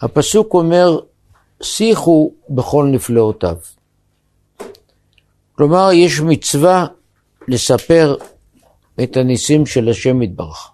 הפסוק 0.00 0.54
אומר, 0.54 1.00
שיחו 1.62 2.32
בכל 2.50 2.88
נפלאותיו. 2.92 3.56
כלומר, 5.52 5.92
יש 5.92 6.20
מצווה 6.20 6.86
לספר 7.48 8.16
את 9.02 9.16
הניסים 9.16 9.66
של 9.66 9.88
השם 9.88 10.22
יתברך. 10.22 10.70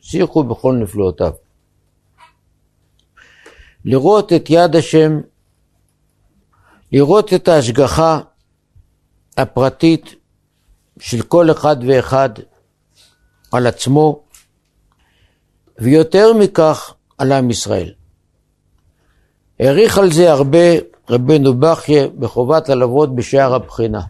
שיחו 0.00 0.44
בכל 0.44 0.74
נפלאותיו. 0.74 1.32
לראות 3.84 4.32
את 4.32 4.50
יד 4.50 4.76
השם, 4.76 5.20
לראות 6.92 7.32
את 7.34 7.48
ההשגחה 7.48 8.20
הפרטית 9.36 10.14
של 11.00 11.22
כל 11.22 11.50
אחד 11.50 11.76
ואחד 11.86 12.30
על 13.52 13.66
עצמו, 13.66 14.24
ויותר 15.78 16.32
מכך 16.32 16.94
על 17.18 17.32
עם 17.32 17.50
ישראל. 17.50 17.94
העריך 19.64 19.98
על 19.98 20.12
זה 20.12 20.32
הרבה 20.32 20.58
רבנו 21.10 21.54
בכיה 21.54 22.08
בחובת 22.08 22.68
הלוות 22.68 23.14
בשער 23.14 23.54
הבחינה, 23.54 24.00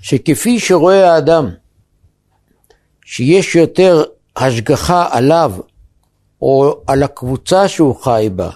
שכפי 0.00 0.60
שרואה 0.60 1.14
האדם 1.14 1.50
שיש 3.04 3.56
יותר 3.56 4.04
השגחה 4.36 5.08
עליו 5.10 5.52
או 6.42 6.80
על 6.86 7.02
הקבוצה 7.02 7.68
שהוא 7.68 7.96
חי 7.96 8.28
בה, 8.36 8.50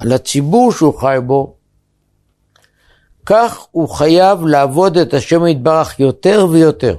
על 0.00 0.12
הציבור 0.12 0.72
שהוא 0.72 0.98
חי 0.98 1.16
בו, 1.26 1.56
כך 3.26 3.66
הוא 3.70 3.88
חייב 3.88 4.46
לעבוד 4.46 4.96
את 4.96 5.14
השם 5.14 5.46
יתברך 5.46 6.00
יותר 6.00 6.46
ויותר. 6.50 6.96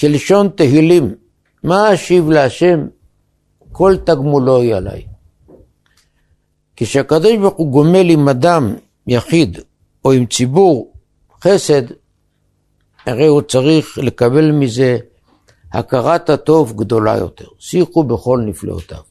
כלשון 0.00 0.48
תהילים, 0.48 1.14
מה 1.62 1.94
אשיב 1.94 2.30
להשם? 2.30 2.86
כל 3.76 3.96
תגמולו 4.04 4.60
היא 4.60 4.74
עליי. 4.74 5.06
כשהקדוש 6.76 7.36
ברוך 7.40 7.54
הוא 7.56 7.72
גומל 7.72 8.10
עם 8.10 8.28
אדם 8.28 8.74
יחיד 9.06 9.58
או 10.04 10.12
עם 10.12 10.26
ציבור 10.26 10.92
חסד, 11.44 11.82
הרי 13.06 13.26
הוא 13.26 13.42
צריך 13.42 13.98
לקבל 13.98 14.50
מזה 14.50 14.98
הכרת 15.72 16.30
הטוב 16.30 16.72
גדולה 16.76 17.16
יותר. 17.16 17.44
שיחו 17.58 18.04
בכל 18.04 18.42
נפלאותיו. 18.46 19.02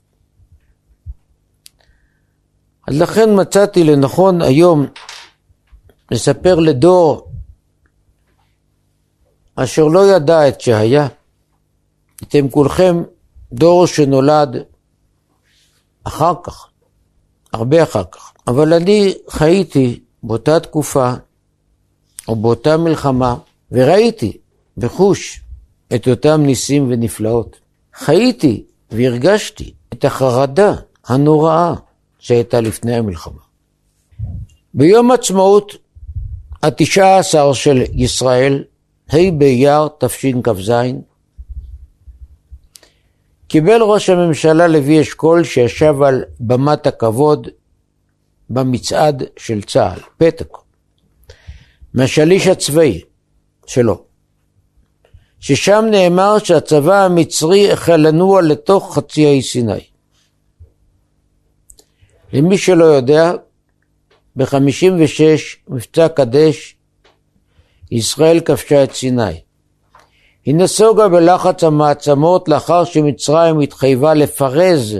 אז 2.87 3.01
לכן 3.01 3.29
מצאתי 3.41 3.83
לנכון 3.83 4.41
היום 4.41 4.85
לספר 6.11 6.55
לדור 6.55 7.31
אשר 9.55 9.87
לא 9.87 10.15
ידע 10.15 10.47
את 10.47 10.61
שהיה. 10.61 11.07
אתם 12.23 12.49
כולכם 12.49 13.03
דור 13.55 13.87
שנולד 13.87 14.57
אחר 16.03 16.33
כך, 16.43 16.67
הרבה 17.53 17.83
אחר 17.83 18.03
כך. 18.11 18.33
אבל 18.47 18.73
אני 18.73 19.13
חייתי 19.29 19.99
באותה 20.23 20.59
תקופה, 20.59 21.13
או 22.27 22.35
באותה 22.35 22.77
מלחמה, 22.77 23.35
וראיתי 23.71 24.37
בחוש 24.77 25.41
את 25.95 26.07
אותם 26.07 26.41
ניסים 26.45 26.87
ונפלאות. 26.89 27.59
חייתי 27.93 28.63
והרגשתי 28.91 29.73
את 29.93 30.05
החרדה 30.05 30.75
הנוראה 31.05 31.73
שהייתה 32.19 32.61
לפני 32.61 32.95
המלחמה. 32.95 33.41
ביום 34.73 35.11
עצמאות 35.11 35.71
התשעה 36.63 37.17
עשר 37.17 37.53
של 37.53 37.83
ישראל, 37.93 38.63
ה' 39.09 39.31
באייר 39.37 39.87
תשכ"ז, 39.99 40.71
קיבל 43.47 43.81
ראש 43.81 44.09
הממשלה 44.09 44.67
לוי 44.67 45.01
אשכול 45.01 45.43
שישב 45.43 45.95
על 46.01 46.23
במת 46.39 46.87
הכבוד 46.87 47.47
במצעד 48.49 49.23
של 49.37 49.61
צה"ל, 49.61 49.99
פתק, 50.17 50.47
מהשליש 51.93 52.47
הצבאי 52.47 53.01
שלו, 53.67 54.03
ששם 55.39 55.85
נאמר 55.91 56.37
שהצבא 56.37 57.05
המצרי 57.05 57.71
החל 57.71 57.95
לנוע 57.95 58.41
לתוך 58.41 58.95
חצי 58.95 59.25
האי 59.25 59.41
סיני. 59.41 59.83
למי 62.33 62.57
שלא 62.57 62.85
יודע, 62.85 63.31
ב-56 64.35 65.21
מבצע 65.67 66.07
קדש, 66.07 66.75
ישראל 67.91 68.39
כבשה 68.39 68.83
את 68.83 68.93
סיני. 68.93 69.44
היא 70.45 70.55
נסוגה 70.55 71.09
בלחץ 71.09 71.63
המעצמות 71.63 72.49
לאחר 72.49 72.83
שמצרים 72.83 73.59
התחייבה 73.59 74.13
לפרז 74.13 74.97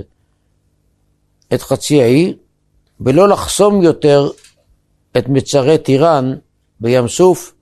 את 1.54 1.62
חצי 1.62 2.02
האי 2.02 2.34
ולא 3.00 3.30
לחסום 3.30 3.82
יותר 3.82 4.30
את 5.18 5.30
מצרי 5.30 5.78
טיראן 5.78 6.36
בים 6.80 7.08
סוף 7.08 7.54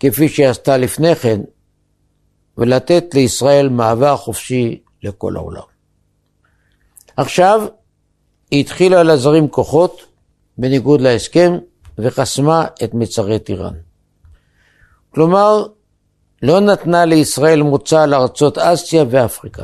כפי 0.00 0.28
שעשתה 0.28 0.76
לפני 0.76 1.14
כן 1.14 1.40
ולתת 2.58 3.04
לישראל 3.14 3.68
מעבר 3.68 4.16
חופשי 4.16 4.80
לכל 5.02 5.36
העולם. 5.36 5.62
עכשיו 7.16 7.66
היא 8.50 8.60
התחילה 8.60 9.02
להזרים 9.02 9.48
כוחות 9.48 10.02
בניגוד 10.58 11.00
להסכם 11.00 11.58
וחסמה 11.98 12.66
את 12.84 12.94
מצרי 12.94 13.38
טיראן. 13.38 13.74
כלומר, 15.10 15.66
לא 16.42 16.60
נתנה 16.60 17.04
לישראל 17.04 17.62
מוצא 17.62 18.06
לארצות 18.06 18.58
אסיה 18.58 19.04
ואפריקה. 19.10 19.62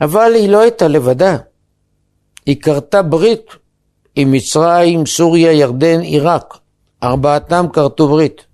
אבל 0.00 0.32
היא 0.34 0.48
לא 0.48 0.60
הייתה 0.60 0.88
לבדה. 0.88 1.36
היא 2.46 2.60
כרתה 2.62 3.02
ברית 3.02 3.46
עם 4.16 4.32
מצרים, 4.32 5.06
סוריה, 5.06 5.52
ירדן, 5.52 6.00
עיראק. 6.00 6.58
ארבעתם 7.02 7.66
כרתו 7.72 8.08
ברית. 8.08 8.46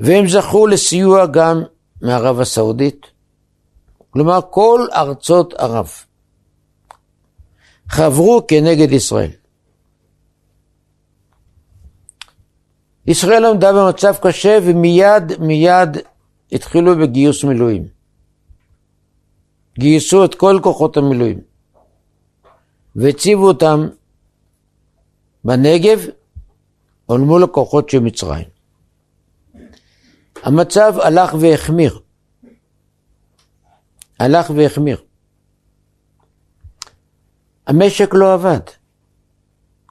והם 0.00 0.28
זכו 0.28 0.66
לסיוע 0.66 1.26
גם 1.26 1.62
מערב 2.02 2.40
הסעודית. 2.40 3.06
כלומר, 4.10 4.40
כל 4.50 4.86
ארצות 4.94 5.54
ערב 5.54 5.90
חברו 7.88 8.46
כנגד 8.48 8.92
ישראל. 8.92 9.30
ישראל 13.08 13.44
עמדה 13.44 13.72
במצב 13.72 14.14
קשה 14.22 14.58
ומיד 14.62 15.40
מיד 15.40 15.96
התחילו 16.52 16.98
בגיוס 16.98 17.44
מילואים. 17.44 17.88
גייסו 19.78 20.24
את 20.24 20.34
כל 20.34 20.60
כוחות 20.62 20.96
המילואים 20.96 21.40
והציבו 22.96 23.48
אותם 23.48 23.88
בנגב 25.44 25.98
אל 27.10 27.16
מול 27.16 27.44
הכוחות 27.44 27.90
של 27.90 27.98
מצרים. 27.98 28.46
המצב 30.42 30.94
הלך 31.02 31.34
והחמיר. 31.40 32.00
הלך 34.20 34.50
והחמיר. 34.56 35.02
המשק 37.66 38.14
לא 38.14 38.34
עבד. 38.34 38.60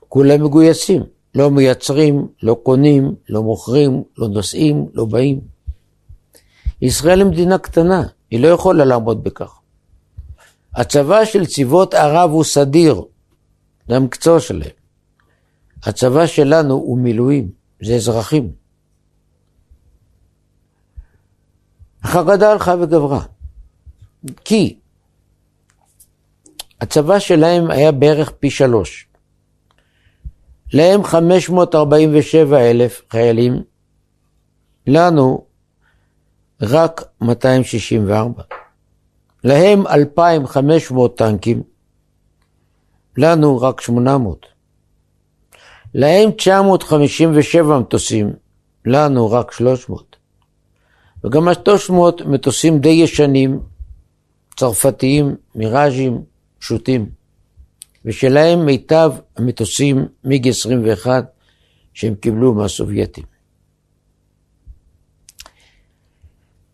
כולם 0.10 0.44
מגויסים. 0.44 1.17
לא 1.36 1.52
מייצרים, 1.52 2.28
לא 2.44 2.58
קונים, 2.64 3.16
לא 3.30 3.44
מוכרים, 3.44 4.04
לא 4.18 4.28
נוסעים, 4.28 4.86
לא 4.94 5.06
באים. 5.06 5.40
ישראל 6.82 7.20
היא 7.20 7.28
מדינה 7.28 7.58
קטנה, 7.58 8.04
היא 8.32 8.40
לא 8.40 8.48
יכולה 8.48 8.86
לעמוד 8.86 9.24
בכך. 9.24 9.60
הצבא 10.76 11.26
של 11.26 11.46
צבאות 11.46 11.94
ערב 11.94 12.32
הוא 12.32 12.44
סדיר, 12.44 13.04
זה 13.88 13.96
המקצוע 13.96 14.40
שלהם. 14.40 14.78
הצבא 15.84 16.26
שלנו 16.26 16.74
הוא 16.74 16.98
מילואים, 16.98 17.52
זה 17.82 17.96
אזרחים. 17.96 18.52
החרדה 22.04 22.52
הלכה 22.52 22.76
וגברה, 22.80 23.22
כי 24.46 24.80
הצבא 26.82 27.20
שלהם 27.20 27.72
היה 27.72 27.92
בערך 27.92 28.32
פי 28.40 28.50
שלוש. 28.50 29.07
להם 30.74 31.04
547 31.04 32.60
אלף 32.60 33.02
חיילים, 33.10 33.64
לנו 34.88 35.46
רק 36.62 37.04
264. 37.22 38.44
להם 39.44 39.88
2,500 39.88 41.18
טנקים, 41.18 41.64
לנו 43.18 43.62
רק 43.62 43.82
800. 43.82 44.46
להם 45.94 46.32
957 46.32 47.80
מטוסים, 47.80 48.34
לנו 48.86 49.32
רק 49.32 49.52
300. 49.52 50.16
וגם 51.24 51.48
ה-300 51.48 52.26
מטוסים 52.26 52.80
די 52.80 52.90
ישנים, 52.90 53.60
צרפתיים, 54.56 55.36
מיראז'ים, 55.56 56.24
פשוטים. 56.60 57.17
ושלהם 58.08 58.66
מיטב 58.66 59.12
המטוסים 59.38 60.06
מיג 60.24 60.48
21 60.48 61.26
שהם 61.94 62.16
קיבלו 62.16 62.54
מהסובייטים. 62.54 63.24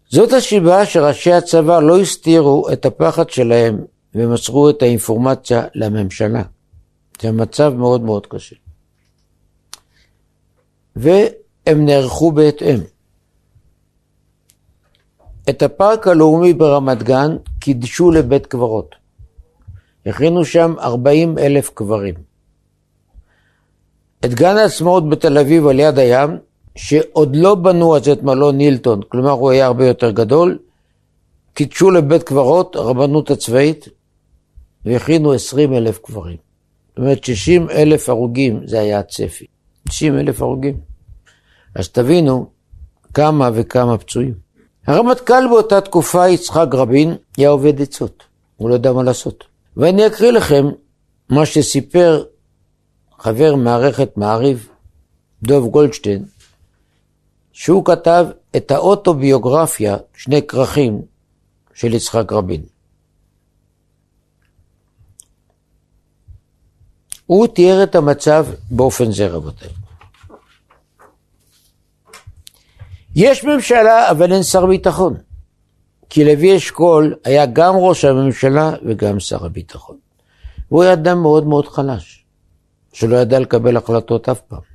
זאת 0.10 0.34
הסיבה 0.34 0.86
שראשי 0.86 1.32
הצבא 1.32 1.80
לא 1.80 2.00
הסתירו 2.00 2.70
את 2.74 2.86
הפחד 2.86 3.30
שלהם 3.30 3.86
ומסרו 4.16 4.70
את 4.70 4.82
האינפורמציה 4.82 5.66
לממשלה. 5.76 6.44
זה 7.22 7.32
מצב 7.32 7.74
מאוד 7.78 8.02
מאוד 8.02 8.28
קשה. 8.28 8.56
והם 10.96 11.86
נערכו 11.86 12.32
בהתאם. 12.32 12.80
את 15.50 15.62
הפארק 15.62 16.08
הלאומי 16.08 16.54
ברמת 16.54 17.04
גן 17.04 17.38
קידשו 17.60 18.12
לבית 18.12 18.46
קברות. 18.46 19.03
הכינו 20.06 20.46
שם 20.46 20.74
40 20.80 21.38
אלף 21.38 21.70
קברים. 21.74 22.14
את 24.26 24.34
גן 24.34 24.58
העצמאות 24.58 25.10
בתל 25.10 25.38
אביב 25.38 25.68
על 25.68 25.80
יד 25.80 26.00
הים, 26.00 26.38
שעוד 26.76 27.36
לא 27.36 27.56
בנו 27.56 27.96
אז 27.96 28.10
את 28.10 28.24
מלון 28.24 28.58
נילטון, 28.58 29.02
כלומר 29.10 29.32
הוא 29.32 29.52
היה 29.52 29.66
הרבה 29.66 29.88
יותר 29.88 30.12
גדול, 30.12 30.58
קידשו 31.54 31.92
לבית 31.92 32.24
קברות, 32.24 32.76
הרבנות 32.76 33.32
הצבאית, 33.32 33.88
והכינו 34.86 35.34
20 35.34 35.74
אלף 35.74 36.00
קברים. 36.04 36.38
זאת 36.90 36.98
אומרת 36.98 37.24
60 37.24 37.70
אלף 37.70 38.10
הרוגים 38.10 38.68
זה 38.68 38.80
היה 38.80 39.00
הצפי. 39.00 39.46
60 39.90 40.20
אלף 40.20 40.42
הרוגים. 40.42 40.78
אז 41.76 41.90
תבינו 41.90 42.50
כמה 43.14 43.50
וכמה 43.54 43.98
פצועים. 43.98 44.34
הרמטכ"ל 44.88 45.48
באותה 45.50 45.82
תקופה, 45.82 46.30
יצחק 46.30 46.68
רבין, 46.74 47.16
היה 47.38 47.50
עובד 47.50 47.82
עצות. 47.82 48.24
הוא 48.58 48.70
לא 48.70 48.74
יודע 48.74 48.92
מה 48.94 49.04
לעשות. 49.04 49.53
ואני 49.78 50.08
אקריא 50.08 50.32
לכם 50.32 50.66
מה 51.30 51.46
שסיפר 51.46 52.24
חבר 53.20 53.56
מערכת 53.56 54.18
מעריב, 54.18 54.70
דוב 55.44 55.68
גולדשטיין, 55.72 56.26
שהוא 57.52 57.86
כתב 57.86 58.26
את 58.56 58.72
האוטוביוגרפיה, 58.72 59.98
שני 60.16 60.48
כרכים, 60.48 61.02
של 61.74 61.94
יצחק 61.94 62.32
רבין. 62.32 62.62
הוא 67.26 67.48
תיאר 67.48 67.84
את 67.84 67.96
המצב 67.96 68.46
באופן 68.72 69.12
זה, 69.12 69.28
רבותיי. 69.28 69.70
יש 73.16 73.44
ממשלה, 73.44 74.12
אבל 74.12 74.34
אין 74.34 74.44
שר 74.44 74.66
ביטחון. 74.66 75.14
כי 76.10 76.26
לוי 76.26 76.58
אשכול 76.58 77.16
היה 77.26 77.46
גם 77.46 77.76
ראש 77.76 78.06
הממשלה 78.06 78.72
וגם 78.86 79.20
שר 79.20 79.46
הביטחון. 79.46 79.98
הוא 80.70 80.84
היה 80.84 80.94
אדם 80.94 81.22
מאוד 81.22 81.48
מאוד 81.48 81.68
חלש, 81.68 82.26
שלא 82.94 83.16
ידע 83.16 83.40
לקבל 83.40 83.78
החלטות 83.78 84.30
אף 84.30 84.42
פעם. 84.42 84.74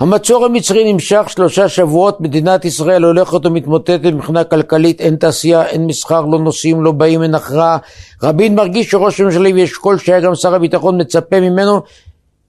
המצור 0.00 0.44
המצרי 0.44 0.92
נמשך 0.92 1.22
שלושה 1.28 1.68
שבועות, 1.68 2.20
מדינת 2.20 2.64
ישראל 2.64 3.04
הולכת 3.04 3.46
ומתמוטטת 3.46 4.04
מבחינה 4.04 4.44
כלכלית, 4.44 5.00
אין 5.00 5.16
תעשייה, 5.16 5.66
אין 5.66 5.86
מסחר, 5.86 6.20
לא 6.20 6.38
נוסעים, 6.38 6.84
לא 6.84 6.92
באים, 6.92 7.22
אין 7.22 7.34
הכרעה. 7.34 7.78
רבין 8.22 8.54
מרגיש 8.54 8.90
שראש 8.90 9.20
הממשלה 9.20 9.50
ואשכול, 9.56 9.98
שהיה 9.98 10.20
גם 10.20 10.34
שר 10.34 10.54
הביטחון, 10.54 11.00
מצפה 11.00 11.40
ממנו 11.40 11.82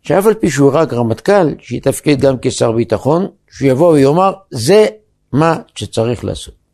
שאף 0.01 0.25
על 0.25 0.33
פי 0.33 0.49
שהוא 0.49 0.71
רק 0.73 0.93
רמטכ"ל, 0.93 1.47
שיתפקד 1.59 2.19
גם 2.19 2.35
כשר 2.41 2.71
ביטחון, 2.71 3.27
שהוא 3.51 3.69
יבוא 3.69 3.91
ויאמר, 3.91 4.33
זה 4.51 4.87
מה 5.33 5.57
שצריך 5.75 6.25
לעשות. 6.25 6.64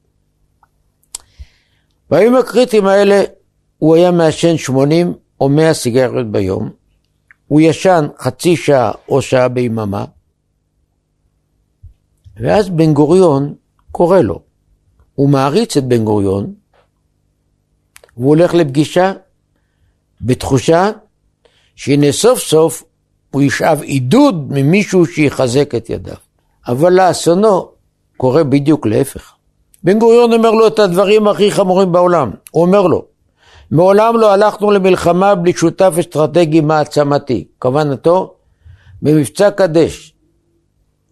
בימים 2.11 2.35
הקריטיים 2.35 2.85
האלה 2.85 3.23
הוא 3.77 3.95
היה 3.95 4.11
מעשן 4.11 4.57
80 4.57 5.13
או 5.41 5.49
100 5.49 5.73
סיגריות 5.73 6.31
ביום, 6.31 6.69
הוא 7.47 7.61
ישן 7.61 8.07
חצי 8.19 8.55
שעה 8.55 8.91
או 9.09 9.21
שעה 9.21 9.47
ביממה, 9.47 10.05
ואז 12.37 12.69
בן 12.69 12.93
גוריון 12.93 13.53
קורא 13.91 14.19
לו. 14.19 14.41
הוא 15.15 15.29
מעריץ 15.29 15.77
את 15.77 15.83
בן 15.83 16.03
גוריון, 16.03 16.53
והוא 18.17 18.29
הולך 18.29 18.53
לפגישה 18.53 19.13
בתחושה 20.21 20.89
שהנה 21.75 22.11
סוף 22.11 22.39
סוף 22.39 22.83
הוא 23.31 23.41
ישאב 23.41 23.81
עידוד 23.81 24.51
ממישהו 24.51 25.05
שיחזק 25.05 25.75
את 25.75 25.89
ידיו. 25.89 26.15
אבל 26.67 26.93
לאסונו 26.93 27.71
קורה 28.17 28.43
בדיוק 28.43 28.85
להפך. 28.85 29.33
בן 29.83 29.99
גוריון 29.99 30.33
אומר 30.33 30.51
לו 30.51 30.67
את 30.67 30.79
הדברים 30.79 31.27
הכי 31.27 31.51
חמורים 31.51 31.91
בעולם. 31.91 32.31
הוא 32.51 32.61
אומר 32.65 32.87
לו, 32.87 33.05
מעולם 33.71 34.17
לא 34.17 34.31
הלכנו 34.31 34.71
למלחמה 34.71 35.35
בלי 35.35 35.53
שותף 35.53 35.93
אסטרטגי 35.99 36.61
מעצמתי. 36.61 37.47
כוונתו, 37.59 38.33
במבצע 39.01 39.51
קדש, 39.51 40.13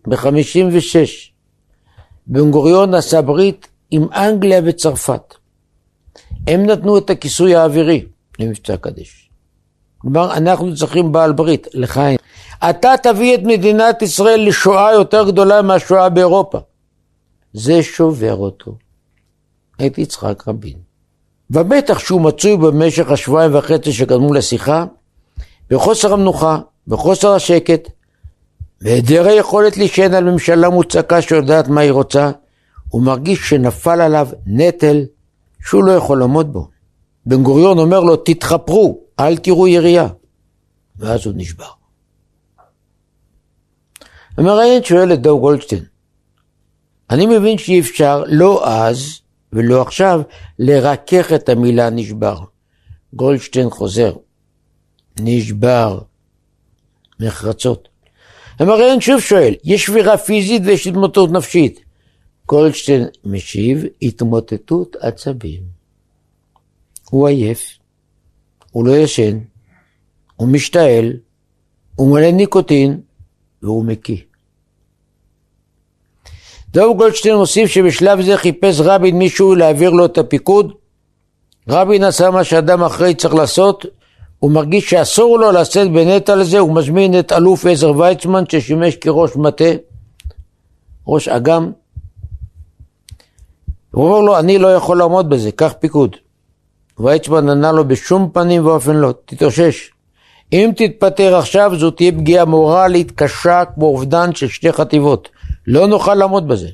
ב-56, 0.07 0.95
בן 2.27 2.51
גוריון 2.51 2.94
עשה 2.94 3.21
ברית 3.21 3.68
עם 3.92 4.07
אנגליה 4.13 4.62
וצרפת. 4.66 5.36
הם 6.48 6.65
נתנו 6.65 6.98
את 6.98 7.10
הכיסוי 7.10 7.56
האווירי 7.56 8.06
למבצע 8.39 8.77
קדש. 8.77 9.30
כלומר, 9.98 10.38
אנחנו 10.38 10.75
צריכים 10.75 11.12
בעל 11.12 11.31
ברית, 11.31 11.68
לחיים. 11.74 12.18
אתה 12.69 12.94
תביא 13.04 13.36
את 13.36 13.44
מדינת 13.44 14.01
ישראל 14.01 14.48
לשואה 14.48 14.94
יותר 14.94 15.27
גדולה 15.27 15.62
מהשואה 15.62 16.10
באירופה. 16.10 16.60
זה 17.54 17.84
שובר 17.84 18.36
אותו, 18.36 18.78
את 19.86 19.98
יצחק 19.98 20.48
רבין. 20.48 20.78
ובטח 21.51 22.00
שהוא 22.00 22.22
מצוי 22.22 22.57
במשך 22.57 23.12
השבועיים 23.12 23.56
וחצי 23.56 23.94
שקדמו 23.94 24.34
לשיחה, 24.34 24.86
בחוסר 25.69 26.13
המנוחה, 26.13 26.60
בחוסר 26.88 27.34
השקט, 27.34 27.90
והיעדר 28.81 29.28
היכולת 29.28 29.78
להישען 29.78 30.13
על 30.13 30.24
ממשלה 30.31 30.69
מוצקה 30.69 31.22
שיודעת 31.22 31.68
מה 31.68 31.81
היא 31.81 31.92
רוצה, 31.92 32.31
הוא 32.90 33.01
מרגיש 33.01 33.50
שנפל 33.50 34.01
עליו 34.01 34.28
נטל 34.46 35.06
שהוא 35.66 35.84
לא 35.84 35.92
יכול 35.92 36.19
לעמוד 36.19 36.54
בו. 36.54 36.68
בן 37.25 37.44
גוריון 37.44 37.80
אומר 37.80 38.00
לו, 38.00 38.16
תתחפרו, 38.16 39.00
אל 39.19 39.38
תראו 39.38 39.68
ירייה. 39.68 40.07
ואז 40.98 41.25
הוא 41.25 41.34
נשבר. 41.38 41.69
המראיינת 44.38 44.86
שואל 44.86 45.13
את 45.13 45.22
דוב 45.22 45.40
גולדשטיין, 45.40 45.84
אני 47.09 47.25
מבין 47.25 47.57
שאי 47.57 47.79
אפשר, 47.79 48.23
לא 48.27 48.67
אז 48.67 49.19
ולא 49.53 49.81
עכשיו, 49.81 50.21
לרכך 50.59 51.33
את 51.35 51.50
המילה 51.50 51.89
נשבר. 51.89 52.39
גולדשטיין 53.13 53.69
חוזר, 53.69 54.15
נשבר, 55.19 56.00
נחרצות. 57.19 57.89
המראיין 58.59 59.01
שוב 59.01 59.19
שואל, 59.19 59.53
יש 59.63 59.85
שבירה 59.85 60.17
פיזית 60.17 60.61
ויש 60.65 60.88
התמוטטות 60.88 61.31
נפשית. 61.31 61.79
גולדשטיין 62.47 63.07
משיב, 63.25 63.83
התמוטטות 64.01 64.95
עצבים. 65.00 65.62
הוא 67.10 67.27
עייף, 67.27 67.77
הוא 68.72 68.86
לא 68.86 68.98
ישן, 68.98 69.39
הוא 70.36 70.48
משתעל, 70.48 71.13
הוא 71.95 72.13
מלא 72.13 72.31
ניקוטין 72.31 73.01
והוא 73.62 73.86
מקיא. 73.86 74.17
דב 76.73 76.88
גולדשטיין 76.97 77.35
מוסיף 77.35 77.69
שבשלב 77.69 78.21
זה 78.21 78.38
חיפש 78.38 78.79
רבין 78.79 79.17
מישהו 79.17 79.55
להעביר 79.55 79.89
לו 79.89 80.05
את 80.05 80.17
הפיקוד. 80.17 80.73
רבין 81.69 82.03
עשה 82.03 82.31
מה 82.31 82.43
שאדם 82.43 82.83
אחראי 82.83 83.15
צריך 83.15 83.33
לעשות, 83.33 83.85
הוא 84.39 84.51
מרגיש 84.51 84.89
שאסור 84.89 85.39
לו 85.39 85.51
לשאת 85.51 85.91
בנטע 85.91 86.35
לזה, 86.35 86.59
הוא 86.59 86.75
מזמין 86.75 87.19
את 87.19 87.31
אלוף 87.31 87.65
עזר 87.65 87.97
ויצמן 87.97 88.43
ששימש 88.49 88.95
כראש 88.95 89.35
מטה, 89.35 89.71
ראש 91.07 91.27
אג"ם. 91.27 91.71
הוא 93.91 94.05
אומר 94.05 94.19
לו, 94.19 94.39
אני 94.39 94.57
לא 94.57 94.67
יכול 94.67 94.97
לעמוד 94.97 95.29
בזה, 95.29 95.51
קח 95.51 95.73
פיקוד. 95.79 96.15
ויצמן 96.99 97.49
ענה 97.49 97.71
לו 97.71 97.88
בשום 97.88 98.29
פנים 98.33 98.65
ואופן 98.65 98.95
לא, 98.95 99.13
תתאושש. 99.25 99.91
אם 100.53 100.71
תתפטר 100.75 101.35
עכשיו 101.35 101.71
זו 101.77 101.91
תהיה 101.91 102.11
פגיעה 102.11 102.45
מורלית 102.45 103.11
קשה 103.11 103.65
כמו 103.65 103.85
אובדן 103.85 104.35
של 104.35 104.47
שתי 104.47 104.71
חטיבות. 104.71 105.29
לא 105.69 105.88
נוכל 105.88 106.15
לעמוד 106.15 106.47
בזה. 106.47 106.69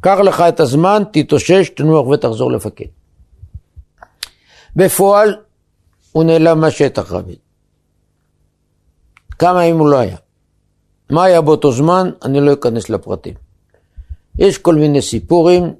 קח 0.00 0.18
לך 0.18 0.40
את 0.40 0.60
הזמן, 0.60 1.02
תתאושש, 1.12 1.68
תנוח 1.76 2.06
ותחזור 2.06 2.52
לפקד. 2.52 2.84
בפועל, 4.76 5.36
הוא 6.12 6.24
נעלם 6.24 6.60
מהשטח 6.60 7.12
רבין. 7.12 7.36
כמה 9.38 9.64
ימים 9.64 9.80
הוא 9.80 9.88
לא 9.88 9.96
היה. 9.96 10.16
מה 11.10 11.24
היה 11.24 11.40
באותו 11.40 11.72
זמן, 11.72 12.10
אני 12.24 12.40
לא 12.40 12.52
אכנס 12.52 12.90
לפרטים. 12.90 13.34
יש 14.38 14.58
כל 14.58 14.74
מיני 14.74 15.02
סיפורים, 15.02 15.74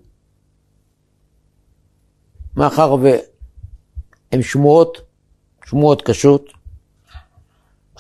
מאחר 2.57 2.95
והם 2.95 4.43
שמועות, 4.43 5.01
שמועות 5.65 6.03
קשות, 6.03 6.45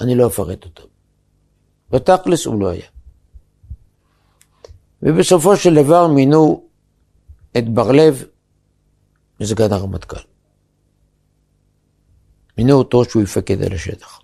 אני 0.00 0.14
לא 0.14 0.26
אפרט 0.26 0.64
אותן. 0.64 0.82
בתכלס 1.90 2.46
הוא 2.46 2.60
לא 2.60 2.68
היה. 2.68 2.89
ובסופו 5.02 5.56
של 5.56 5.74
דבר 5.74 6.06
מינו 6.06 6.68
את 7.58 7.68
בר-לב 7.68 8.24
לסגן 9.40 9.72
הרמטכ"ל. 9.72 10.20
מינו 12.58 12.72
אותו 12.72 13.04
שהוא 13.04 13.22
יפקד 13.22 13.62
על 13.62 13.72
השטח. 13.72 14.20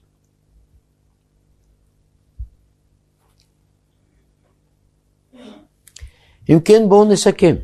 אם 6.49 6.61
כן, 6.65 6.83
בואו 6.89 7.05
נסכם. 7.05 7.57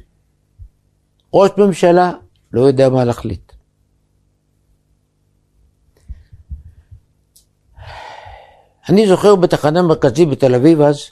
ראש 1.34 1.50
ממשלה 1.58 2.12
לא 2.52 2.60
יודע 2.60 2.88
מה 2.88 3.04
להחליט. 3.04 3.52
אני 8.88 9.06
זוכר 9.06 9.36
בתחנה 9.36 9.82
מרכזית 9.82 10.28
בתל 10.28 10.54
אביב 10.54 10.80
אז, 10.80 11.10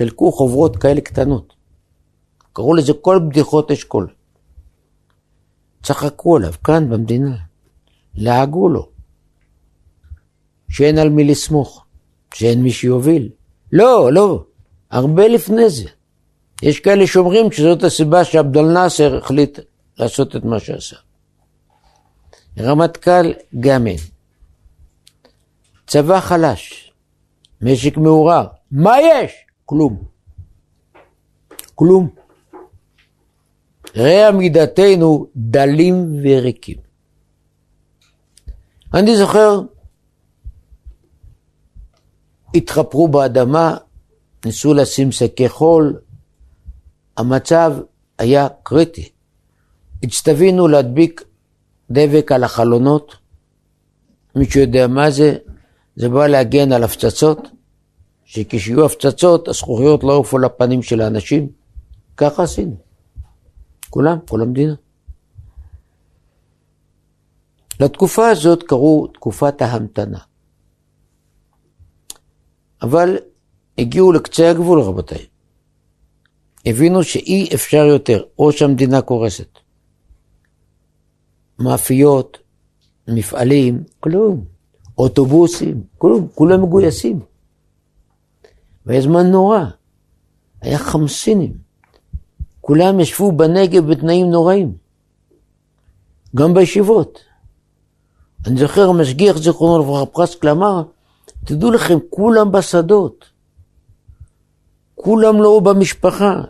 חילקו 0.00 0.32
חוברות 0.32 0.76
כאלה 0.76 1.00
קטנות. 1.00 1.54
קראו 2.52 2.74
לזה 2.74 2.92
כל 2.92 3.20
בדיחות 3.28 3.70
אשכול. 3.70 4.08
צחקו 5.82 6.36
עליו, 6.36 6.52
כאן 6.64 6.90
במדינה. 6.90 7.36
לעגו 8.14 8.68
לו. 8.68 8.88
שאין 10.70 10.98
על 10.98 11.08
מי 11.08 11.24
לסמוך, 11.24 11.84
שאין 12.34 12.62
מי 12.62 12.70
שיוביל. 12.70 13.28
לא, 13.72 14.12
לא, 14.12 14.44
הרבה 14.90 15.28
לפני 15.28 15.70
זה. 15.70 15.88
יש 16.62 16.80
כאלה 16.80 17.06
שאומרים 17.06 17.52
שזאת 17.52 17.82
הסיבה 17.82 18.24
שעבדול 18.24 18.72
נאסר 18.72 19.16
החליט 19.16 19.58
לעשות 19.98 20.36
את 20.36 20.44
מה 20.44 20.60
שעשה. 20.60 20.96
רמטכ"ל 22.58 23.32
גם 23.60 23.86
אין. 23.86 23.98
צבא 25.86 26.20
חלש, 26.20 26.92
משק 27.60 27.96
מעורר. 27.96 28.46
מה 28.70 29.00
יש? 29.00 29.49
כלום. 29.70 30.02
כלום. 31.74 32.08
ראה 33.96 34.28
עמידתנו 34.28 35.26
דלים 35.36 36.20
וריקים. 36.22 36.76
אני 38.94 39.16
זוכר, 39.16 39.60
התחפרו 42.54 43.08
באדמה, 43.08 43.76
ניסו 44.44 44.74
לשים 44.74 45.12
שקי 45.12 45.48
חול, 45.48 46.00
המצב 47.16 47.72
היה 48.18 48.48
קריטי. 48.62 49.08
הצטווינו 50.02 50.68
להדביק 50.68 51.24
דבק 51.90 52.32
על 52.32 52.44
החלונות, 52.44 53.16
מישהו 54.34 54.60
יודע 54.60 54.86
מה 54.86 55.10
זה? 55.10 55.36
זה 55.96 56.08
בא 56.08 56.26
להגן 56.26 56.72
על 56.72 56.84
הפצצות, 56.84 57.48
שכשיהיו 58.30 58.84
הפצצות, 58.84 59.48
הזכוכיות 59.48 60.04
לא 60.04 60.12
יעופו 60.12 60.38
לפנים 60.38 60.82
של 60.82 61.00
האנשים. 61.00 61.48
ככה 62.16 62.42
עשינו. 62.42 62.76
כולם, 63.90 64.18
כל 64.28 64.42
המדינה. 64.42 64.74
לתקופה 67.80 68.28
הזאת 68.28 68.62
קראו 68.62 69.06
תקופת 69.06 69.62
ההמתנה. 69.62 70.18
אבל 72.82 73.16
הגיעו 73.78 74.12
לקצה 74.12 74.50
הגבול, 74.50 74.80
רבותיי. 74.80 75.26
הבינו 76.66 77.04
שאי 77.04 77.48
אפשר 77.54 77.84
יותר, 77.84 78.22
או 78.38 78.52
שהמדינה 78.52 79.02
קורסת. 79.02 79.58
מאפיות, 81.58 82.38
מפעלים, 83.08 83.84
כלום. 84.00 84.44
אוטובוסים, 84.98 85.82
כלום, 85.98 86.28
כולם 86.34 86.62
מגויסים. 86.62 87.29
והיה 88.86 89.00
זמן 89.00 89.26
נורא, 89.26 89.64
היה 90.60 90.78
חמסינים. 90.78 91.52
כולם 92.60 93.00
ישבו 93.00 93.32
בנגב 93.32 93.90
בתנאים 93.90 94.30
נוראים, 94.30 94.72
גם 96.36 96.54
בישיבות. 96.54 97.18
אני 98.46 98.60
זוכר 98.60 98.88
המשגיח 98.88 99.36
זיכרונו 99.36 99.82
לברכה 99.82 100.06
פרסקל 100.06 100.48
אמר, 100.48 100.82
תדעו 101.44 101.70
לכם, 101.70 101.98
כולם 102.10 102.52
בשדות, 102.52 103.24
כולם 104.94 105.42
לא 105.42 105.60
במשפחה, 105.60 106.40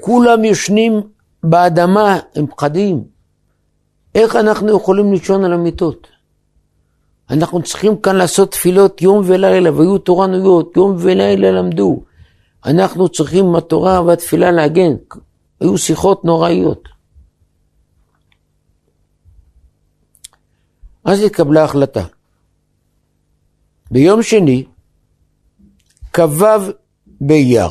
כולם 0.00 0.44
יושנים 0.44 1.00
באדמה, 1.42 2.18
הם 2.34 2.46
פחדים. 2.46 3.04
איך 4.14 4.36
אנחנו 4.36 4.76
יכולים 4.76 5.12
לישון 5.12 5.44
על 5.44 5.52
המיטות? 5.52 6.06
אנחנו 7.30 7.62
צריכים 7.62 7.96
כאן 8.00 8.16
לעשות 8.16 8.50
תפילות 8.50 9.02
יום 9.02 9.22
ולילה, 9.26 9.72
והיו 9.72 9.98
תורנויות, 9.98 10.76
יום 10.76 10.96
ולילה 10.98 11.50
למדו. 11.50 12.02
אנחנו 12.64 13.08
צריכים 13.08 13.56
התורה 13.56 14.02
והתפילה 14.02 14.50
להגן. 14.50 14.92
היו 15.60 15.78
שיחות 15.78 16.24
נוראיות. 16.24 16.88
אז 21.04 21.22
התקבלה 21.22 21.64
החלטה. 21.64 22.04
ביום 23.90 24.22
שני, 24.22 24.64
כ"ו 26.12 26.44
באייר, 27.20 27.68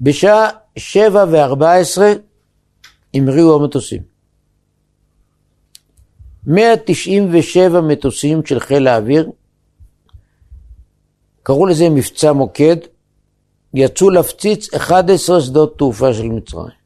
בשעה 0.00 0.48
שבע 0.76 1.24
וארבע 1.32 1.72
עשרה 1.72 2.12
המריאו 3.14 3.54
המטוסים. 3.54 4.13
197 6.46 7.80
מטוסים 7.80 8.46
של 8.46 8.60
חיל 8.60 8.88
האוויר, 8.88 9.30
קראו 11.42 11.66
לזה 11.66 11.88
מבצע 11.90 12.32
מוקד, 12.32 12.76
יצאו 13.74 14.10
להפציץ 14.10 14.74
11 14.74 15.40
שדות 15.40 15.78
תעופה 15.78 16.14
של 16.14 16.28
מצרים. 16.28 16.84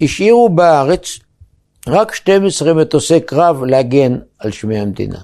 השאירו 0.00 0.48
בארץ 0.48 1.18
רק 1.86 2.14
12 2.14 2.74
מטוסי 2.74 3.20
קרב 3.20 3.64
להגן 3.64 4.18
על 4.38 4.50
שמי 4.50 4.78
המדינה. 4.78 5.18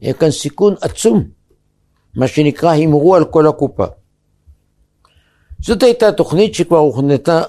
היה 0.00 0.12
כאן 0.12 0.30
סיכון 0.30 0.74
עצום, 0.80 1.24
מה 2.16 2.28
שנקרא 2.28 2.70
הימרו 2.70 3.14
על 3.14 3.24
כל 3.24 3.46
הקופה. 3.46 3.86
זאת 5.60 5.82
הייתה 5.82 6.12
תוכנית 6.12 6.54
שכבר 6.54 6.78
הוכנתה 6.78 7.42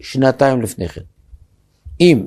שנתיים 0.00 0.62
לפני 0.62 0.88
כן. 0.88 1.00
אם 2.00 2.26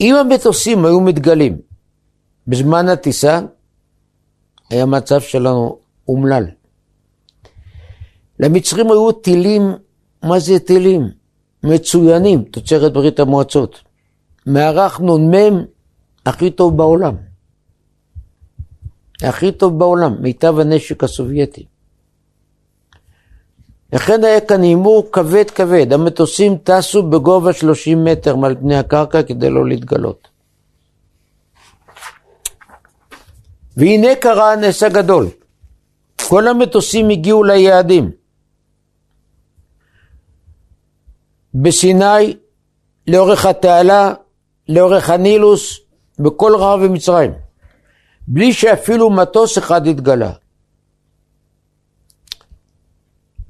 אם 0.00 0.14
המטוסים 0.14 0.84
היו 0.84 1.00
מתגלים 1.00 1.58
בזמן 2.46 2.88
הטיסה, 2.88 3.40
היה 4.70 4.86
מצב 4.86 5.20
שלנו 5.20 5.78
אומלל. 6.08 6.44
למצרים 8.40 8.86
היו 8.86 9.12
טילים, 9.12 9.62
מה 10.22 10.38
זה 10.38 10.58
טילים? 10.58 11.08
מצוינים, 11.62 12.44
תוצרת 12.44 12.92
ברית 12.92 13.20
המועצות. 13.20 13.80
מערך 14.46 15.00
נ"מ 15.00 15.64
הכי 16.26 16.50
טוב 16.50 16.76
בעולם. 16.76 17.16
הכי 19.22 19.52
טוב 19.52 19.78
בעולם, 19.78 20.22
מיטב 20.22 20.58
הנשק 20.58 21.04
הסובייטי. 21.04 21.66
לכן 23.92 24.24
היה 24.24 24.40
כאן 24.40 24.62
הימור 24.62 25.08
כבד 25.12 25.50
כבד, 25.50 25.92
המטוסים 25.92 26.56
טסו 26.64 27.02
בגובה 27.02 27.52
30 27.52 28.04
מטר 28.04 28.36
מעל 28.36 28.54
פני 28.54 28.76
הקרקע 28.76 29.22
כדי 29.22 29.50
לא 29.50 29.68
להתגלות. 29.68 30.28
והנה 33.76 34.14
קרה 34.20 34.52
הנס 34.52 34.82
הגדול, 34.82 35.26
כל 36.28 36.48
המטוסים 36.48 37.08
הגיעו 37.08 37.44
ליעדים. 37.44 38.10
בסיני, 41.54 42.36
לאורך 43.06 43.46
התעלה, 43.46 44.14
לאורך 44.68 45.10
הנילוס, 45.10 45.80
בכל 46.18 46.56
רעב 46.56 46.80
במצרים, 46.84 47.32
בלי 48.28 48.52
שאפילו 48.52 49.10
מטוס 49.10 49.58
אחד 49.58 49.86
התגלה. 49.86 50.32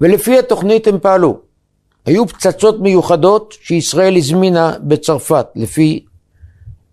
ולפי 0.00 0.38
התוכנית 0.38 0.86
הם 0.86 0.98
פעלו. 0.98 1.40
היו 2.06 2.26
פצצות 2.26 2.80
מיוחדות 2.80 3.54
שישראל 3.60 4.16
הזמינה 4.16 4.74
בצרפת, 4.80 5.46
לפי 5.54 6.04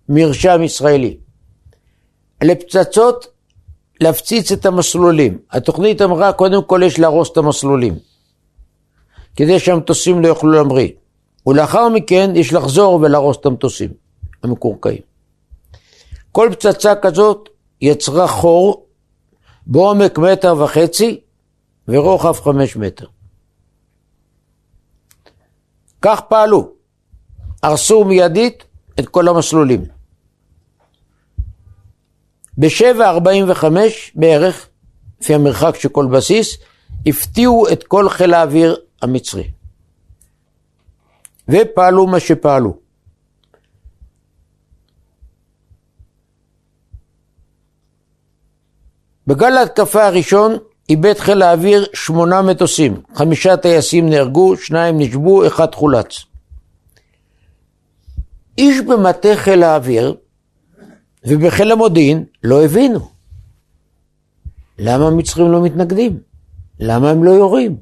מרשם 0.09 0.63
ישראלי. 0.63 1.17
אלה 2.43 2.55
פצצות 2.55 3.27
להפציץ 4.01 4.51
את 4.51 4.65
המסלולים. 4.65 5.37
התוכנית 5.51 6.01
אמרה, 6.01 6.33
קודם 6.33 6.63
כל 6.63 6.81
יש 6.85 6.99
להרוס 6.99 7.31
את 7.31 7.37
המסלולים, 7.37 7.95
כדי 9.35 9.59
שהמטוסים 9.59 10.21
לא 10.21 10.27
יוכלו 10.27 10.51
להמריא. 10.51 10.89
ולאחר 11.47 11.89
מכן 11.89 12.31
יש 12.35 12.53
לחזור 12.53 12.93
ולהרוס 12.93 13.37
את 13.37 13.45
המטוסים 13.45 13.89
המקורקעים. 14.43 15.01
כל 16.31 16.49
פצצה 16.51 16.95
כזאת 16.95 17.49
יצרה 17.81 18.27
חור 18.27 18.85
בעומק 19.67 20.17
מטר 20.17 20.55
וחצי 20.57 21.19
ורוחב 21.87 22.33
חמש 22.33 22.75
מטר. 22.75 23.05
כך 26.01 26.21
פעלו, 26.21 26.71
הרסו 27.63 28.05
מיידית 28.05 28.63
את 28.99 29.09
כל 29.09 29.27
המסלולים. 29.27 29.85
ב-7.45 32.57 33.65
בערך, 34.15 34.69
לפי 35.21 35.33
המרחק 35.33 35.75
של 35.75 35.89
כל 35.89 36.05
בסיס, 36.05 36.57
הפתיעו 37.05 37.67
את 37.71 37.83
כל 37.83 38.09
חיל 38.09 38.33
האוויר 38.33 38.75
המצרי. 39.01 39.51
ופעלו 41.49 42.07
מה 42.07 42.19
שפעלו. 42.19 42.77
בגל 49.27 49.57
ההתקפה 49.57 50.05
הראשון 50.05 50.57
איבד 50.91 51.19
חיל 51.19 51.41
האוויר 51.41 51.85
שמונה 51.93 52.41
מטוסים, 52.41 53.01
חמישה 53.15 53.57
טייסים 53.57 54.09
נהרגו, 54.09 54.57
שניים 54.57 54.99
נשבו, 54.99 55.47
אחד 55.47 55.75
חולץ. 55.75 56.25
איש 58.57 58.81
במטה 58.81 59.29
חיל 59.35 59.63
האוויר 59.63 60.15
ובחיל 61.25 61.71
המודיעין 61.71 62.23
לא 62.43 62.63
הבינו. 62.63 63.11
למה 64.79 65.07
המצרים 65.07 65.51
לא 65.51 65.63
מתנגדים? 65.63 66.19
למה 66.79 67.09
הם 67.09 67.23
לא 67.23 67.31
יורים? 67.31 67.77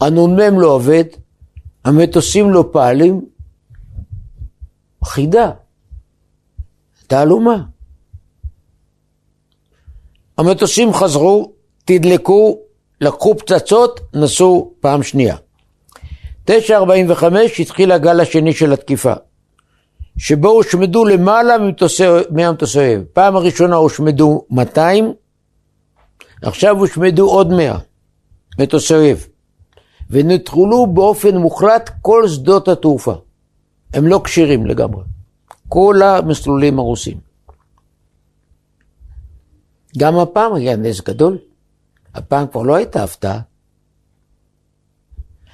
הנ"מ 0.00 0.60
לא 0.60 0.66
עובד, 0.66 1.04
המטוסים 1.84 2.50
לא 2.50 2.68
פעלים. 2.72 3.24
חידה, 5.04 5.50
תעלומה. 7.06 7.64
המטוסים 10.38 10.92
חזרו, 10.92 11.52
תדלקו, 11.90 12.58
לקחו 13.00 13.36
פצצות, 13.36 14.00
נסעו 14.14 14.72
פעם 14.80 15.02
שנייה. 15.02 15.36
9.45 16.50 16.52
התחיל 17.58 17.92
הגל 17.92 18.20
השני 18.20 18.52
של 18.52 18.72
התקיפה, 18.72 19.12
שבו 20.18 20.48
הושמדו 20.48 21.04
למעלה 21.04 21.56
מהמטוסי 22.30 22.80
אויב. 22.80 23.04
פעם 23.12 23.36
הראשונה 23.36 23.76
הושמדו 23.76 24.44
200, 24.50 25.12
עכשיו 26.42 26.78
הושמדו 26.78 27.30
עוד 27.30 27.52
100 27.52 27.78
מטוסי 28.58 28.94
אויב, 28.94 29.26
ונטרלו 30.10 30.86
באופן 30.86 31.36
מוחלט 31.36 31.90
כל 32.02 32.28
שדות 32.28 32.68
התעופה. 32.68 33.14
הם 33.94 34.06
לא 34.06 34.20
כשירים 34.24 34.66
לגמרי. 34.66 35.02
כל 35.68 36.02
המסלולים 36.02 36.78
הרוסים. 36.78 37.16
גם 39.98 40.18
הפעם 40.18 40.54
היה 40.54 40.76
נס 40.76 41.00
גדול. 41.00 41.38
הפעם 42.14 42.46
כבר 42.46 42.62
לא 42.62 42.76
הייתה 42.76 43.04
הפתעה. 43.04 43.40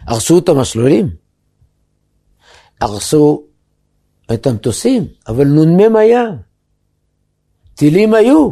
הרסו 0.06 0.38
את 0.38 0.48
המסלולים, 0.48 1.16
הרסו 2.80 3.44
את 4.34 4.46
המטוסים, 4.46 5.04
אבל 5.28 5.44
נ"מ 5.44 5.96
היה, 5.96 6.24
טילים 7.74 8.14
היו. 8.14 8.50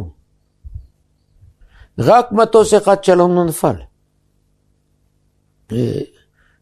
רק 1.99 2.31
מטוס 2.31 2.73
אחד 2.73 3.03
שלום 3.03 3.35
לא 3.35 3.45
נפל. 3.45 3.75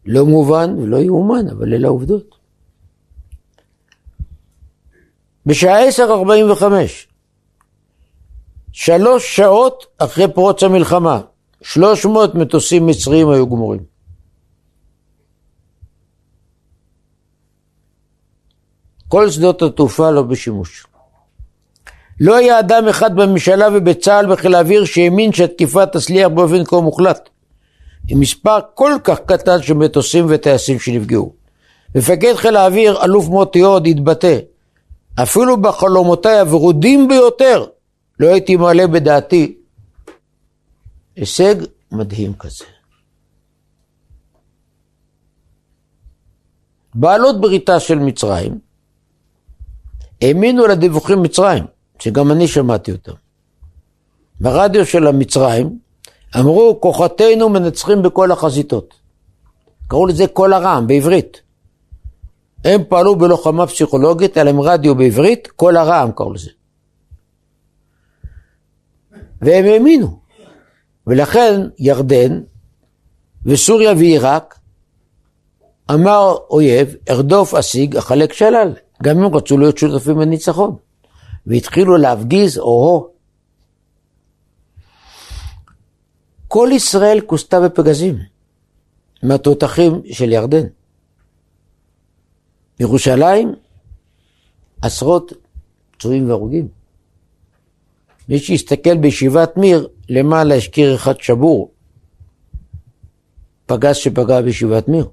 לא 0.05 0.25
מובן 0.25 0.79
ולא 0.79 0.97
יאומן, 0.97 1.49
אבל 1.49 1.73
אלה 1.73 1.87
העובדות. 1.87 2.35
בשעה 5.45 5.89
10:45, 5.89 7.07
שלוש 8.71 9.35
שעות 9.35 9.85
אחרי 9.97 10.33
פרוץ 10.33 10.63
המלחמה, 10.63 11.21
300 11.63 12.35
מטוסים 12.35 12.85
מצריים 12.85 13.29
היו 13.29 13.47
גמורים. 13.47 13.79
כל 19.07 19.29
שדות 19.29 19.61
התעופה 19.61 20.11
לא 20.11 20.21
בשימוש. 20.21 20.87
לא 22.19 22.35
היה 22.35 22.59
אדם 22.59 22.87
אחד 22.87 23.15
בממשלה 23.15 23.67
ובצה"ל 23.73 24.31
וחיל 24.31 24.55
האוויר 24.55 24.85
שהאמין 24.85 25.33
שהתקיפה 25.33 25.85
תצליח 25.85 26.27
באופן 26.27 26.63
כה 26.63 26.81
מוחלט. 26.81 27.29
עם 28.07 28.19
מספר 28.19 28.59
כל 28.73 28.91
כך 29.03 29.19
קטן 29.19 29.61
של 29.61 29.73
מטוסים 29.73 30.25
וטייסים 30.29 30.79
שנפגעו. 30.79 31.33
מפקד 31.95 32.33
חיל 32.35 32.55
האוויר, 32.55 33.03
אלוף 33.03 33.27
מוטי 33.27 33.59
הוד, 33.59 33.87
התבטא 33.87 34.37
אפילו 35.23 35.57
בחלומותיי 35.57 36.39
הוורודים 36.39 37.07
ביותר 37.07 37.65
לא 38.19 38.27
הייתי 38.27 38.55
מעלה 38.55 38.87
בדעתי 38.87 39.55
הישג 41.15 41.55
מדהים 41.91 42.33
כזה. 42.33 42.65
בעלות 46.95 47.41
בריתה 47.41 47.79
של 47.79 47.99
מצרים 47.99 48.59
האמינו 50.21 50.67
לדיווחים 50.67 51.21
מצרים, 51.21 51.63
שגם 51.99 52.31
אני 52.31 52.47
שמעתי 52.47 52.91
אותם. 52.91 53.11
ברדיו 54.39 54.85
של 54.85 55.07
המצרים 55.07 55.79
אמרו, 56.39 56.77
כוחותינו 56.81 57.49
מנצחים 57.49 58.01
בכל 58.01 58.31
החזיתות. 58.31 58.93
קראו 59.87 60.05
לזה 60.05 60.27
קול 60.27 60.53
הרעם 60.53 60.87
בעברית. 60.87 61.41
הם 62.63 62.81
פעלו 62.89 63.15
בלוחמה 63.15 63.67
פסיכולוגית, 63.67 64.37
היה 64.37 64.43
להם 64.43 64.61
רדיו 64.61 64.95
בעברית, 64.95 65.47
קול 65.47 65.77
הרעם 65.77 66.11
קראו 66.11 66.33
לזה. 66.33 66.51
והם 69.41 69.65
האמינו. 69.65 70.22
ולכן 71.07 71.61
ירדן 71.79 72.41
וסוריה 73.45 73.91
ועיראק 73.91 74.59
אמר 75.91 76.35
אויב, 76.49 76.95
ארדוף 77.09 77.53
אשיג, 77.53 77.97
אחלק 77.97 78.33
שלל. 78.33 78.73
גם 79.03 79.23
הם 79.23 79.35
רצו 79.35 79.57
להיות 79.57 79.77
שותפים 79.77 80.15
בניצחון. 80.15 80.75
והתחילו 81.45 81.97
להפגיז, 81.97 82.57
או-הו. 82.57 83.07
כל 86.47 86.69
ישראל 86.73 87.21
כוסתה 87.25 87.59
בפגזים 87.59 88.17
מהתותחים 89.23 90.01
של 90.11 90.31
ירדן. 90.31 90.67
ירושלים, 92.79 93.55
עשרות 94.81 95.33
פצועים 95.91 96.29
והרוגים. 96.29 96.82
מי 98.29 98.39
שיסתכל 98.39 98.97
בישיבת 98.97 99.57
מיר, 99.57 99.87
למעלה 100.09 100.55
יש 100.55 100.67
קיר 100.67 100.95
אחד 100.95 101.19
שבור. 101.19 101.71
פגז 103.65 103.95
שפגע 103.95 104.41
בישיבת 104.41 104.87
מיר. 104.87 105.07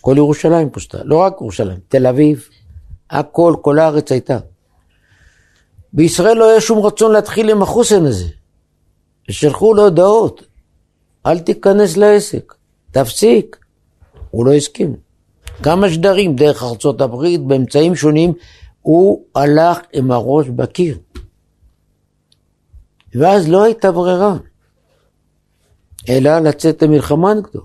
כל 0.00 0.14
ירושלים 0.16 0.70
פושטה, 0.70 0.98
לא 1.04 1.16
רק 1.16 1.36
ירושלים, 1.40 1.78
תל 1.88 2.06
אביב, 2.06 2.48
הכל, 3.10 3.54
כל 3.62 3.78
הארץ 3.78 4.12
הייתה. 4.12 4.38
בישראל 5.92 6.36
לא 6.36 6.50
היה 6.50 6.60
שום 6.60 6.86
רצון 6.86 7.12
להתחיל 7.12 7.50
עם 7.50 7.62
החוסן 7.62 8.06
הזה. 8.06 8.28
ושלחו 9.28 9.74
לו 9.74 9.82
הודעות, 9.82 10.42
אל 11.26 11.38
תיכנס 11.38 11.96
לעסק, 11.96 12.54
תפסיק. 12.90 13.56
הוא 14.30 14.46
לא 14.46 14.52
הסכים. 14.52 14.96
כמה 15.62 15.90
שדרים 15.90 16.36
דרך 16.36 16.62
ארצות 16.62 17.00
הברית, 17.00 17.40
באמצעים 17.40 17.94
שונים, 17.94 18.32
הוא 18.82 19.24
הלך 19.34 19.78
עם 19.92 20.10
הראש 20.10 20.48
בקיר. 20.48 20.98
ואז 23.16 23.48
לא 23.48 23.64
הייתה 23.64 23.92
ברירה, 23.92 24.34
אלא 26.08 26.38
לצאת 26.38 26.82
למלחמה 26.82 27.34
נגדו. 27.34 27.60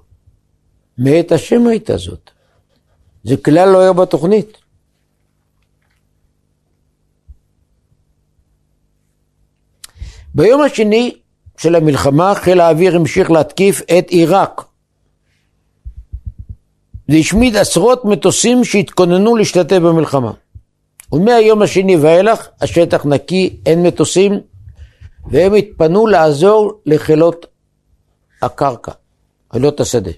מאת 0.98 1.32
השם 1.32 1.68
הייתה 1.68 1.98
זאת. 1.98 2.32
זה 3.24 3.38
כלל 3.38 3.70
לא 3.70 3.80
היה 3.82 3.94
בתוכנית. 3.94 4.58
ביום 10.36 10.62
השני 10.62 11.16
של 11.58 11.76
המלחמה 11.76 12.36
חיל 12.36 12.60
האוויר 12.60 12.96
המשיך 12.96 13.32
להתקיף 13.32 13.82
את 13.82 14.10
עיראק. 14.10 14.62
והשמיד 17.10 17.56
עשרות 17.56 18.06
מטוסים 18.06 18.64
שהתכוננו 18.64 19.36
להשתתף 19.36 19.78
במלחמה. 19.78 20.32
ומהיום 21.12 21.62
השני 21.62 21.96
ואילך 21.96 22.48
השטח 22.62 23.06
נקי, 23.06 23.60
אין 23.66 23.84
מטוסים, 23.84 24.51
והם 25.26 25.54
התפנו 25.54 26.08
לעזור 26.08 26.82
לחילות 26.86 27.46
הקרקע, 28.42 28.92
חילות 29.54 29.80
השדה, 29.80 30.12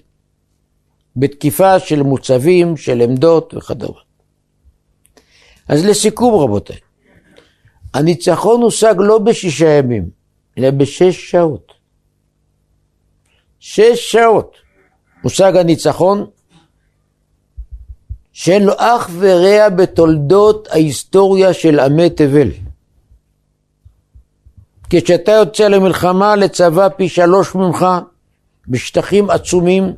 בתקיפה 1.16 1.78
של 1.78 2.02
מוצבים, 2.02 2.76
של 2.76 3.00
עמדות 3.00 3.54
וכדומה. 3.54 4.00
אז 5.68 5.84
לסיכום 5.84 6.34
רבותיי, 6.42 6.76
הניצחון 7.94 8.62
הושג 8.62 8.94
לא 8.98 9.18
בשישה 9.18 9.68
ימים, 9.68 10.10
אלא 10.58 10.70
בשש 10.70 11.30
שעות. 11.30 11.72
שש 13.60 14.12
שעות 14.12 14.56
הושג 15.22 15.56
הניצחון 15.56 16.26
שאין 18.32 18.62
לו 18.62 18.72
אח 18.76 19.10
ורע 19.18 19.68
בתולדות 19.68 20.68
ההיסטוריה 20.70 21.54
של 21.54 21.80
עמי 21.80 22.10
תבל. 22.10 22.50
כשאתה 25.02 25.32
יוצא 25.32 25.68
למלחמה 25.68 26.36
לצבא 26.36 26.88
פי 26.88 27.08
שלוש 27.08 27.54
ממך, 27.54 27.86
בשטחים 28.68 29.30
עצומים, 29.30 29.94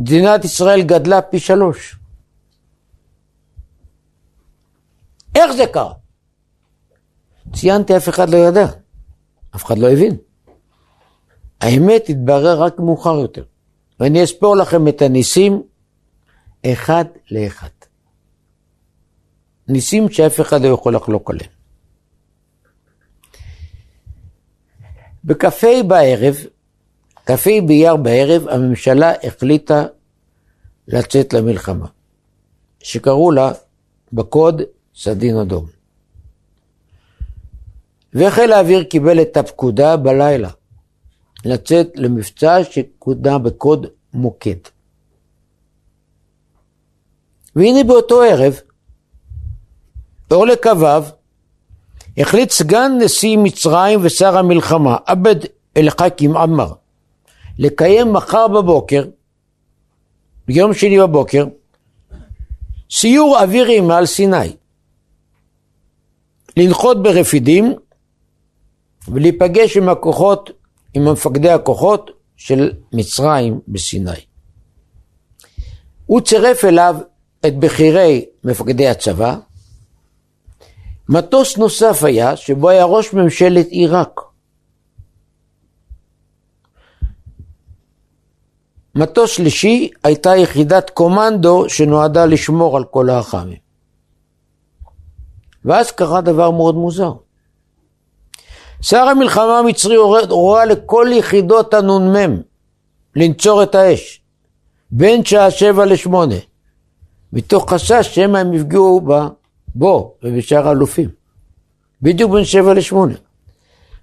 מדינת 0.00 0.44
ישראל 0.44 0.82
גדלה 0.82 1.22
פי 1.22 1.38
שלוש. 1.38 1.96
איך 5.34 5.52
זה 5.52 5.64
קרה? 5.72 5.92
ציינתי, 7.54 7.96
אף 7.96 8.08
אחד 8.08 8.30
לא 8.30 8.36
ידע, 8.36 8.66
אף 9.56 9.64
אחד 9.64 9.78
לא 9.78 9.90
הבין. 9.90 10.16
האמת 11.60 12.08
התברר 12.08 12.62
רק 12.62 12.78
מאוחר 12.78 13.14
יותר, 13.14 13.44
ואני 14.00 14.24
אספור 14.24 14.56
לכם 14.56 14.88
את 14.88 15.02
הניסים 15.02 15.62
אחד 16.66 17.04
לאחד. 17.30 17.75
ניסים 19.68 20.10
שאף 20.10 20.40
אחד 20.40 20.62
לא 20.62 20.68
יכול 20.68 20.96
לחלוק 20.96 21.30
עליהם. 21.30 21.50
בכ"ה 25.24 25.82
בערב, 25.86 26.36
כ"ה 27.26 27.50
באייר 27.66 27.96
בערב, 27.96 28.48
הממשלה 28.48 29.12
החליטה 29.22 29.84
לצאת 30.88 31.32
למלחמה, 31.32 31.86
שקראו 32.82 33.30
לה 33.30 33.52
בקוד 34.12 34.62
סדין 34.94 35.36
אדום. 35.36 35.66
וחיל 38.14 38.52
האוויר 38.52 38.84
קיבל 38.84 39.22
את 39.22 39.36
הפקודה 39.36 39.96
בלילה 39.96 40.50
לצאת 41.44 41.88
למבצע 41.94 42.64
שקודמה 42.64 43.38
בקוד 43.38 43.86
מוקד. 44.12 44.56
והנה 47.56 47.84
באותו 47.84 48.22
ערב, 48.22 48.60
אור 50.30 50.46
לקוו, 50.46 51.02
החליט 52.18 52.50
סגן 52.50 52.92
נשיא 53.00 53.36
מצרים 53.38 54.00
ושר 54.02 54.38
המלחמה, 54.38 54.96
עבד 55.06 55.36
אל-חכים 55.76 56.36
עמר, 56.36 56.72
לקיים 57.58 58.12
מחר 58.12 58.48
בבוקר, 58.48 59.04
ביום 60.46 60.74
שני 60.74 60.98
בבוקר, 60.98 61.44
סיור 62.90 63.38
אווירי 63.42 63.80
מעל 63.80 64.06
סיני, 64.06 64.56
לנחות 66.56 67.02
ברפידים 67.02 67.74
ולהיפגש 69.08 69.76
עם 69.76 69.88
הכוחות, 69.88 70.50
עם 70.94 71.12
מפקדי 71.12 71.50
הכוחות 71.50 72.10
של 72.36 72.72
מצרים 72.92 73.60
בסיני. 73.68 74.10
הוא 76.06 76.20
צירף 76.20 76.64
אליו 76.64 76.96
את 77.46 77.58
בכירי 77.58 78.24
מפקדי 78.44 78.88
הצבא. 78.88 79.36
מטוס 81.08 81.56
נוסף 81.56 82.04
היה, 82.04 82.36
שבו 82.36 82.68
היה 82.68 82.84
ראש 82.84 83.12
ממשלת 83.12 83.66
עיראק. 83.66 84.20
מטוס 88.94 89.30
שלישי 89.30 89.90
הייתה 90.04 90.36
יחידת 90.36 90.90
קומנדו 90.90 91.68
שנועדה 91.68 92.26
לשמור 92.26 92.76
על 92.76 92.84
כל 92.84 93.10
האח"מים. 93.10 93.58
ואז 95.64 95.90
קרה 95.90 96.20
דבר 96.20 96.50
מאוד 96.50 96.74
מוזר. 96.74 97.12
שר 98.82 99.02
המלחמה 99.02 99.58
המצרי 99.58 99.96
הורה 100.28 100.64
לכל 100.64 101.06
יחידות 101.12 101.74
הנ"מ 101.74 102.40
לנצור 103.16 103.62
את 103.62 103.74
האש 103.74 104.20
בין 104.90 105.24
שעה 105.24 105.50
שבע 105.50 105.86
לשמונה, 105.86 106.34
מתוך 107.32 107.72
חשש 107.72 108.14
שמא 108.14 108.38
הם 108.38 108.54
יפגעו 108.54 109.00
בו 109.76 110.14
ובשאר 110.22 110.68
האלופים, 110.68 111.08
בדיוק 112.02 112.32
בין 112.32 112.44
שבע 112.44 112.74
לשמונה. 112.74 113.14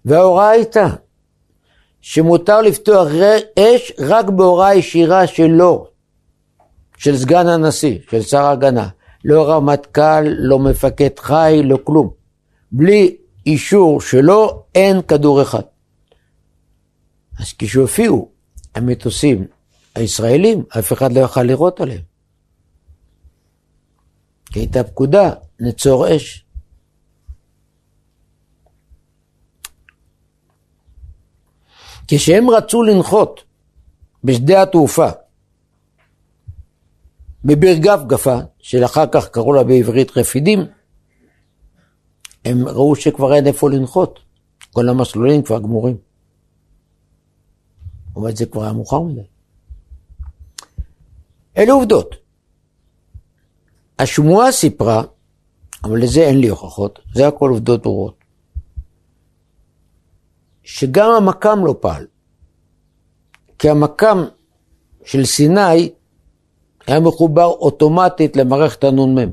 וההוראה 0.05 0.49
הייתה 0.49 0.87
שמותר 2.01 2.61
לפתוח 2.61 3.07
אש 3.59 3.91
רק 3.99 4.29
בהוראה 4.29 4.75
ישירה 4.75 5.27
שלו, 5.27 5.87
של 6.97 7.17
סגן 7.17 7.47
הנשיא, 7.47 7.99
של 8.11 8.21
שר 8.21 8.41
ההגנה. 8.41 8.89
לא 9.25 9.49
רמטכ"ל, 9.49 10.21
לא 10.27 10.59
מפקד 10.59 11.19
חי, 11.19 11.61
לא 11.63 11.79
כלום. 11.83 12.09
בלי 12.71 13.15
אישור 13.45 14.01
שלו 14.01 14.63
אין 14.75 15.01
כדור 15.01 15.41
אחד. 15.41 15.61
אז 17.39 17.53
כשהופיעו 17.59 18.29
המטוסים 18.75 19.47
הישראלים, 19.95 20.63
אף 20.79 20.93
אחד 20.93 21.13
לא 21.13 21.19
יכל 21.19 21.43
לירות 21.43 21.81
עליהם. 21.81 22.01
כי 24.45 24.59
הייתה 24.59 24.83
פקודה, 24.83 25.31
נצור 25.63 26.15
אש. 26.15 26.45
כשהם 32.07 32.49
רצו 32.49 32.83
לנחות 32.83 33.43
בשדה 34.23 34.61
התעופה, 34.61 35.09
בביר 37.45 37.77
גפגפה, 37.77 38.37
שאחר 38.59 39.05
כך 39.11 39.29
קראו 39.29 39.53
לה 39.53 39.63
בעברית 39.63 40.17
רפידים, 40.17 40.59
הם 42.45 42.67
ראו 42.67 42.95
שכבר 42.95 43.33
אין 43.33 43.47
איפה 43.47 43.69
לנחות. 43.69 44.19
כל 44.71 44.89
המסלולים 44.89 45.43
כבר 45.43 45.59
גמורים. 45.59 45.97
אבל 48.15 48.35
זה 48.35 48.45
כבר 48.45 48.63
היה 48.63 48.73
מאוחר 48.73 49.01
מדי. 49.01 49.21
אלה 51.57 51.73
עובדות. 51.73 52.15
השמועה 53.99 54.51
סיפרה, 54.51 55.03
אבל 55.83 56.03
לזה 56.03 56.21
אין 56.21 56.39
לי 56.39 56.47
הוכחות, 56.47 56.99
זה 57.13 57.27
הכל 57.27 57.49
עובדות 57.49 57.83
ברורות, 57.83 58.23
שגם 60.63 61.09
המקם 61.17 61.65
לא 61.65 61.75
פעל. 61.79 62.05
כי 63.59 63.69
המקם 63.69 64.23
של 65.05 65.25
סיני 65.25 65.91
היה 66.87 66.99
מחובר 66.99 67.45
אוטומטית 67.45 68.35
למערכת 68.35 68.83
הנ"מ. 68.83 69.31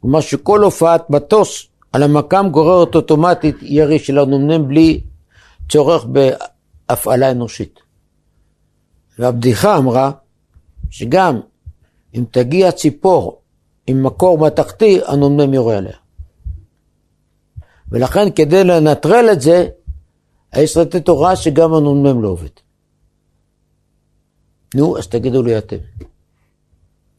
כלומר 0.00 0.20
שכל 0.20 0.62
הופעת 0.62 1.10
מטוס 1.10 1.66
על 1.92 2.02
המקם 2.02 2.48
גוררת 2.50 2.94
אוטומטית 2.94 3.56
ירי 3.62 3.98
של 3.98 4.18
הנ"מ 4.18 4.68
בלי 4.68 5.00
צורך 5.68 6.04
בהפעלה 6.04 7.30
אנושית. 7.30 7.80
והבדיחה 9.18 9.76
אמרה 9.76 10.10
שגם 10.90 11.40
אם 12.14 12.24
תגיע 12.30 12.72
ציפור 12.72 13.40
עם 13.86 14.02
מקור 14.02 14.38
מתכתי, 14.38 15.00
הנ"מ 15.06 15.54
יורה 15.54 15.76
עליה. 15.76 15.96
ולכן 17.88 18.30
כדי 18.30 18.64
לנטרל 18.64 19.28
את 19.32 19.40
זה, 19.40 19.68
יש 20.56 20.76
לתת 20.76 21.08
הוראה 21.08 21.36
שגם 21.36 21.74
הנ"מ 21.74 22.22
לא 22.22 22.28
עובד. 22.28 22.48
נו, 24.74 24.98
אז 24.98 25.06
תגידו 25.06 25.42
לי 25.42 25.58
אתם. 25.58 25.76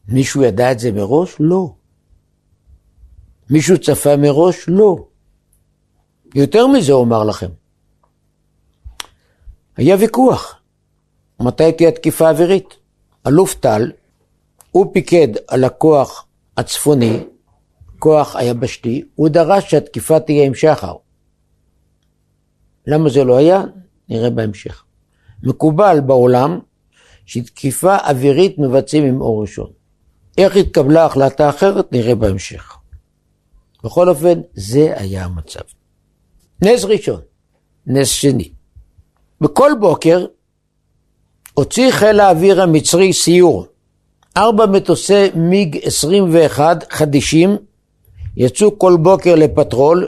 מישהו 0.07 0.43
ידע 0.43 0.71
את 0.71 0.79
זה 0.79 0.91
מראש? 0.91 1.35
לא. 1.39 1.73
מישהו 3.49 3.77
צפה 3.77 4.15
מראש? 4.17 4.65
לא. 4.67 5.07
יותר 6.35 6.67
מזה 6.67 6.93
אומר 6.93 7.23
לכם. 7.23 7.49
היה 9.77 9.95
ויכוח, 9.99 10.61
מתי 11.39 11.71
תהיה 11.71 11.91
תקיפה 11.91 12.29
אווירית? 12.29 12.75
אלוף 13.27 13.53
טל, 13.53 13.91
הוא 14.71 14.93
פיקד 14.93 15.27
על 15.47 15.63
הכוח 15.63 16.26
הצפוני, 16.57 17.23
כוח 17.99 18.35
היבשתי, 18.35 19.03
הוא 19.15 19.29
דרש 19.29 19.71
שהתקיפה 19.71 20.19
תהיה 20.19 20.45
עם 20.45 20.53
שחר. 20.53 20.95
למה 22.87 23.09
זה 23.09 23.23
לא 23.23 23.37
היה? 23.37 23.63
נראה 24.09 24.29
בהמשך. 24.29 24.83
מקובל 25.43 25.99
בעולם 25.99 26.59
שתקיפה 27.25 27.95
אווירית 27.95 28.59
מבצעים 28.59 29.03
עם 29.03 29.21
אור 29.21 29.41
ראשון. 29.41 29.71
איך 30.37 30.55
התקבלה 30.55 31.05
החלטה 31.05 31.49
אחרת 31.49 31.91
נראה 31.91 32.15
בהמשך. 32.15 32.77
בכל 33.83 34.09
אופן, 34.09 34.41
זה 34.53 34.93
היה 34.97 35.25
המצב. 35.25 35.59
נס 36.61 36.83
ראשון, 36.83 37.21
נס 37.87 38.07
שני. 38.07 38.51
בכל 39.41 39.71
בוקר 39.79 40.25
הוציא 41.53 41.91
חיל 41.91 42.19
האוויר 42.19 42.61
המצרי 42.61 43.13
סיור. 43.13 43.67
ארבע 44.37 44.65
מטוסי 44.65 45.29
מיג 45.35 45.79
21 45.83 46.93
חדישים 46.93 47.57
יצאו 48.37 48.79
כל 48.79 48.97
בוקר 49.01 49.35
לפטרול 49.35 50.07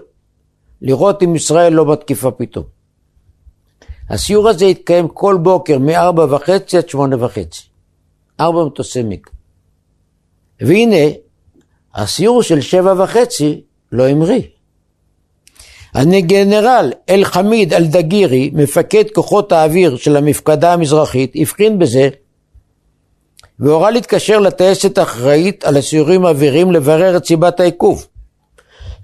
לראות 0.82 1.24
אם 1.24 1.36
ישראל 1.36 1.74
לא 1.74 1.84
בתקיפה 1.84 2.32
פתאום. 2.32 2.64
הסיור 4.10 4.50
הזה 4.50 4.66
התקיים 4.66 5.08
כל 5.08 5.38
בוקר 5.42 5.80
מ-4 5.80 6.20
וחצי 6.20 6.78
עד 6.78 6.90
8 6.90 7.26
וחצי. 7.26 7.62
ארבע 8.40 8.66
מטוסי 8.66 9.04
מיג. 9.04 9.28
והנה, 10.62 11.12
הסיור 11.96 12.44
של 12.44 12.62
שבע 12.62 13.04
וחצי 13.04 13.62
לא 13.92 14.08
המריא. 14.08 14.42
הגנרל 15.96 16.92
אל-חמיד 17.10 17.74
אל-דגירי, 17.74 18.52
מפקד 18.54 19.04
כוחות 19.14 19.52
האוויר 19.52 19.98
של 19.98 20.18
המפקדה 20.18 20.74
המזרחית, 20.74 21.34
הבחין 21.36 21.80
בזה 21.80 22.10
והורה 23.60 23.92
להתקשר 23.92 24.40
לטייסת 24.40 24.98
האחראית 24.98 25.64
על 25.64 25.78
הסיורים 25.78 26.26
האוויריים 26.26 26.72
לברר 26.72 27.18
את 27.18 27.26
סיבת 27.26 27.60
העיכוב. 27.60 28.08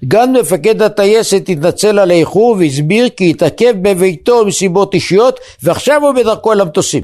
גם 0.08 0.34
מפקד 0.34 0.82
הטייסת 0.82 1.50
התנצל 1.50 2.00
על 2.00 2.12
האיחור 2.12 2.56
והסביר 2.60 3.10
כי 3.10 3.30
התעכב 3.30 3.74
בביתו 3.82 4.46
מסיבות 4.46 4.94
אישיות 4.94 5.40
ועכשיו 5.64 6.02
הוא 6.02 6.12
בדרכו 6.12 6.54
אל 6.54 6.62
המטוסים. 6.62 7.04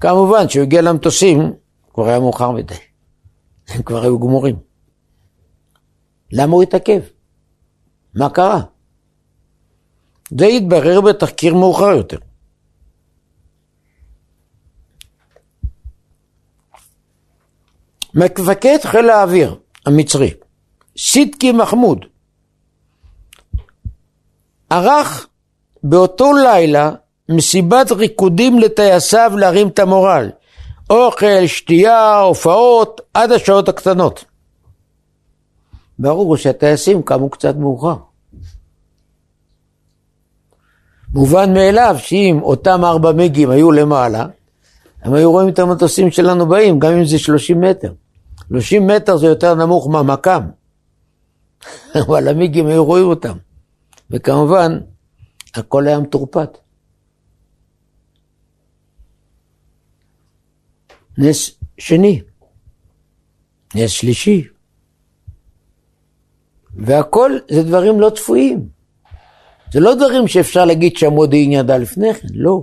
כמובן 0.00 0.46
כשהוא 0.46 0.62
הגיע 0.62 0.82
למטוסים 0.82 1.52
כבר 1.94 2.08
היה 2.08 2.20
מאוחר 2.20 2.50
מדי. 2.50 2.74
הם 3.68 3.82
כבר 3.82 4.02
היו 4.02 4.18
גמורים. 4.18 4.56
למה 6.32 6.52
הוא 6.52 6.62
התעכב? 6.62 7.00
מה 8.14 8.30
קרה? 8.30 8.60
זה 10.38 10.46
יתברר 10.46 11.00
בתחקיר 11.00 11.54
מאוחר 11.54 11.90
יותר. 11.90 12.18
מפקד 18.14 18.78
חיל 18.84 19.10
האוויר 19.10 19.56
המצרי, 19.86 20.34
סידקי 20.98 21.52
מחמוד, 21.52 22.04
ערך 24.70 25.26
באותו 25.82 26.32
לילה 26.32 26.90
מסיבת 27.28 27.92
ריקודים 27.92 28.58
לטייסיו 28.58 29.32
להרים 29.36 29.68
את 29.68 29.78
המורל. 29.78 30.30
אוכל, 30.90 31.46
שתייה, 31.46 32.20
הופעות, 32.20 33.00
עד 33.14 33.32
השעות 33.32 33.68
הקטנות. 33.68 34.24
ברור 35.98 36.36
שהטייסים 36.36 37.02
קמו 37.02 37.30
קצת 37.30 37.56
מאוחר. 37.56 37.96
מובן 41.14 41.54
מאליו 41.54 41.96
שאם 41.98 42.38
אותם 42.42 42.84
ארבע 42.84 43.12
מגיעים 43.12 43.50
היו 43.50 43.72
למעלה, 43.72 44.26
הם 45.02 45.14
היו 45.14 45.30
רואים 45.30 45.48
את 45.48 45.58
המטוסים 45.58 46.10
שלנו 46.10 46.48
באים, 46.48 46.78
גם 46.78 46.92
אם 46.92 47.04
זה 47.04 47.18
30 47.18 47.60
מטר. 47.60 47.92
30 48.48 48.86
מטר 48.86 49.16
זה 49.16 49.26
יותר 49.26 49.54
נמוך 49.54 49.88
מהמקם, 49.88 50.42
אבל 52.06 52.28
המיגים 52.28 52.66
היו 52.66 52.84
רואים 52.84 53.06
אותם. 53.06 53.36
וכמובן, 54.10 54.78
הכל 55.54 55.86
היה 55.86 55.98
מתורפת. 55.98 56.58
נס 61.18 61.50
שני, 61.78 62.22
נס 63.74 63.90
שלישי, 63.90 64.44
והכל 66.74 67.38
זה 67.50 67.62
דברים 67.62 68.00
לא 68.00 68.10
צפויים. 68.10 68.68
זה 69.72 69.80
לא 69.80 69.94
דברים 69.94 70.28
שאפשר 70.28 70.64
להגיד 70.64 70.96
שהמודיעין 70.96 71.52
ידע 71.52 71.78
לפני 71.78 72.14
כן, 72.14 72.28
לא. 72.34 72.62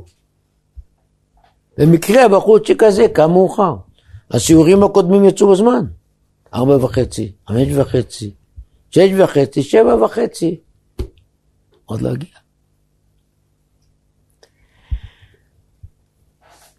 במקרה 1.77 2.25
הבחור 2.25 2.57
שכזה 2.63 3.05
קם 3.13 3.31
מאוחר. 3.31 3.75
הסיורים 4.31 4.83
הקודמים 4.83 5.25
יצאו 5.25 5.51
בזמן. 5.51 5.85
ארבע 6.53 6.85
וחצי, 6.85 7.31
חמש 7.47 7.67
וחצי, 7.75 8.31
שש 8.91 9.09
וחצי, 9.17 9.63
שבע 9.63 10.03
וחצי. 10.03 10.59
עוד 11.85 12.01
לא 12.01 12.09
הגיע. 12.09 12.29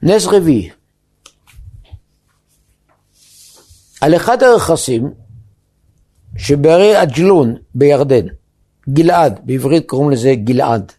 נס 0.02 0.26
רביעי. 0.26 0.70
על 4.00 4.16
אחד 4.16 4.42
הרכסים 4.42 5.10
שבערי 6.36 6.96
עג'לון 6.96 7.56
בירדן, 7.74 8.26
גלעד, 8.88 9.40
בעברית 9.42 9.86
קוראים 9.86 10.10
לזה 10.10 10.34
גלעד, 10.34 10.92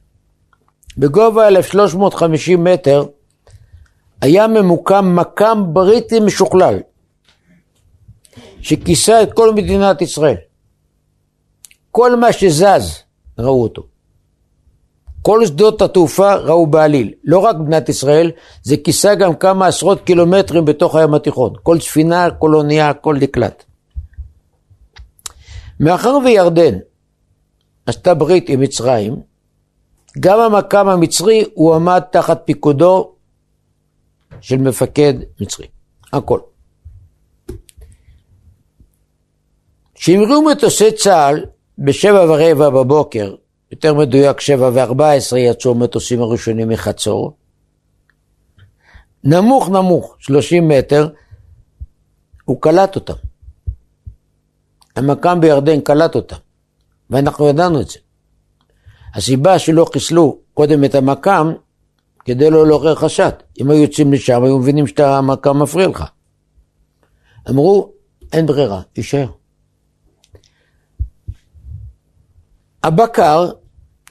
בגובה 0.97 1.47
1350 1.47 2.63
מטר, 2.63 3.05
היה 4.21 4.47
ממוקם 4.47 5.15
מקם 5.15 5.63
בריטי 5.73 6.19
משוכלל, 6.19 6.79
שכיסה 8.61 9.23
את 9.23 9.33
כל 9.33 9.53
מדינת 9.53 10.01
ישראל. 10.01 10.35
כל 11.91 12.15
מה 12.15 12.33
שזז, 12.33 13.03
ראו 13.39 13.63
אותו. 13.63 13.83
כל 15.21 15.45
שדות 15.45 15.81
התעופה 15.81 16.35
ראו 16.35 16.67
בעליל. 16.67 17.13
לא 17.23 17.39
רק 17.39 17.55
מדינת 17.55 17.89
ישראל, 17.89 18.31
זה 18.63 18.77
כיסה 18.77 19.15
גם 19.15 19.35
כמה 19.35 19.67
עשרות 19.67 20.01
קילומטרים 20.01 20.65
בתוך 20.65 20.95
הים 20.95 21.13
התיכון. 21.13 21.53
כל 21.63 21.79
ספינה, 21.79 22.31
כל 22.31 22.55
אונייה, 22.55 22.89
הכל 22.89 23.15
נקלט. 23.15 23.63
מאחר 25.79 26.17
וירדן 26.25 26.77
עשתה 27.85 28.13
ברית 28.13 28.49
עם 28.49 28.59
מצרים, 28.59 29.15
גם 30.19 30.39
המקם 30.39 30.87
המצרי 30.87 31.43
הוא 31.53 31.75
עמד 31.75 32.01
תחת 32.11 32.41
פיקודו 32.45 33.11
של 34.41 34.57
מפקד 34.57 35.13
מצרי. 35.41 35.67
הכל. 36.13 36.39
כשהמריאו 39.93 40.41
מטוסי 40.41 40.91
צה"ל 40.91 41.45
בשבע 41.77 42.25
ורבע 42.29 42.69
בבוקר, 42.69 43.35
יותר 43.71 43.93
מדויק 43.93 44.39
שבע 44.39 44.69
וארבע 44.73 45.11
עשרה 45.11 45.39
יצאו 45.39 45.71
המטוסים 45.71 46.21
הראשונים 46.21 46.69
מחצור, 46.69 47.37
נמוך 49.23 49.69
נמוך, 49.69 50.15
שלושים 50.19 50.67
מטר, 50.67 51.09
הוא 52.45 52.61
קלט 52.61 52.95
אותם. 52.95 53.13
המקם 54.95 55.41
בירדן 55.41 55.81
קלט 55.81 56.15
אותם, 56.15 56.35
ואנחנו 57.09 57.47
ידענו 57.47 57.81
את 57.81 57.89
זה. 57.89 57.99
הסיבה 59.13 59.59
שלא 59.59 59.85
חיסלו 59.93 60.39
קודם 60.53 60.83
את 60.83 60.95
המקם, 60.95 61.53
כדי 62.29 62.49
לא 62.49 62.67
לעורר 62.67 62.95
חשד. 62.95 63.31
אם 63.61 63.71
היו 63.71 63.81
יוצאים 63.81 64.13
לשם, 64.13 64.43
היו 64.43 64.57
מבינים 64.57 64.87
שהמקם 64.87 65.61
מפריע 65.61 65.87
לך. 65.87 66.03
אמרו, 67.49 67.91
אין 68.33 68.45
ברירה, 68.45 68.81
יישאר. 68.97 69.27
הבקר 72.83 73.49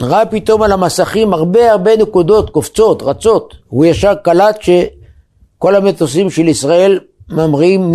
ראה 0.03 0.27
פתאום 0.27 0.63
על 0.63 0.73
המסכים 0.73 1.33
הרבה 1.33 1.73
הרבה 1.73 1.97
נקודות 1.97 2.51
קופצות, 2.51 3.03
רצות. 3.03 3.55
הוא 3.69 3.85
ישר 3.85 4.15
קלט 4.15 4.59
שכל 4.63 5.77
המטוסים 5.77 6.31
של 6.31 6.49
ישראל 6.49 7.01
ממריאים 7.29 7.93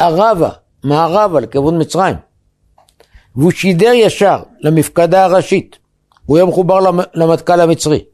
מערבה, 0.00 0.50
מערבה 0.84 1.40
לכיוון 1.40 1.80
מצרים. 1.80 2.16
והוא 3.36 3.50
שידר 3.50 3.92
ישר 3.94 4.42
למפקדה 4.60 5.24
הראשית. 5.24 5.78
הוא 6.26 6.36
היה 6.36 6.46
מחובר 6.46 6.80
למטכ"ל 7.14 7.60
המצרי. 7.60 8.04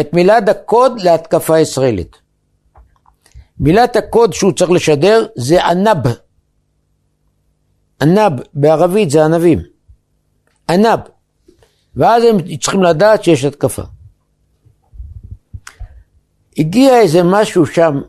את 0.00 0.14
מילת 0.14 0.48
הקוד 0.48 1.00
להתקפה 1.00 1.58
ישראלית. 1.58 2.16
מילת 3.60 3.96
הקוד 3.96 4.32
שהוא 4.32 4.52
צריך 4.52 4.70
לשדר 4.70 5.26
זה 5.36 5.66
ענב. 5.66 6.06
ענב 8.02 8.32
בערבית 8.54 9.10
זה 9.10 9.24
ענבים. 9.24 9.58
ענב. 10.70 11.00
ואז 11.96 12.24
הם 12.24 12.56
צריכים 12.56 12.82
לדעת 12.82 13.24
שיש 13.24 13.44
התקפה. 13.44 13.82
הגיע 16.58 17.00
איזה 17.00 17.22
משהו 17.22 17.66
שם 17.66 18.00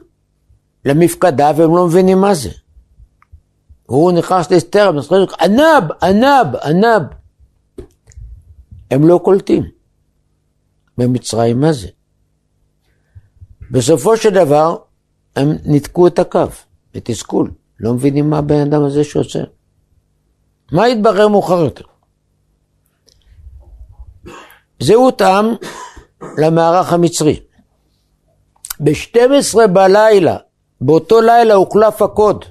למפקדה 0.85 1.51
והם 1.57 1.75
לא 1.75 1.87
מבינים 1.87 2.21
מה 2.21 2.33
זה. 2.33 2.49
והוא 3.89 4.11
נכנס 4.11 4.51
להסתר, 4.51 4.91
ענב, 5.39 5.91
ענב, 6.01 6.55
ענב. 6.55 7.01
הם 8.91 9.07
לא 9.07 9.19
קולטים. 9.23 9.82
במצרים 10.97 11.61
מה 11.61 11.73
זה? 11.73 11.87
בסופו 13.71 14.17
של 14.17 14.29
דבר 14.29 14.77
הם 15.35 15.57
ניתקו 15.65 16.07
את 16.07 16.19
הקו, 16.19 16.47
בתסכול, 16.93 17.51
לא 17.79 17.93
מבינים 17.93 18.29
מה 18.29 18.37
הבן 18.37 18.59
אדם 18.59 18.83
הזה 18.83 19.03
שעושה. 19.03 19.43
מה 20.71 20.89
יתברר 20.89 21.27
מאוחר 21.27 21.59
יותר? 21.59 21.85
זה 24.79 24.93
הותאם 24.93 25.45
למערך 26.37 26.93
המצרי. 26.93 27.39
ב-12 28.79 29.67
בלילה, 29.67 30.37
באותו 30.81 31.21
לילה 31.21 31.53
הוחלף 31.53 32.01
הקוד. 32.01 32.45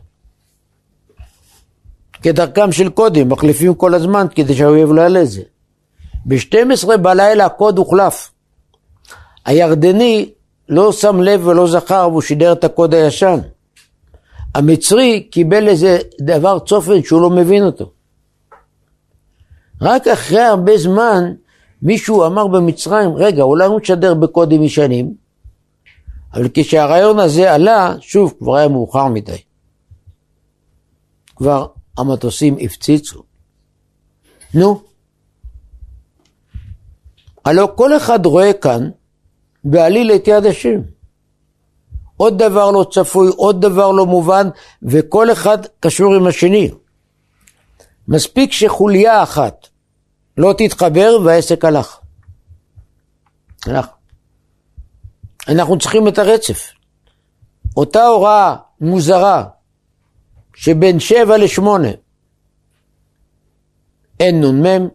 כדרכם 2.23 2.73
של 2.73 2.89
קודים, 2.89 3.29
מחליפים 3.29 3.75
כל 3.75 3.95
הזמן 3.95 4.27
כדי 4.35 4.55
שהאויב 4.55 4.93
לא 4.93 5.01
יעלה 5.01 5.23
את 5.23 5.31
זה. 5.31 5.43
ב-12 6.27 6.97
בלילה 6.97 7.47
הקוד 7.47 7.79
הוחלף. 7.79 8.32
הירדני 9.45 10.31
לא 10.69 10.93
שם 10.93 11.21
לב 11.21 11.47
ולא 11.47 11.67
זכר 11.67 12.09
והוא 12.11 12.23
שידר 12.23 12.53
את 12.53 12.65
הקוד 12.65 12.95
הישן. 12.95 13.39
המצרי 14.55 15.29
קיבל 15.31 15.69
איזה 15.69 15.99
דבר 16.21 16.59
צופן 16.59 17.03
שהוא 17.03 17.23
לא 17.23 17.31
מבין 17.31 17.63
אותו. 17.63 17.91
רק 19.81 20.09
אחרי 20.09 20.41
הרבה 20.41 20.79
זמן 20.79 21.33
מישהו 21.83 22.27
אמר 22.27 22.47
במצרים, 22.47 23.11
רגע, 23.17 23.43
אולי 23.43 23.67
הוא 23.67 23.81
משדר 23.81 24.15
בקודים 24.15 24.63
ישנים, 24.63 25.15
אבל 26.35 26.49
כשהרעיון 26.55 27.19
הזה 27.19 27.53
עלה, 27.53 27.95
שוב, 28.01 28.35
כבר 28.39 28.57
היה 28.57 28.69
מאוחר 28.69 29.09
מדי. 29.09 29.39
כבר 31.37 31.67
המטוסים 31.99 32.57
הפציצו. 32.61 33.23
נו, 34.55 34.83
הלוא 37.45 37.67
כל 37.77 37.97
אחד 37.97 38.27
רואה 38.27 38.53
כאן 38.53 38.91
בעליל 39.65 40.13
את 40.15 40.29
יד 40.29 40.47
השם. 40.47 40.81
עוד 42.17 42.39
דבר 42.39 42.71
לא 42.71 42.87
צפוי, 42.91 43.29
עוד 43.37 43.61
דבר 43.61 43.93
לא 43.93 44.07
מובן, 44.07 44.49
וכל 44.83 45.33
אחד 45.33 45.59
קשור 45.81 46.15
עם 46.15 46.27
השני. 46.27 46.71
מספיק 48.09 48.53
שחוליה 48.53 49.23
אחת 49.23 49.69
לא 50.37 50.55
תתחבר 50.59 51.19
והעסק 51.25 51.65
הלך. 51.65 51.99
הלך. 53.67 53.87
אנחנו 55.49 55.79
צריכים 55.79 56.09
את 56.09 56.19
הרצף. 56.19 56.73
אותה 57.77 58.07
הוראה 58.07 58.57
מוזרה 58.81 59.45
שבין 60.55 61.01
שבע 61.01 61.39
לשמונה 61.39 61.89
אין 64.21 64.45
נ"מ, 64.45 64.89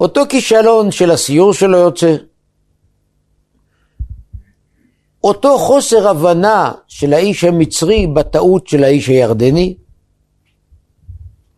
אותו 0.00 0.20
כישלון 0.28 0.90
של 0.90 1.10
הסיור 1.10 1.52
שלו 1.52 1.78
יוצא, 1.78 2.16
אותו 5.24 5.58
חוסר 5.58 6.08
הבנה 6.08 6.72
של 6.86 7.12
האיש 7.12 7.44
המצרי 7.44 8.06
בטעות 8.06 8.66
של 8.66 8.84
האיש 8.84 9.08
הירדני, 9.08 9.76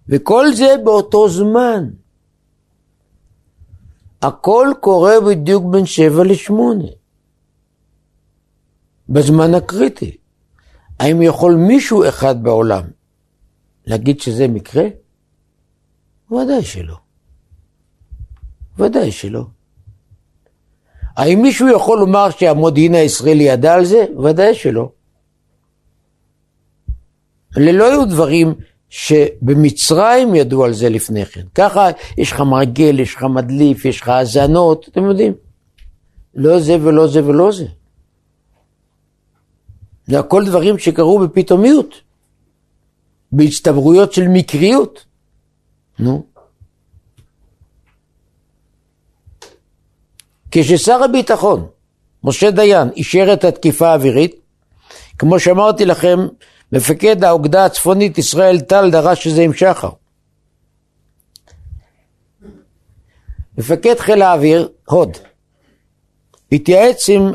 וכל 0.09 0.53
זה 0.53 0.75
באותו 0.85 1.29
זמן. 1.29 1.91
הכל 4.23 4.69
קורה 4.81 5.15
בדיוק 5.29 5.65
בין 5.71 5.87
שבע 5.87 6.25
לשמונה. 6.25 6.89
בזמן 9.09 9.55
הקריטי. 9.55 10.17
האם 11.01 11.23
יכול 11.23 11.55
מישהו 11.55 12.09
אחד 12.09 12.43
בעולם 12.43 12.83
להגיד 13.87 14.21
שזה 14.21 14.49
מקרה? 14.49 14.85
ודאי 16.31 16.63
שלא. 16.63 17.02
ודאי 18.79 19.13
שלא. 19.13 19.45
האם 21.17 21.43
מישהו 21.43 21.69
יכול 21.69 21.99
לומר 21.99 22.31
שהמודיעין 22.31 22.95
הישראלי 22.95 23.45
ידע 23.45 23.75
על 23.75 23.85
זה? 23.85 24.05
ודאי 24.25 24.55
שלא. 24.55 24.91
אלה 27.59 27.73
לא 27.73 27.91
היו 27.91 28.05
דברים 28.05 28.55
שבמצרים 28.89 30.35
ידעו 30.35 30.65
על 30.65 30.73
זה 30.73 30.89
לפני 30.89 31.27
כן. 31.27 31.47
ככה 31.55 31.89
יש 32.19 32.33
לך 32.33 32.41
מרגל, 32.41 33.01
יש 33.01 33.15
לך 33.15 33.23
מדליף, 33.23 33.85
יש 33.85 34.01
לך 34.01 34.09
האזנות, 34.09 34.89
אתם 34.89 35.05
יודעים. 35.05 35.33
לא 36.35 36.61
זה 36.61 36.77
ולא 36.83 37.07
זה 37.07 37.27
ולא 37.27 37.53
זה. 37.53 37.67
זה 40.07 40.19
הכל 40.19 40.47
דברים 40.47 40.79
שקרו 40.79 41.19
בפתאומיות, 41.19 41.95
בהצטברויות 43.33 44.13
של 44.13 44.29
מקריות. 44.29 45.05
נו. 45.99 46.32
כששר 50.53 51.05
הביטחון, 51.05 51.67
משה 52.25 52.51
דיין, 52.51 52.89
אישר 52.97 53.33
את 53.33 53.45
התקיפה 53.45 53.89
האווירית, 53.89 54.35
כמו 55.19 55.41
שאמרתי 55.41 55.85
לכם, 55.85 56.19
מפקד 56.73 57.25
האוגדה 57.25 57.65
הצפונית 57.65 58.19
ישראל 58.19 58.61
טל 58.61 58.91
דרש 58.91 59.25
שזה 59.25 59.43
עם 59.43 59.53
שחר. 59.53 59.89
מפקד 63.59 63.99
חיל 63.99 64.23
האוויר, 64.23 64.69
הוד, 64.89 65.17
התייעץ 66.53 67.09
עם 67.09 67.33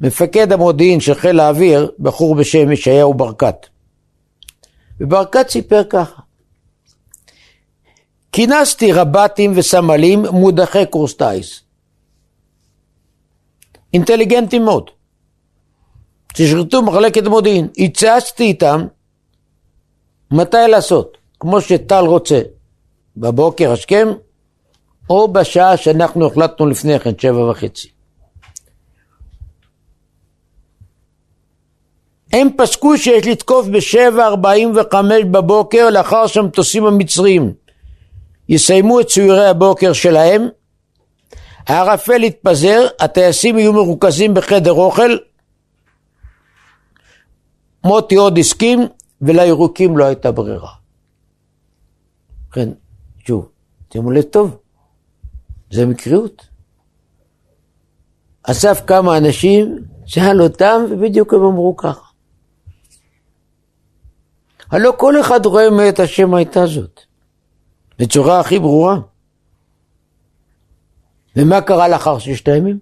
מפקד 0.00 0.52
המודיעין 0.52 1.00
של 1.00 1.14
חיל 1.14 1.40
האוויר, 1.40 1.90
בחור 1.98 2.34
בשם 2.34 2.72
ישעיהו 2.72 3.14
ברקת. 3.14 3.66
וברקת 5.00 5.48
סיפר 5.48 5.82
ככה: 5.90 6.22
כינסתי 8.32 8.92
רב"טים 8.92 9.52
וסמלים 9.56 10.22
מודחי 10.32 10.86
קורס 10.86 11.14
טיס. 11.14 11.63
אינטליגנטים 13.94 14.64
מאוד. 14.64 14.90
ששירתו 16.36 16.82
מחלקת 16.82 17.26
מודיעין. 17.26 17.68
התייעצתי 17.78 18.44
איתם 18.44 18.86
מתי 20.30 20.56
לעשות, 20.68 21.16
כמו 21.40 21.60
שטל 21.60 22.04
רוצה, 22.04 22.40
בבוקר 23.16 23.72
השכם, 23.72 24.08
או 25.10 25.28
בשעה 25.28 25.76
שאנחנו 25.76 26.26
החלטנו 26.26 26.66
לפני 26.66 26.98
כן, 26.98 27.10
שבע 27.18 27.50
וחצי. 27.50 27.88
הם 32.32 32.48
פסקו 32.56 32.98
שיש 32.98 33.26
לתקוף 33.26 33.66
ב-7.45 33.66 34.96
בבוקר 35.30 35.90
לאחר 35.90 36.26
שהמטוסים 36.26 36.86
המצריים 36.86 37.52
יסיימו 38.48 39.00
את 39.00 39.06
ציורי 39.06 39.46
הבוקר 39.46 39.92
שלהם, 39.92 40.48
הערפל 41.66 42.24
יתפזר, 42.24 42.86
הטייסים 43.00 43.58
יהיו 43.58 43.72
מרוכזים 43.72 44.34
בחדר 44.34 44.72
אוכל, 44.72 45.16
מוטי 47.84 48.14
עוד 48.14 48.38
הסכים, 48.38 48.80
ולירוקים 49.20 49.98
לא 49.98 50.04
הייתה 50.04 50.32
ברירה. 50.32 50.72
כן, 52.52 52.68
שוב, 53.26 53.48
שימו 53.92 54.10
לב 54.10 54.22
טוב, 54.22 54.56
זה 55.70 55.86
מקריות. 55.86 56.46
אסף 58.42 58.82
כמה 58.86 59.18
אנשים, 59.18 59.78
שאל 60.06 60.42
אותם, 60.42 60.84
ובדיוק 60.90 61.34
הם 61.34 61.42
אמרו 61.42 61.76
ככה. 61.76 62.06
הלא 64.70 64.92
כל 64.98 65.20
אחד 65.20 65.46
רואה 65.46 65.70
מאת 65.70 66.00
השם 66.00 66.34
הייתה 66.34 66.66
זאת, 66.66 67.00
בצורה 67.98 68.40
הכי 68.40 68.58
ברורה. 68.58 68.98
ומה 71.36 71.60
קרה 71.60 71.88
לאחר 71.88 72.18
ששת 72.18 72.48
הימים? 72.48 72.78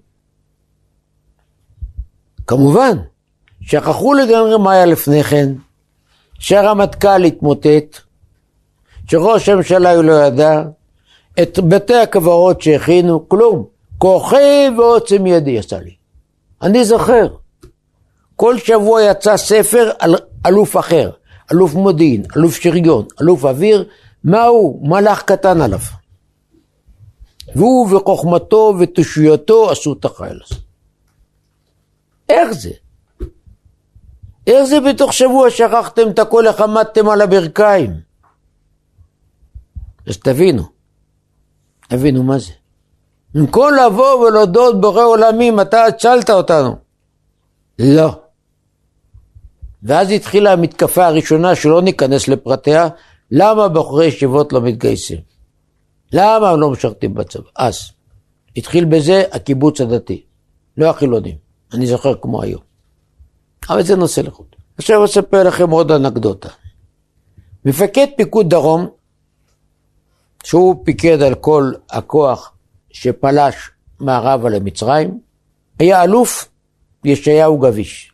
כמובן, 2.47 2.99
שכחו 3.61 4.15
לגמרי 4.15 4.59
מה 4.59 4.73
היה 4.73 4.87
לפני 4.87 5.23
כן, 5.23 5.53
שהרמטכ"ל 6.39 7.25
התמוטט, 7.25 7.99
שראש 9.11 9.49
הממשלה 9.49 9.93
הוא 9.93 10.05
לא 10.05 10.13
ידע, 10.13 10.63
את 11.43 11.59
בתי 11.69 11.97
הקברות 11.97 12.63
שהכינו, 12.63 13.29
כלום. 13.29 13.67
כוחי 13.99 14.69
ועוצם 14.79 15.27
ידי 15.27 15.59
עשה 15.59 15.79
לי. 15.79 15.95
אני 16.63 16.85
זוכר, 16.85 17.27
כל 18.37 18.59
שבוע 18.59 19.03
יצא 19.03 19.37
ספר 19.37 19.91
על 19.99 20.17
אלוף 20.47 20.77
אחר, 20.77 21.11
אלוף 21.53 21.75
מודיעין, 21.75 22.23
אלוף 22.37 22.57
שריון, 22.57 23.05
אלוף 23.21 23.45
אוויר, 23.45 23.85
מה 24.25 24.45
הוא? 24.45 24.89
מלאך 24.89 25.23
קטן 25.23 25.61
עליו. 25.61 25.79
והוא 27.57 27.97
וחוכמתו 27.97 28.75
ותושייתו 28.81 29.71
עשו 29.71 29.93
את 29.93 30.05
החיל 30.05 30.41
הזה. 30.45 30.61
איך 32.29 32.53
זה? 32.53 32.71
איך 34.47 34.65
זה 34.65 34.81
בתוך 34.81 35.13
שבוע 35.13 35.51
שכחתם 35.51 36.11
את 36.11 36.19
הכל, 36.19 36.47
איך 36.47 36.61
עמדתם 36.61 37.09
על 37.09 37.21
הברכיים? 37.21 38.01
אז 40.07 40.17
תבינו, 40.17 40.63
תבינו 41.89 42.23
מה 42.23 42.39
זה. 42.39 42.53
במקום 43.35 43.71
לבוא 43.75 44.15
ולהודות 44.15 44.81
בורא 44.81 45.05
עולמים, 45.05 45.61
אתה 45.61 45.85
הצלת 45.85 46.31
אותנו. 46.31 46.77
לא. 47.79 48.21
ואז 49.83 50.11
התחילה 50.11 50.53
המתקפה 50.53 51.07
הראשונה, 51.07 51.55
שלא 51.55 51.83
ניכנס 51.83 52.29
לפרטיה, 52.29 52.89
למה 53.31 53.69
בחורי 53.69 54.07
ישיבות 54.07 54.53
לא 54.53 54.61
מתגייסים? 54.61 55.32
למה 56.13 56.51
הם 56.51 56.61
לא 56.61 56.71
משרתים 56.71 57.15
בצבא? 57.15 57.49
אז. 57.57 57.91
התחיל 58.57 58.85
בזה 58.85 59.23
הקיבוץ 59.33 59.81
הדתי, 59.81 60.23
לא 60.77 60.91
החילונים. 60.91 61.37
אני 61.73 61.87
זוכר 61.87 62.15
כמו 62.23 62.43
היום. 62.43 62.61
אבל 63.69 63.83
זה 63.83 63.97
נושא 63.97 64.21
לחוד. 64.21 64.47
עכשיו 64.79 65.05
אספר 65.05 65.43
לכם 65.43 65.71
עוד 65.71 65.91
אנקדוטה. 65.91 66.49
מפקד 67.65 68.07
פיקוד 68.17 68.51
דרום, 68.51 68.89
שהוא 70.45 70.85
פיקד 70.85 71.23
על 71.23 71.35
כל 71.35 71.73
הכוח 71.91 72.53
שפלש 72.91 73.55
מערבה 74.01 74.51
למצרים, 74.51 75.21
היה 75.79 76.03
אלוף 76.03 76.49
ישעיהו 77.05 77.59
גביש, 77.59 78.13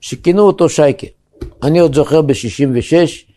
שכינו 0.00 0.42
אותו 0.42 0.68
שייקה. 0.68 1.06
אני 1.62 1.78
עוד 1.78 1.94
זוכר 1.94 2.22
ב-66 2.22 3.31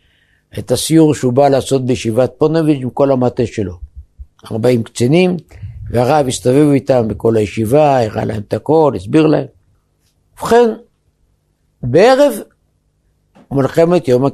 את 0.58 0.70
הסיור 0.70 1.14
שהוא 1.14 1.32
בא 1.32 1.48
לעשות 1.48 1.86
בישיבת 1.86 2.32
פונוביץ' 2.38 2.78
עם 2.82 2.90
כל 2.90 3.10
המטה 3.10 3.46
שלו. 3.46 3.78
40 4.52 4.82
קצינים, 4.82 5.36
והרב 5.90 6.28
הסתובב 6.28 6.70
איתם 6.72 7.08
בכל 7.08 7.36
הישיבה, 7.36 8.04
הראה 8.04 8.24
להם 8.24 8.42
את 8.48 8.54
הכל, 8.54 8.92
הסביר 8.96 9.26
להם. 9.26 9.46
ובכן, 10.38 10.70
בערב 11.82 12.32
מלחמת 13.50 14.08
יום 14.08 14.24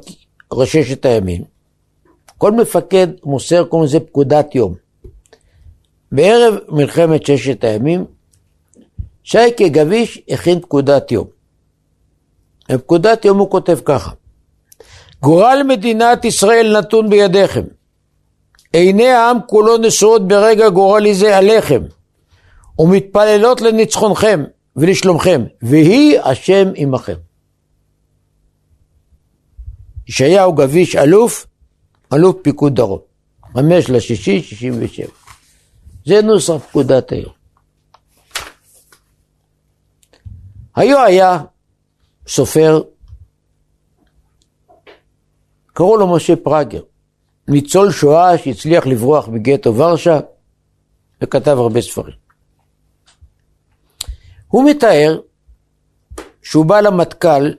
ששת 0.65 1.05
הימים, 1.05 1.43
כל 2.37 2.51
מפקד 2.51 3.07
מוסר, 3.23 3.63
קוראים 3.63 3.87
לזה 3.87 3.99
פקודת 3.99 4.55
יום. 4.55 4.75
בערב 6.11 6.55
מלחמת 6.69 7.25
ששת 7.25 7.63
הימים, 7.63 8.05
שייקה 9.23 9.67
גביש 9.67 10.21
הכין 10.29 10.59
פקודת 10.59 11.11
יום. 11.11 11.27
בפקודת 12.69 13.25
יום 13.25 13.37
הוא 13.37 13.49
כותב 13.49 13.79
ככה: 13.85 14.11
גורל 15.23 15.61
מדינת 15.67 16.25
ישראל 16.25 16.77
נתון 16.79 17.09
בידיכם. 17.09 17.63
עיני 18.73 19.09
העם 19.09 19.37
כולו 19.47 19.77
נשואות 19.77 20.27
ברגע 20.27 20.69
גורלי 20.69 21.15
זה 21.15 21.37
עליכם, 21.37 21.83
ומתפללות 22.79 23.61
לניצחונכם 23.61 24.43
ולשלומכם, 24.75 25.43
ויהי 25.61 26.19
השם 26.23 26.67
עמכם. 26.75 27.15
ישעיהו 30.07 30.53
גביש 30.53 30.95
אלוף, 30.95 31.45
אלוף 32.13 32.35
פיקוד 32.41 32.75
דרום, 32.75 32.99
חמש 33.53 33.89
לשישי, 33.89 34.41
שישים 34.41 34.73
ושבע. 34.79 35.07
זה 36.05 36.21
נוסח 36.21 36.53
פקודת 36.53 37.11
היום. 37.11 37.33
היו 40.75 41.03
היה 41.03 41.39
סופר, 42.27 42.81
קראו 45.73 45.97
לו 45.97 46.15
משה 46.15 46.35
פראגר, 46.35 46.81
ניצול 47.47 47.91
שואה 47.91 48.37
שהצליח 48.37 48.85
לברוח 48.87 49.27
בגטו 49.27 49.75
ורשה 49.75 50.19
וכתב 51.21 51.57
הרבה 51.57 51.81
ספרים. 51.81 52.15
הוא 54.47 54.69
מתאר 54.69 55.19
שהוא 56.41 56.65
בא 56.65 56.79
למטכ"ל 56.79 57.53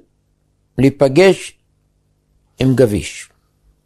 להיפגש 0.78 1.58
עם 2.60 2.74
גביש. 2.74 3.30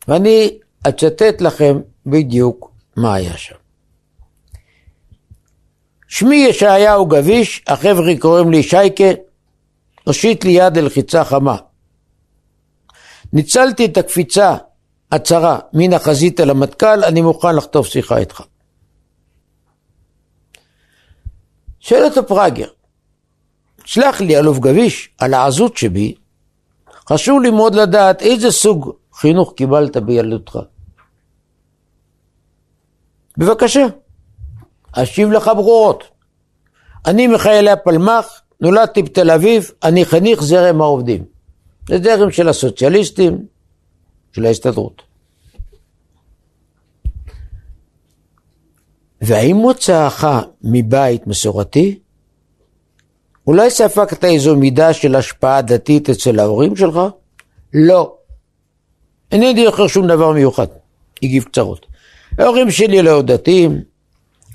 ואני 0.08 0.58
אצטט 0.88 1.40
לכם 1.40 1.78
בדיוק 2.06 2.72
מה 2.96 3.14
היה 3.14 3.36
שם. 3.36 3.54
שמי 6.08 6.36
ישעיהו 6.36 7.06
גביש, 7.06 7.64
החבר'ה 7.66 8.12
קוראים 8.18 8.50
לי 8.50 8.62
שייקה, 8.62 9.04
הושיט 10.04 10.44
לי 10.44 10.50
יד 10.50 10.78
ללחיצה 10.78 11.24
חמה. 11.24 11.56
ניצלתי 13.32 13.84
את 13.84 13.96
הקפיצה 13.96 14.56
הצרה 15.12 15.58
מן 15.72 15.92
החזית 15.92 16.40
אל 16.40 16.50
המטכ"ל, 16.50 17.04
אני 17.04 17.22
מוכן 17.22 17.56
לחטוף 17.56 17.86
שיחה 17.86 18.18
איתך. 18.18 18.42
שואל 21.80 22.04
אותו 22.04 22.26
פראגר, 22.26 22.68
סלח 23.86 24.20
לי 24.20 24.38
אלוף 24.38 24.58
גביש 24.58 25.10
על 25.18 25.34
העזות 25.34 25.76
שבי, 25.76 26.14
חשוב 27.08 27.42
לי 27.42 27.50
מאוד 27.50 27.74
לדעת 27.74 28.22
איזה 28.22 28.50
סוג 28.50 28.92
חינוך 29.14 29.52
קיבלת 29.56 29.96
בילדותך. 29.96 30.58
בבקשה, 33.36 33.86
אשיב 34.92 35.32
לך 35.32 35.50
ברורות. 35.56 36.04
אני 37.06 37.26
מחיילי 37.26 37.70
הפלמ"ח, 37.70 38.40
נולדתי 38.60 39.02
בתל 39.02 39.30
אביב, 39.30 39.70
אני 39.82 40.04
חניך 40.04 40.42
זרם 40.42 40.80
העובדים. 40.80 41.38
זרם 41.97 42.30
של 42.30 42.49
הסוציאליסטים, 42.49 43.47
של 44.32 44.47
ההסתדרות. 44.47 45.03
והאם 49.20 49.57
מוצאך 49.57 50.26
מבית 50.62 51.26
מסורתי? 51.26 51.99
אולי 53.47 53.70
ספגת 53.70 54.24
איזו 54.24 54.57
מידה 54.57 54.93
של 54.93 55.14
השפעה 55.14 55.62
דתית 55.62 56.11
אצל 56.11 56.39
ההורים 56.39 56.76
שלך? 56.76 56.99
לא. 57.74 58.14
אינני 59.32 59.64
זוכר 59.64 59.86
שום 59.86 60.07
דבר 60.07 60.32
מיוחד. 60.32 60.66
הגיב 61.22 61.45
קצרות. 61.45 61.86
ההורים 62.39 62.70
שלי 62.70 63.03
לא 63.03 63.22
דתיים, 63.22 63.80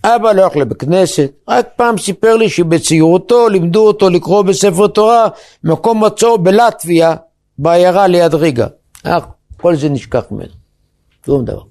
אבא 0.06 0.32
לא 0.32 0.44
הלך 0.44 0.56
לבית 0.56 0.80
כנסת, 0.80 1.32
רק 1.48 1.68
פעם 1.76 1.98
סיפר 1.98 2.36
לי 2.36 2.50
שבצעירותו 2.50 3.50
לימדו 3.50 3.88
אותו 3.88 4.10
לקרוא 4.10 4.42
בספר 4.42 4.88
תורה 4.88 5.28
מקום 5.64 6.04
מצור 6.04 6.38
בלטביה, 6.38 7.16
בעיירה 7.58 8.08
ליד 8.08 8.34
ריגה. 8.34 8.68
אך 9.04 9.26
כל 9.58 9.76
זה 9.76 9.90
נשכח 9.90 10.24
ממנו. 10.32 10.54
שום 11.26 11.46
דבר. 11.46 11.62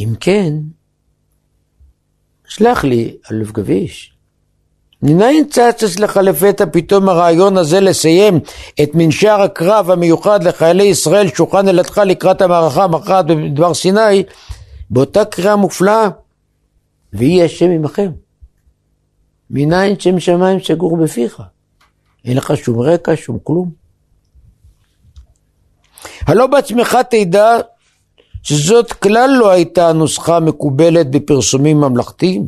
אם 0.00 0.08
כן, 0.20 0.52
שלח 2.48 2.84
לי, 2.84 3.16
אלוף 3.30 3.52
גביש, 3.52 4.12
מניין 5.02 5.44
צץ 5.44 5.82
אצלך 5.82 6.16
לפתע 6.16 6.64
פתאום 6.72 7.08
הרעיון 7.08 7.56
הזה 7.56 7.80
לסיים 7.80 8.40
את 8.82 8.90
מנשר 8.94 9.40
הקרב 9.40 9.90
המיוחד 9.90 10.44
לחיילי 10.44 10.84
ישראל 10.84 11.28
שהוכן 11.28 11.68
אלתך 11.68 12.00
לקראת 12.06 12.42
המערכה 12.42 12.84
המכרעת 12.84 13.26
בדבר 13.26 13.74
סיני 13.74 14.22
באותה 14.90 15.24
קריאה 15.24 15.56
מופלאה 15.56 16.08
ויהי 17.12 17.44
השם 17.44 17.70
עמכם. 17.70 18.10
מניין 19.50 20.00
שם 20.00 20.20
שמיים 20.20 20.58
סגור 20.60 20.96
בפיך. 20.96 21.42
אין 22.24 22.36
לך 22.36 22.52
שום 22.56 22.80
רקע, 22.80 23.12
שום 23.16 23.38
כלום. 23.44 23.70
הלא 26.26 26.46
בעצמך 26.46 26.98
תדע 27.10 27.58
שזאת 28.42 28.92
כלל 28.92 29.30
לא 29.38 29.50
הייתה 29.50 29.92
נוסחה 29.92 30.40
מקובלת 30.40 31.10
בפרסומים 31.10 31.76
ממלכתיים, 31.76 32.46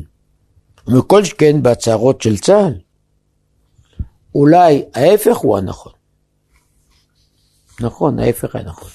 וכל 0.89 1.25
שכן 1.25 1.63
בהצהרות 1.63 2.23
של 2.23 2.39
צה"ל. 2.39 2.75
אולי 4.35 4.85
ההפך 4.95 5.37
הוא 5.37 5.59
הנכון. 5.59 5.93
נכון, 7.81 8.19
ההפך 8.19 8.57
היה 8.57 8.65
נכון. 8.65 8.89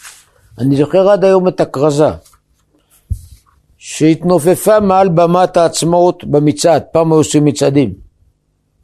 אני 0.58 0.78
זוכר 0.78 1.10
עד 1.10 1.24
היום 1.24 1.48
את 1.48 1.60
הכרזה 1.60 2.10
שהתנופפה 3.90 4.80
מעל 4.80 5.10
במת 5.10 5.58
העצמאות 5.58 6.24
במצעד, 6.24 6.84
פעם 6.92 7.12
היו 7.12 7.18
עושים 7.18 7.46
מצעדים. 7.46 7.94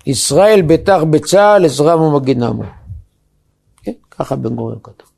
ישראל 0.05 0.61
בטח 0.61 1.01
בצה"ל, 1.09 1.65
עזרם 1.65 2.01
ומגינם. 2.01 2.59
כן, 3.83 3.91
ככה 4.11 4.35
בן 4.35 4.55
גוריון 4.55 4.79
כתוב. 4.83 5.09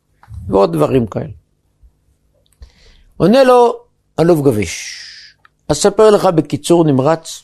ועוד 0.47 0.73
דברים 0.73 1.07
כאלה. 1.07 1.29
עונה 3.17 3.43
לו 3.43 3.79
אלוף 4.19 4.41
גביש, 4.41 4.99
אספר 5.67 6.09
לך 6.11 6.25
בקיצור 6.25 6.83
נמרץ 6.83 7.43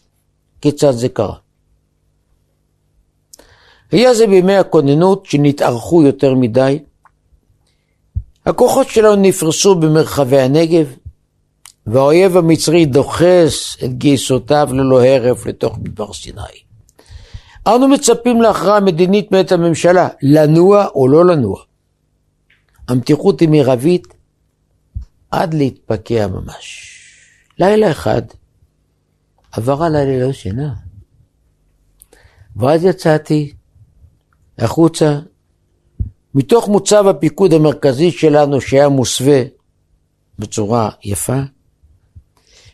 כיצד 0.62 0.92
זה 0.92 1.10
קרה. 1.10 1.38
היה 3.92 4.14
זה 4.14 4.28
בימי 4.28 4.56
הכוננות 4.56 5.26
שנתארכו 5.26 6.04
יותר 6.04 6.36
מדי. 6.36 6.80
הכוחות 8.46 8.88
שלנו 8.88 9.16
נפרסו 9.16 9.76
במרחבי 9.76 10.40
הנגב, 10.40 10.96
והאויב 11.88 12.38
המצרי 12.38 12.86
דוחס 12.86 13.78
את 13.84 13.98
גייסותיו 13.98 14.70
ללא 14.74 15.04
הרף 15.06 15.46
לתוך 15.46 15.78
מדבר 15.78 16.14
סיני. 16.14 16.42
אנו 17.68 17.88
מצפים 17.88 18.42
להכרעה 18.42 18.80
מדינית 18.80 19.32
מאת 19.32 19.52
הממשלה, 19.52 20.10
לנוע 20.22 20.88
או 20.96 21.08
לא 21.08 21.26
לנוע. 21.26 21.62
המתיחות 22.88 23.40
היא 23.40 23.50
מרבית 23.52 24.08
עד 25.32 25.54
להתפקע 25.54 26.28
ממש. 26.28 26.98
לילה 27.60 27.92
אחד 27.92 28.22
עבר 29.52 29.84
עליי 29.84 30.06
ללא 30.06 30.32
שינה. 30.34 30.74
ואז 32.56 32.84
יצאתי 32.84 33.54
החוצה, 34.58 35.20
מתוך 36.36 36.68
מוצב 36.68 37.08
הפיקוד 37.08 37.54
המרכזי 37.54 38.12
שלנו 38.12 38.62
שהיה 38.62 38.90
מוסווה 38.90 39.42
בצורה 40.40 40.90
יפה. 41.04 41.40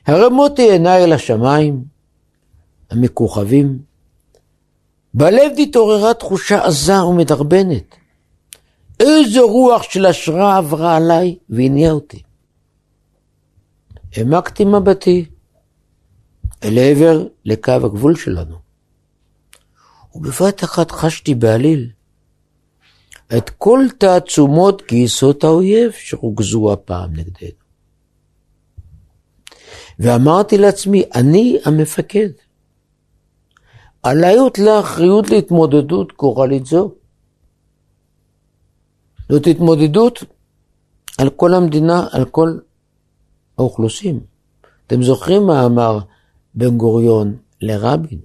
הרמותי 0.08 0.72
עיניי 0.72 1.03
אל 1.03 1.14
השמיים 1.14 1.84
המכוכבים. 2.89 3.80
בלב 5.14 5.51
התעוררה 5.64 6.14
תחושה 6.14 6.66
עזה 6.66 7.03
ומדרבנת. 7.03 7.95
איזו 8.99 9.47
רוח 9.47 9.84
של 9.84 10.05
השראה 10.05 10.58
עברה 10.58 10.95
עליי 10.95 11.38
והניעה 11.49 11.91
אותי. 11.91 12.22
העמקתי 14.16 14.66
מבטי 14.66 15.26
אל 16.64 16.78
עבר 16.80 17.28
לקו 17.45 17.72
הגבול 17.72 18.16
שלנו. 18.16 18.55
ובבת 20.16 20.64
אחת 20.64 20.91
חשתי 20.91 21.36
בעליל 21.36 21.89
את 23.38 23.49
כל 23.49 23.86
תעצומות 23.97 24.82
גייסות 24.88 25.43
האויב 25.43 25.91
שרוכזו 25.91 26.74
הפעם 26.74 27.14
נגדנו. 27.14 27.66
ואמרתי 30.00 30.58
לעצמי, 30.58 31.04
אני 31.16 31.58
המפקד. 31.66 32.30
עליי 34.04 34.38
הוטלה 34.38 34.80
אחריות 34.80 35.30
להתמודדות 35.30 36.14
גורלית 36.18 36.66
זו. 36.66 36.91
זאת 39.30 39.48
התמודדות 39.48 40.24
על 41.18 41.30
כל 41.30 41.54
המדינה, 41.54 42.08
על 42.12 42.26
כל 42.26 42.58
האוכלוסין. 43.58 44.20
אתם 44.88 45.04
זוכרים 45.04 45.43
מה 45.43 45.66
אמר 45.66 46.00
בן 46.56 46.78
גוריון 46.78 47.38
לרבין? 47.62 48.20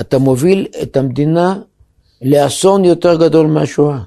אתה 0.00 0.18
מוביל 0.18 0.66
את 0.82 0.96
המדינה 0.96 1.60
לאסון 2.22 2.84
יותר 2.84 3.18
גדול 3.18 3.46
מהשואה. 3.46 4.02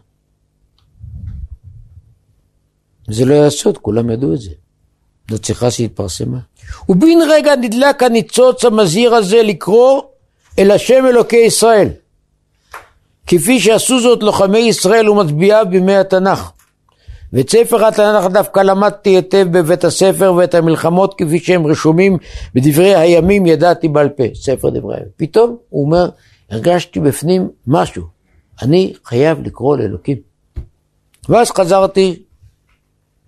זה 3.10 3.26
לא 3.26 3.50
סוד, 3.50 3.78
כולם 3.78 4.10
ידעו 4.10 4.34
את 4.34 4.42
זה. 4.42 4.52
זאת 5.30 5.44
שיחה 5.44 5.72
שהתפרסמה. 5.72 6.38
ובן 6.90 7.18
רגע 7.30 7.56
נדלק 7.56 8.04
הניצוץ 8.04 8.66
המזהיר 8.66 9.16
הזה 9.16 9.44
לקרוא 9.44 10.02
אל 10.60 10.72
השם 10.72 11.06
אלוקי 11.08 11.38
ישראל, 11.38 11.90
כפי 13.28 13.60
שעשו 13.60 14.00
זאת 14.00 14.24
לוחמי 14.24 14.60
ישראל 14.60 15.10
ומצביעיו 15.10 15.66
בימי 15.70 15.96
התנ"ך. 15.96 16.52
ואת 17.34 17.50
ספר 17.50 17.86
התנ"ך 17.86 18.26
דווקא 18.26 18.60
למדתי 18.60 19.10
היטב 19.10 19.48
בבית 19.52 19.84
הספר 19.84 20.34
ואת 20.34 20.56
המלחמות 20.56 21.16
כפי 21.18 21.40
שהם 21.40 21.68
רשומים 21.68 22.18
בדברי 22.56 22.96
הימים 22.96 23.46
ידעתי 23.46 23.88
בעל 23.88 24.10
פה, 24.10 24.24
ספר 24.34 24.70
דברי 24.70 24.96
הימים. 24.96 25.10
פתאום 25.18 25.58
הוא 25.70 25.86
אומר, 25.86 26.10
הרגשתי 26.52 27.00
בפנים 27.00 27.50
משהו, 27.68 28.04
אני 28.62 28.94
חייב 29.06 29.42
לקרוא 29.44 29.78
לאלוקים. 29.78 30.18
ואז 31.30 31.52
חזרתי 31.52 32.24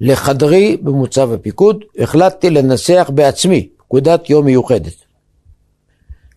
לחדרי 0.02 0.78
במוצב 0.78 1.32
הפיקוד, 1.34 1.84
החלטתי 2.00 2.50
לנסח 2.50 3.12
בעצמי 3.14 3.70
פקודת 3.78 4.30
יום 4.30 4.46
מיוחדת. 4.46 4.94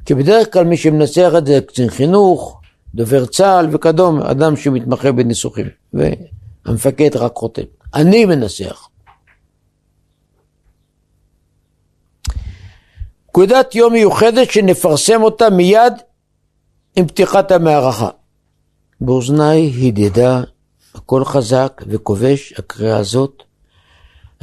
כי 0.05 0.15
בדרך 0.15 0.53
כלל 0.53 0.65
מי 0.65 0.77
שמנסח 0.77 1.33
את 1.39 1.47
זה 1.47 1.61
קצין 1.67 1.91
חינוך, 1.91 2.61
דובר 2.95 3.27
צה"ל 3.27 3.69
וכדום, 3.73 4.21
אדם 4.21 4.57
שמתמחה 4.57 5.13
בניסוחים. 5.13 5.67
והמפקד 5.93 7.17
רק 7.17 7.35
חותם. 7.35 7.63
אני 7.95 8.25
מנסח. 8.25 8.89
פקודת 13.27 13.75
יום 13.75 13.93
מיוחדת 13.93 14.51
שנפרסם 14.51 15.23
אותה 15.23 15.51
מיד 15.51 15.93
עם 16.97 17.07
פתיחת 17.07 17.51
המערכה. 17.51 18.09
באוזניי 19.01 19.73
הדהדה 19.89 20.43
הכל 20.95 21.25
חזק 21.25 21.83
וכובש, 21.87 22.55
הקריאה 22.59 22.97
הזאת, 22.97 23.43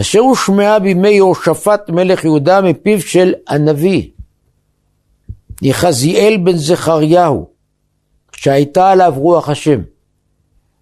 אשר 0.01 0.19
הושמעה 0.19 0.79
בימי 0.79 1.09
יהושפט 1.09 1.89
מלך 1.89 2.23
יהודה 2.23 2.61
מפיו 2.61 3.01
של 3.01 3.33
הנביא, 3.47 4.09
יחזיאל 5.61 6.37
בן 6.43 6.57
זכריהו, 6.57 7.49
שהייתה 8.35 8.91
עליו 8.91 9.13
רוח 9.15 9.49
השם. 9.49 9.81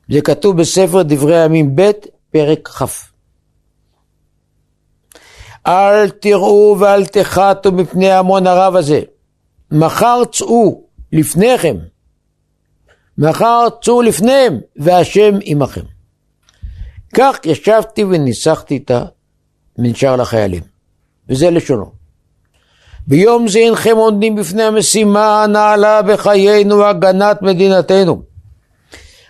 זה 0.09 0.21
כתוב 0.21 0.57
בספר 0.57 1.03
דברי 1.03 1.41
הימים 1.41 1.75
ב', 1.75 1.91
פרק 2.31 2.67
כ'. 2.67 2.81
אל 5.67 6.09
תראו 6.09 6.75
ואל 6.79 7.05
תחתו 7.05 7.71
מפני 7.71 8.11
המון 8.11 8.47
הרב 8.47 8.75
הזה. 8.75 9.01
מחר 9.71 10.21
צאו 10.31 10.83
לפניכם. 11.11 11.77
מחר 13.17 13.67
צאו 13.81 14.01
לפניהם, 14.01 14.59
והשם 14.75 15.35
עמכם. 15.41 15.94
כך 17.15 17.37
ישבתי 17.45 18.03
וניסחתי 18.03 18.77
את 18.77 18.91
המנשר 19.77 20.15
לחיילים. 20.15 20.63
וזה 21.29 21.49
לשונו. 21.49 21.91
ביום 23.07 23.47
זה 23.47 23.59
אינכם 23.59 23.95
עומדים 23.97 24.35
בפני 24.35 24.63
המשימה 24.63 25.43
הנעלה 25.43 26.01
בחיינו 26.01 26.77
והגנת 26.77 27.41
מדינתנו. 27.41 28.21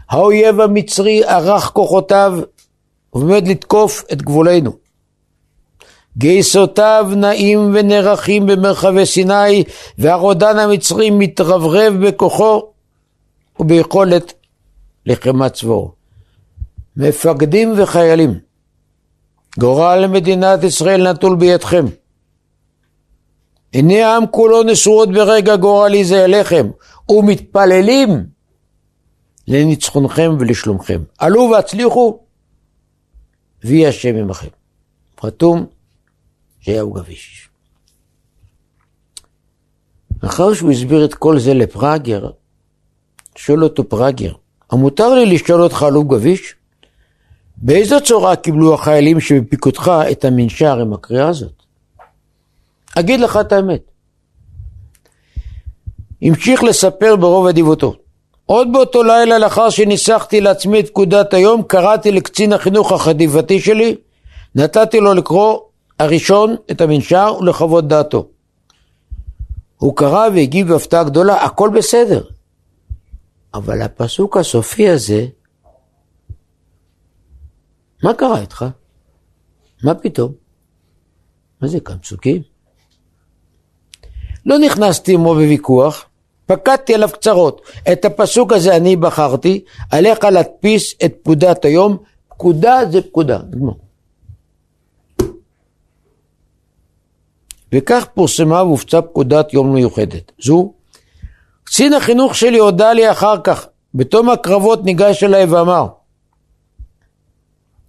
האויב 0.09 0.61
המצרי 0.61 1.23
ערך 1.23 1.63
כוחותיו 1.63 2.39
ועומד 3.13 3.47
לתקוף 3.47 4.03
את 4.13 4.21
גבולנו. 4.21 4.71
גייסותיו 6.17 7.07
נעים 7.15 7.71
ונערכים 7.73 8.45
במרחבי 8.45 9.05
סיני, 9.05 9.63
והרודן 9.97 10.59
המצרי 10.59 11.09
מתרברב 11.09 11.93
בכוחו 12.07 12.61
וביכולת 13.59 14.33
לחימת 15.05 15.53
צבאו. 15.53 15.94
מפקדים 16.97 17.73
וחיילים, 17.77 18.39
גורל 19.59 20.07
מדינת 20.07 20.63
ישראל 20.63 21.11
נטול 21.11 21.35
בידכם. 21.35 21.85
עיני 23.71 24.01
העם 24.01 24.23
כולו 24.31 24.63
נשואות 24.63 25.09
ברגע 25.11 25.55
גורלי 25.55 26.05
זה 26.05 26.25
אליכם, 26.25 26.67
ומתפללים 27.09 28.09
לניצחונכם 29.47 30.31
ולשלומכם. 30.39 31.03
עלו 31.17 31.49
והצליחו, 31.53 32.19
ויהי 33.63 33.87
השם 33.87 34.15
עמכם. 34.15 34.47
חתום 35.21 35.65
ישעיהו 36.61 36.93
גביש. 36.93 37.49
אחר 40.25 40.53
שהוא 40.53 40.71
הסביר 40.71 41.05
את 41.05 41.13
כל 41.13 41.39
זה 41.39 41.53
לפראגר, 41.53 42.29
שואל 43.35 43.63
אותו 43.63 43.89
פראגר, 43.89 44.33
המותר 44.71 45.15
לי 45.15 45.25
לשאול 45.25 45.61
אותך 45.61 45.85
אלוף 45.87 46.07
גביש? 46.07 46.55
באיזו 47.57 48.01
צורה 48.01 48.35
קיבלו 48.35 48.73
החיילים 48.73 49.19
שבפיקודך 49.19 49.91
את 50.11 50.25
המנשר 50.25 50.79
עם 50.79 50.93
הקריאה 50.93 51.27
הזאת? 51.27 51.53
אגיד 52.95 53.19
לך 53.19 53.37
את 53.41 53.51
האמת. 53.51 53.81
המשיך 56.21 56.63
לספר 56.63 57.15
ברוב 57.15 57.47
אדיבותו. 57.47 57.95
עוד 58.45 58.67
באותו 58.73 59.03
לילה 59.03 59.37
לאחר 59.37 59.69
שניסחתי 59.69 60.41
לעצמי 60.41 60.79
את 60.79 60.87
פקודת 60.87 61.33
היום, 61.33 61.63
קראתי 61.63 62.11
לקצין 62.11 62.53
החינוך 62.53 62.91
החטיבתי 62.91 63.59
שלי, 63.59 63.95
נתתי 64.55 64.99
לו 64.99 65.13
לקרוא 65.13 65.59
הראשון 65.99 66.55
את 66.71 66.81
המנשר 66.81 67.33
ולחוות 67.39 67.87
דעתו. 67.87 68.27
הוא 69.77 69.95
קרא 69.95 70.27
והגיב 70.35 70.67
בהפתעה 70.67 71.03
גדולה, 71.03 71.45
הכל 71.45 71.69
בסדר. 71.69 72.23
אבל 73.53 73.81
הפסוק 73.81 74.37
הסופי 74.37 74.89
הזה, 74.89 75.25
מה 78.05 78.13
קרה 78.13 78.41
איתך? 78.41 78.65
מה 79.83 79.95
פתאום? 79.95 80.31
מה 81.61 81.67
זה 81.67 81.79
כאן 81.79 81.97
פסוקים? 81.97 82.41
לא 84.45 84.57
נכנסתי 84.59 85.13
עמו 85.13 85.33
בוויכוח, 85.33 86.05
פקדתי 86.45 86.93
עליו 86.93 87.09
קצרות. 87.13 87.61
את 87.91 88.05
הפסוק 88.05 88.53
הזה 88.53 88.75
אני 88.75 88.95
בחרתי, 88.95 89.63
עליך 89.91 90.23
להדפיס 90.23 90.95
את 91.05 91.13
פקודת 91.23 91.65
היום, 91.65 91.97
פקודה 92.29 92.79
זה 92.91 93.01
פקודה. 93.01 93.39
וכך 97.73 98.05
פורסמה 98.13 98.63
והופצה 98.63 99.01
פקודת 99.01 99.53
יום 99.53 99.73
מיוחדת. 99.73 100.31
זו, 100.41 100.73
קצין 101.63 101.93
החינוך 101.93 102.35
שלי 102.35 102.57
הודה 102.57 102.93
לי 102.93 103.11
אחר 103.11 103.35
כך, 103.43 103.67
בתום 103.93 104.29
הקרבות 104.29 104.83
ניגש 104.83 105.23
אליי 105.23 105.45
ואמר, 105.45 105.87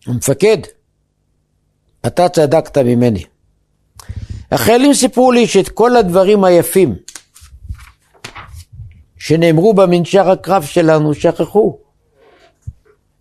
המפקד, 0.06 0.58
אתה 2.06 2.28
צדקת 2.28 2.78
ממני. 2.78 3.24
החיילים 4.52 4.94
סיפרו 4.94 5.32
לי 5.32 5.46
שאת 5.46 5.68
כל 5.68 5.96
הדברים 5.96 6.44
היפים 6.44 6.96
שנאמרו 9.18 9.74
במנשר 9.74 10.30
הקרב 10.30 10.62
שלנו 10.62 11.14
שכחו 11.14 11.78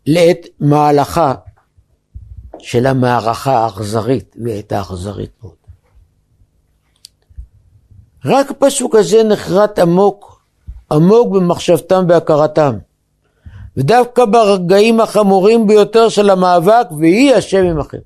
לעת 0.05 0.45
מהלכה 0.59 1.33
של 2.59 2.85
המערכה 2.85 3.57
האכזרית, 3.57 4.35
והייתה 4.43 4.81
אכזרית 4.81 5.31
מאוד. 5.43 5.55
רק 8.25 8.51
הפסוק 8.51 8.95
הזה 8.95 9.23
נחרט 9.23 9.79
עמוק, 9.79 10.41
עמוק 10.91 11.33
במחשבתם 11.33 12.07
בהכרתם. 12.07 12.77
ודווקא 13.77 14.25
ברגעים 14.25 14.99
החמורים 14.99 15.67
ביותר 15.67 16.09
של 16.09 16.29
המאבק, 16.29 16.87
ויהי 16.99 17.33
השם 17.33 17.63
עמכם. 17.65 17.97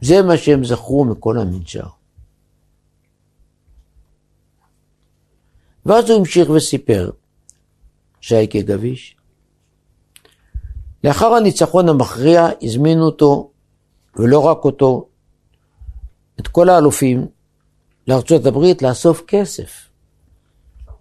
זה 0.00 0.22
מה 0.22 0.36
שהם 0.36 0.64
זכרו 0.64 1.04
מכל 1.04 1.38
המנשר. 1.38 1.86
ואז 5.86 6.10
הוא 6.10 6.18
המשיך 6.18 6.50
וסיפר, 6.50 7.10
שייקה 8.20 8.60
גביש, 8.60 9.16
לאחר 11.04 11.34
הניצחון 11.34 11.88
המכריע 11.88 12.48
הזמינו 12.62 13.04
אותו, 13.04 13.50
ולא 14.16 14.40
רק 14.46 14.64
אותו, 14.64 15.08
את 16.40 16.48
כל 16.48 16.68
האלופים 16.68 17.26
לארצות 18.08 18.46
הברית 18.46 18.82
לאסוף 18.82 19.22
כסף. 19.26 19.88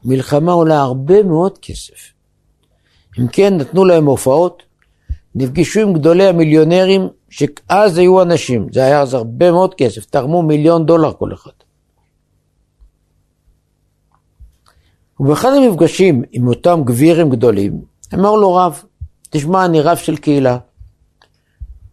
מלחמה 0.05 0.51
עולה 0.51 0.81
הרבה 0.81 1.23
מאוד 1.23 1.57
כסף. 1.57 2.12
אם 3.19 3.27
כן, 3.27 3.57
נתנו 3.57 3.85
להם 3.85 4.05
הופעות, 4.05 4.63
נפגשו 5.35 5.79
עם 5.79 5.93
גדולי 5.93 6.27
המיליונרים, 6.27 7.07
שאז 7.29 7.97
היו 7.97 8.21
אנשים, 8.21 8.67
זה 8.71 8.83
היה 8.83 9.01
אז 9.01 9.13
הרבה 9.13 9.51
מאוד 9.51 9.73
כסף, 9.73 10.05
תרמו 10.05 10.43
מיליון 10.43 10.85
דולר 10.85 11.13
כל 11.13 11.33
אחד. 11.33 11.51
ובאחד 15.19 15.49
המפגשים 15.53 16.23
עם 16.31 16.47
אותם 16.47 16.81
גבירים 16.85 17.29
גדולים, 17.29 17.81
אמר 18.13 18.35
לו 18.35 18.53
רב, 18.53 18.83
תשמע, 19.29 19.65
אני 19.65 19.81
רב 19.81 19.97
של 19.97 20.17
קהילה. 20.17 20.57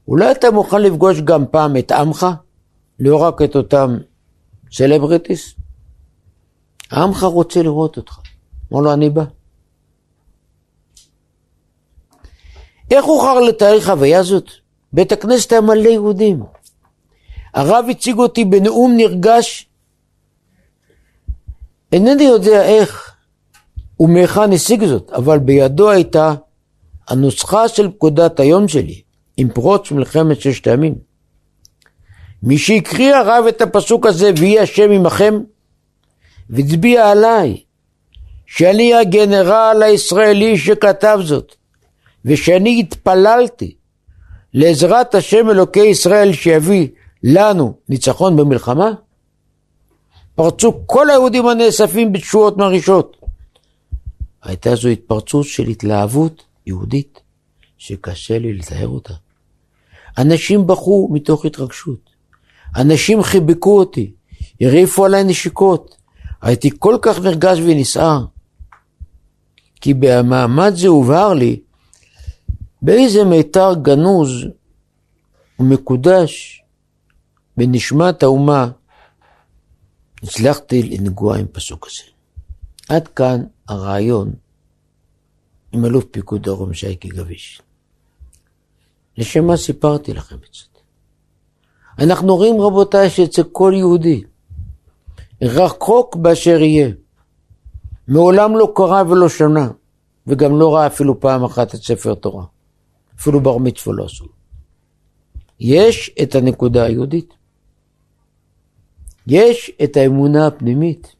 אולי 0.08 0.32
אתה 0.32 0.50
מוכן 0.50 0.82
לפגוש 0.82 1.20
גם 1.20 1.44
פעם 1.50 1.76
את 1.76 1.92
עמך? 1.92 2.26
לא 3.00 3.16
רק 3.16 3.42
את 3.42 3.56
אותם 3.56 3.96
סלבריטיס? 4.72 5.54
עמך 6.92 7.22
רוצה 7.22 7.62
לראות 7.62 7.96
אותך. 7.96 8.18
אמר 8.72 8.80
לו, 8.80 8.92
אני 8.92 9.10
בא. 9.10 9.24
איך 12.90 13.04
אוכל 13.04 13.40
לתאר 13.48 13.80
חוויה 13.80 14.22
זאת? 14.22 14.50
בית 14.92 15.12
הכנסת 15.12 15.52
היה 15.52 15.60
מלא 15.60 15.88
יהודים. 15.88 16.42
הרב 17.54 17.84
הציג 17.90 18.18
אותי 18.18 18.44
בנאום 18.44 18.96
נרגש. 18.96 19.66
אינני 21.92 22.22
יודע 22.22 22.64
איך 22.64 23.14
ומהיכן 24.00 24.52
השיג 24.52 24.84
זאת, 24.84 25.10
אבל 25.10 25.38
בידו 25.38 25.90
הייתה 25.90 26.34
הנוסחה 27.08 27.68
של 27.68 27.90
פקודת 27.90 28.40
היום 28.40 28.68
שלי, 28.68 29.02
עם 29.36 29.48
פרוץ 29.48 29.90
מלחמת 29.90 30.40
ששת 30.40 30.66
הימים. 30.66 30.94
מי 32.42 32.58
שהקריא 32.58 33.14
הרב 33.14 33.44
את 33.48 33.62
הפסוק 33.62 34.06
הזה, 34.06 34.30
ויהי 34.36 34.60
השם 34.60 34.90
עמכם, 34.90 35.34
והצביע 36.50 37.10
עליי, 37.10 37.62
שאני 38.46 38.94
הגנרל 38.94 39.82
הישראלי 39.84 40.58
שכתב 40.58 41.18
זאת, 41.22 41.54
ושאני 42.24 42.80
התפללתי 42.80 43.74
לעזרת 44.54 45.14
השם 45.14 45.50
אלוקי 45.50 45.86
ישראל 45.86 46.32
שיביא 46.32 46.88
לנו 47.22 47.74
ניצחון 47.88 48.36
במלחמה, 48.36 48.90
פרצו 50.34 50.82
כל 50.86 51.10
היהודים 51.10 51.46
הנאספים 51.46 52.12
בתשועות 52.12 52.56
מרעישות. 52.56 53.16
הייתה 54.42 54.74
זו 54.74 54.88
התפרצות 54.88 55.46
של 55.46 55.66
התלהבות 55.66 56.42
יהודית 56.66 57.20
שקשה 57.78 58.38
לי 58.38 58.52
לתאר 58.52 58.88
אותה. 58.88 59.14
אנשים 60.18 60.66
בכו 60.66 61.08
מתוך 61.12 61.44
התרגשות. 61.44 62.10
אנשים 62.76 63.22
חיבקו 63.22 63.78
אותי, 63.78 64.12
הרעיפו 64.60 65.04
עליי 65.04 65.24
נשיקות. 65.24 65.96
הייתי 66.42 66.70
כל 66.78 66.98
כך 67.02 67.20
נרגש 67.20 67.58
ונסער. 67.58 68.24
כי 69.80 69.94
במעמד 69.94 70.72
זה 70.74 70.88
הובהר 70.88 71.34
לי 71.34 71.60
באיזה 72.82 73.24
מיתר 73.24 73.74
גנוז 73.82 74.30
ומקודש 75.58 76.62
בנשמת 77.56 78.22
האומה 78.22 78.70
הצלחתי 80.22 80.82
לנגוע 80.82 81.36
עם 81.36 81.46
פסוק 81.46 81.86
הזה. 81.86 82.10
עד 82.88 83.08
כאן 83.08 83.44
הרעיון 83.68 84.32
עם 85.72 85.84
אלוף 85.84 86.04
פיקוד 86.10 86.42
דרום 86.42 86.74
שייקי 86.74 87.08
גביש. 87.08 87.62
לשם 89.18 89.44
מה 89.44 89.56
סיפרתי 89.56 90.14
לכם 90.14 90.36
את 90.36 90.54
זה? 90.54 90.70
אנחנו 91.98 92.36
רואים 92.36 92.60
רבותיי 92.60 93.10
שאצל 93.10 93.42
כל 93.42 93.72
יהודי, 93.76 94.24
רחוק 95.42 96.16
באשר 96.16 96.60
יהיה, 96.60 96.90
מעולם 98.08 98.56
לא 98.56 98.72
קרא 98.76 99.02
ולא 99.02 99.28
שנה, 99.28 99.68
וגם 100.26 100.58
לא 100.58 100.74
ראה 100.74 100.86
אפילו 100.86 101.20
פעם 101.20 101.44
אחת 101.44 101.74
את 101.74 101.82
ספר 101.82 102.14
תורה. 102.14 102.44
אפילו 103.20 103.40
בר 103.40 103.58
מצווה 103.58 103.96
לא 103.96 104.04
עשו. 104.04 104.24
יש 105.60 106.10
את 106.22 106.34
הנקודה 106.34 106.84
היהודית. 106.84 107.34
יש 109.26 109.70
את 109.84 109.96
האמונה 109.96 110.46
הפנימית, 110.46 111.14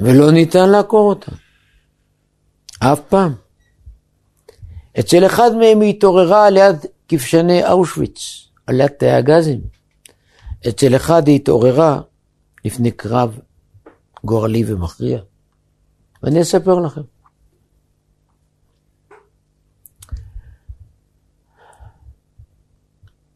ולא 0.00 0.30
ניתן 0.30 0.68
לעקור 0.68 1.08
אותה. 1.08 1.32
אף 2.78 3.00
פעם. 3.08 3.34
אצל 5.00 5.26
אחד 5.26 5.50
מהם 5.58 5.80
היא 5.80 5.90
התעוררה 5.90 6.50
ליד 6.50 6.76
כבשני 7.08 7.70
אושוויץ, 7.70 8.48
על 8.66 8.80
יד 8.80 8.86
תאי 8.86 9.10
הגזים. 9.10 9.60
אצל 10.68 10.96
אחד 10.96 11.28
היא 11.28 11.36
התעוררה 11.36 12.00
לפני 12.64 12.90
קרב 12.90 13.38
גורלי 14.24 14.64
ומכריע. 14.66 15.20
ואני 16.22 16.42
אספר 16.42 16.80
לכם. 16.80 17.11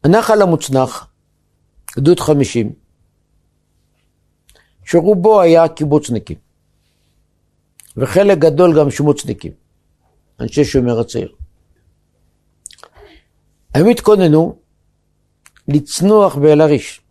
הנחל 0.07 0.41
המוצנח, 0.41 1.07
גדוד 1.97 2.19
50, 2.19 2.71
שרובו 4.85 5.41
היה 5.41 5.67
קיבוצניקים, 5.67 6.37
וחלק 7.97 8.37
גדול 8.37 8.79
גם 8.79 8.91
שמוצניקים, 8.91 9.51
אנשי 10.39 10.65
שומר 10.65 10.99
הצעיר. 10.99 11.35
הם 13.75 13.87
התכוננו 13.87 14.55
לצנוח 15.67 16.35
באל-עריש. 16.35 17.01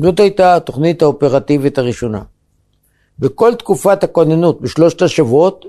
זאת 0.00 0.20
הייתה 0.20 0.56
התוכנית 0.56 1.02
האופרטיבית 1.02 1.78
הראשונה. 1.78 2.22
בכל 3.18 3.54
תקופת 3.54 4.04
הכוננות, 4.04 4.60
בשלושת 4.60 5.02
השבועות, 5.02 5.64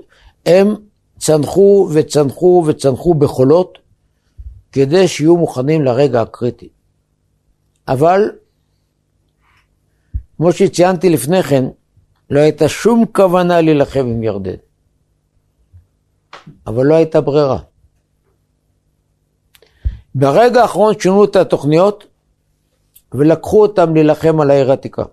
הם 0.46 0.74
צנחו 1.18 1.88
וצנחו 1.92 2.64
וצנחו 2.66 3.14
בחולות, 3.14 3.78
כדי 4.76 5.08
שיהיו 5.08 5.36
מוכנים 5.36 5.84
לרגע 5.84 6.22
הקריטי. 6.22 6.68
אבל, 7.88 8.30
כמו 10.36 10.52
שציינתי 10.52 11.08
לפני 11.10 11.42
כן, 11.42 11.64
לא 12.30 12.40
הייתה 12.40 12.68
שום 12.68 13.04
כוונה 13.12 13.60
להילחם 13.60 14.00
עם 14.00 14.22
ירדן. 14.22 14.56
אבל 16.66 16.86
לא 16.86 16.94
הייתה 16.94 17.20
ברירה. 17.20 17.58
ברגע 20.14 20.62
האחרון 20.62 20.98
שינו 20.98 21.24
את 21.24 21.36
התוכניות 21.36 22.06
ולקחו 23.12 23.62
אותם 23.62 23.94
להילחם 23.94 24.40
על 24.40 24.50
העיר 24.50 24.70
העתיקה. 24.70 25.04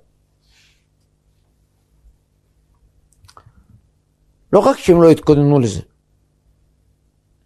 לא 4.54 4.60
רק 4.60 4.78
שהם 4.78 5.02
לא 5.02 5.10
התכוננו 5.10 5.60
לזה, 5.60 5.82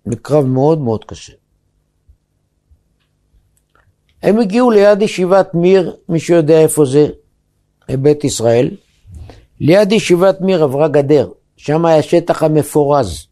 זה 0.05 0.15
קרב 0.15 0.45
מאוד 0.45 0.80
מאוד 0.80 1.05
קשה. 1.05 1.36
הם 4.24 4.39
הגיעו 4.39 4.72
ליד 4.72 5.01
ישיבת 5.01 5.53
מיר, 5.53 5.95
מי 6.09 6.20
שיודע 6.20 6.59
איפה 6.59 6.86
זה, 6.86 7.07
בית 7.91 8.24
ישראל. 8.24 8.70
ליד 9.59 9.91
ישיבת 9.91 10.41
מיר 10.41 10.63
עברה 10.63 10.88
גדר, 10.88 11.30
שם 11.57 11.86
היה 11.86 12.03
שטח 12.03 12.43
המפורז. 12.43 13.28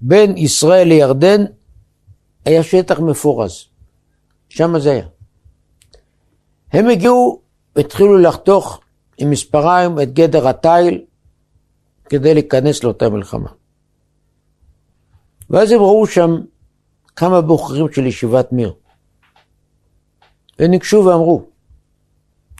בין 0.00 0.36
ישראל 0.36 0.88
לירדן 0.88 1.44
היה 2.44 2.62
שטח 2.62 3.00
מפורז. 3.00 3.64
שם 4.48 4.78
זה 4.78 4.90
היה. 4.90 5.06
הם 6.72 6.88
הגיעו, 6.88 7.40
התחילו 7.76 8.18
לחתוך 8.18 8.80
עם 9.18 9.30
מספריים 9.30 10.00
את 10.00 10.12
גדר 10.12 10.48
התיל 10.48 11.04
כדי 12.04 12.34
להיכנס 12.34 12.84
לאותה 12.84 13.08
מלחמה. 13.08 13.48
ואז 15.50 15.72
הם 15.72 15.80
ראו 15.80 16.06
שם 16.06 16.30
כמה 17.16 17.40
בוחרים 17.40 17.92
של 17.92 18.06
ישיבת 18.06 18.52
מיר. 18.52 18.72
וניגשו 20.60 21.04
ואמרו, 21.04 21.42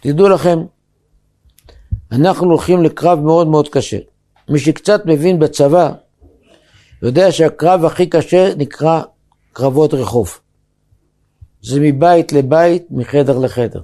תדעו 0.03 0.29
לכם, 0.29 0.59
אנחנו 2.13 2.47
הולכים 2.47 2.83
לקרב 2.83 3.19
מאוד 3.19 3.47
מאוד 3.47 3.69
קשה. 3.69 3.99
מי 4.49 4.59
שקצת 4.59 5.01
מבין 5.07 5.39
בצבא, 5.39 5.93
יודע 7.03 7.33
שהקרב 7.33 7.85
הכי 7.85 8.07
קשה 8.07 8.55
נקרא 8.57 9.03
קרבות 9.53 9.95
רחוב. 9.95 10.39
זה 11.63 11.81
מבית 11.81 12.33
לבית, 12.33 12.87
מחדר 12.91 13.39
לחדר. 13.39 13.83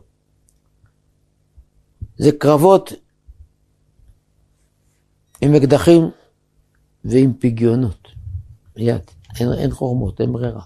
זה 2.16 2.32
קרבות 2.38 2.92
עם 5.40 5.54
אקדחים 5.54 6.10
ועם 7.04 7.32
פגיונות. 7.40 8.08
מיד, 8.76 9.00
אין, 9.40 9.52
אין 9.52 9.70
חורמות, 9.70 10.20
אין 10.20 10.32
ברירה. 10.32 10.62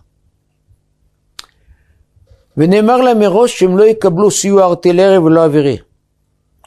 ונאמר 2.61 2.97
להם 2.97 3.19
מראש 3.19 3.59
שהם 3.59 3.79
לא 3.79 3.85
יקבלו 3.85 4.31
סיוע 4.31 4.65
ארטילרי 4.65 5.19
ולא 5.19 5.45
אווירי, 5.45 5.77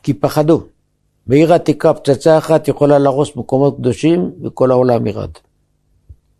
כי 0.04 0.14
פחדו. 0.14 0.64
בעיר 1.28 1.54
עתיקה 1.54 1.94
פצצה 1.94 2.38
אחת 2.38 2.68
יכולה 2.68 3.00
להרוס 3.00 3.36
מקומות 3.36 3.78
קדושים 3.78 4.32
וכל 4.44 4.72
העולם 4.72 5.08
ירד. 5.08 5.30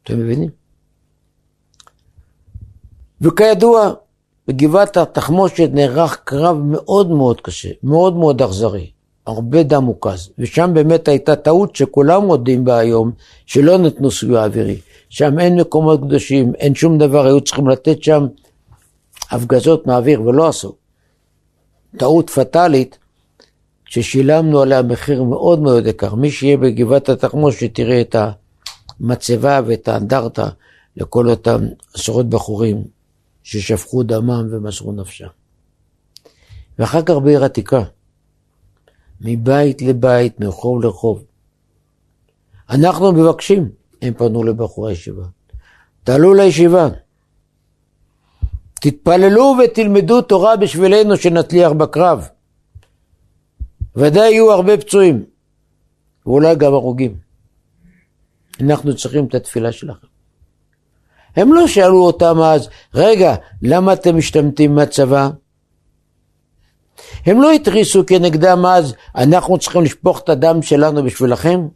אתם 0.04 0.20
מבינים? 0.20 0.50
וכידוע, 3.22 3.94
בגבעת 4.48 4.98
התחמושת 4.98 5.70
נערך 5.74 6.22
קרב 6.24 6.58
מאוד 6.58 7.10
מאוד 7.10 7.42
קשה, 7.42 7.70
מאוד 7.84 8.16
מאוד 8.16 8.42
אכזרי, 8.42 8.90
הרבה 9.28 9.64
דם 9.64 9.84
מוקז, 9.84 10.30
ושם 10.40 10.72
באמת 10.74 11.08
הייתה 11.08 11.36
טעות 11.36 11.76
שכולם 11.76 12.26
מודים 12.26 12.66
בה 12.66 12.78
היום, 12.78 13.12
שלא 13.46 13.78
נתנו 13.78 14.12
סיוע 14.12 14.46
אווירי. 14.46 14.78
שם 15.10 15.40
אין 15.40 15.60
מקומות 15.60 16.02
קדושים, 16.02 16.54
אין 16.56 16.76
שום 16.76 16.98
דבר, 16.98 17.26
היו 17.26 17.42
צריכים 17.42 17.68
לתת 17.68 18.04
שם 18.04 18.26
הפגזות 19.34 19.88
מהאוויר 19.88 20.22
ולא 20.22 20.48
עשו. 20.48 20.76
טעות 21.98 22.30
פטאלית 22.30 22.98
ששילמנו 23.86 24.62
עליה 24.62 24.82
מחיר 24.82 25.24
מאוד 25.24 25.60
מאוד 25.60 25.88
יקר. 25.88 26.16
מי 26.16 26.32
שיהיה 26.32 26.58
בגבעת 26.58 27.10
התחמושת 27.10 27.76
תראה 27.76 28.02
את 28.02 28.16
המצבה 29.00 29.60
ואת 29.66 29.88
האנדרטה 29.88 30.50
לכל 30.98 31.30
אותם 31.30 31.66
עשרות 31.94 32.30
בחורים 32.30 32.84
ששפכו 33.44 34.04
דמם 34.04 34.48
ומסרו 34.52 34.92
נפשם. 34.92 35.28
ואחר 36.80 37.02
כך 37.02 37.16
בעיר 37.16 37.44
עתיקה, 37.44 37.84
מבית 39.22 39.82
לבית, 39.82 40.40
מרחוב 40.40 40.84
לרחוב. 40.84 41.24
אנחנו 42.70 43.12
מבקשים, 43.12 43.70
הם 44.02 44.14
פנו 44.14 44.44
לבחורי 44.44 44.92
הישיבה, 44.92 45.26
תעלו 46.04 46.34
לישיבה, 46.34 46.88
תתפללו 48.84 49.56
ותלמדו 49.64 50.22
תורה 50.22 50.56
בשבילנו 50.56 51.18
שנצליח 51.18 51.72
בקרב. 51.72 52.28
ודאי 53.96 54.32
יהיו 54.32 54.52
הרבה 54.52 54.78
פצועים, 54.78 55.26
ואולי 56.26 56.56
גם 56.56 56.74
הרוגים. 56.74 57.16
אנחנו 58.62 58.96
צריכים 58.96 59.26
את 59.26 59.36
התפילה 59.36 59.72
שלכם. 59.72 60.08
הם 61.36 61.54
לא 61.54 61.68
שאלו 61.68 62.06
אותם 62.06 62.42
אז, 62.42 62.70
רגע, 62.94 63.36
למה 63.62 63.94
אתם 63.94 64.18
משתמטים 64.18 64.76
מהצבא? 64.76 65.30
הם 67.26 67.42
לא 67.42 67.52
התריסו 67.52 68.06
כנגדם 68.06 68.66
אז, 68.66 68.96
אנחנו 69.16 69.58
צריכים 69.58 69.82
לשפוך 69.82 70.20
את 70.20 70.30
הדם 70.30 70.62
שלנו 70.62 71.04
בשבילכם? 71.04 71.68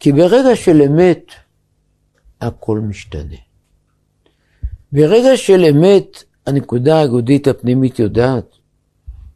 כי 0.00 0.12
ברגע 0.12 0.56
של 0.56 0.82
אמת, 0.82 1.24
הכל 2.40 2.78
משתנה. 2.78 3.51
ברגע 4.92 5.36
של 5.36 5.64
אמת, 5.64 6.24
הנקודה 6.46 7.00
האגודית 7.00 7.48
הפנימית 7.48 7.98
יודעת 7.98 8.56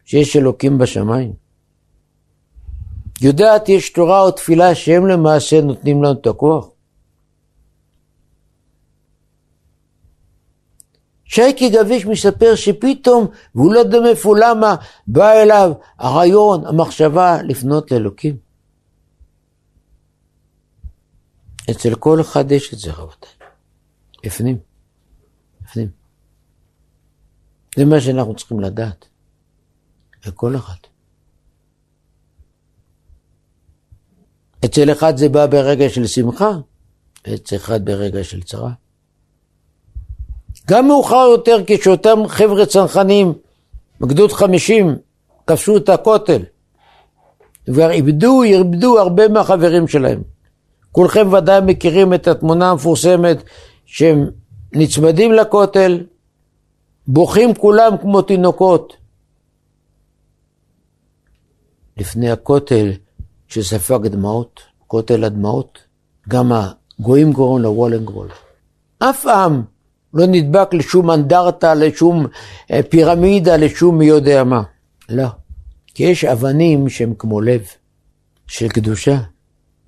שיש 0.04 0.36
אלוקים 0.36 0.78
בשמיים. 0.78 1.32
יודעת 3.22 3.68
יש 3.68 3.90
תורה 3.90 4.22
או 4.22 4.30
תפילה 4.30 4.74
שהם 4.74 5.06
למעשה 5.06 5.60
נותנים 5.60 6.02
לנו 6.02 6.20
את 6.20 6.26
הכוח. 6.26 6.68
שייקי 11.24 11.70
גביש 11.70 12.06
מספר 12.06 12.54
שפתאום, 12.54 13.26
והוא 13.54 13.72
לא 13.72 13.78
יודע 13.78 14.00
מאיפה 14.00 14.34
למה, 14.38 14.74
בא 15.06 15.32
אליו 15.32 15.72
הרעיון, 15.98 16.66
המחשבה 16.66 17.42
לפנות 17.42 17.90
לאלוקים. 17.90 18.36
אצל 21.70 21.94
כל 21.94 22.20
אחד 22.20 22.52
יש 22.52 22.74
את 22.74 22.78
זה, 22.78 22.92
רבותיי. 22.92 23.30
בפנים. 24.24 24.75
בפנים. 25.76 25.88
זה 27.76 27.84
מה 27.84 28.00
שאנחנו 28.00 28.34
צריכים 28.34 28.60
לדעת. 28.60 29.04
לכל 30.26 30.56
אחד. 30.56 30.74
אצל 34.64 34.92
אחד 34.92 35.16
זה 35.16 35.28
בא 35.28 35.46
ברגע 35.46 35.88
של 35.88 36.06
שמחה, 36.06 36.50
ואצל 37.26 37.56
אחד 37.56 37.84
ברגע 37.84 38.24
של 38.24 38.42
צרה. 38.42 38.72
גם 40.66 40.86
מאוחר 40.86 41.26
יותר 41.30 41.56
כשאותם 41.66 42.18
חבר'ה 42.28 42.66
צנחנים 42.66 43.32
בגדוד 44.00 44.32
50 44.32 44.96
כבשו 45.46 45.76
את 45.76 45.88
הכותל, 45.88 46.42
כבר 47.66 47.90
איבדו, 47.90 48.42
איבדו 48.42 48.98
הרבה 48.98 49.28
מהחברים 49.28 49.88
שלהם. 49.88 50.22
כולכם 50.92 51.32
ודאי 51.32 51.60
מכירים 51.66 52.14
את 52.14 52.28
התמונה 52.28 52.70
המפורסמת 52.70 53.42
שהם 53.84 54.30
נצמדים 54.72 55.32
לכותל, 55.32 56.04
בוכים 57.06 57.54
כולם 57.54 57.96
כמו 58.00 58.22
תינוקות. 58.22 58.96
לפני 61.96 62.30
הכותל 62.30 62.92
שספג 63.48 64.06
דמעות, 64.06 64.60
כותל 64.86 65.24
הדמעות, 65.24 65.78
גם 66.28 66.52
הגויים 66.52 67.32
קוראים 67.32 67.62
לו 67.62 67.70
וולנגרול. 67.70 68.28
אף 68.98 69.26
עם 69.26 69.62
לא 70.14 70.26
נדבק 70.26 70.74
לשום 70.74 71.10
אנדרטה, 71.10 71.74
לשום 71.74 72.26
אה, 72.70 72.80
פירמידה, 72.90 73.56
לשום 73.56 73.98
מי 73.98 74.06
יודע 74.06 74.44
מה. 74.44 74.62
לא. 75.08 75.28
כי 75.94 76.02
יש 76.02 76.24
אבנים 76.24 76.88
שהן 76.88 77.14
כמו 77.18 77.40
לב 77.40 77.66
של 78.46 78.68
קדושה, 78.68 79.18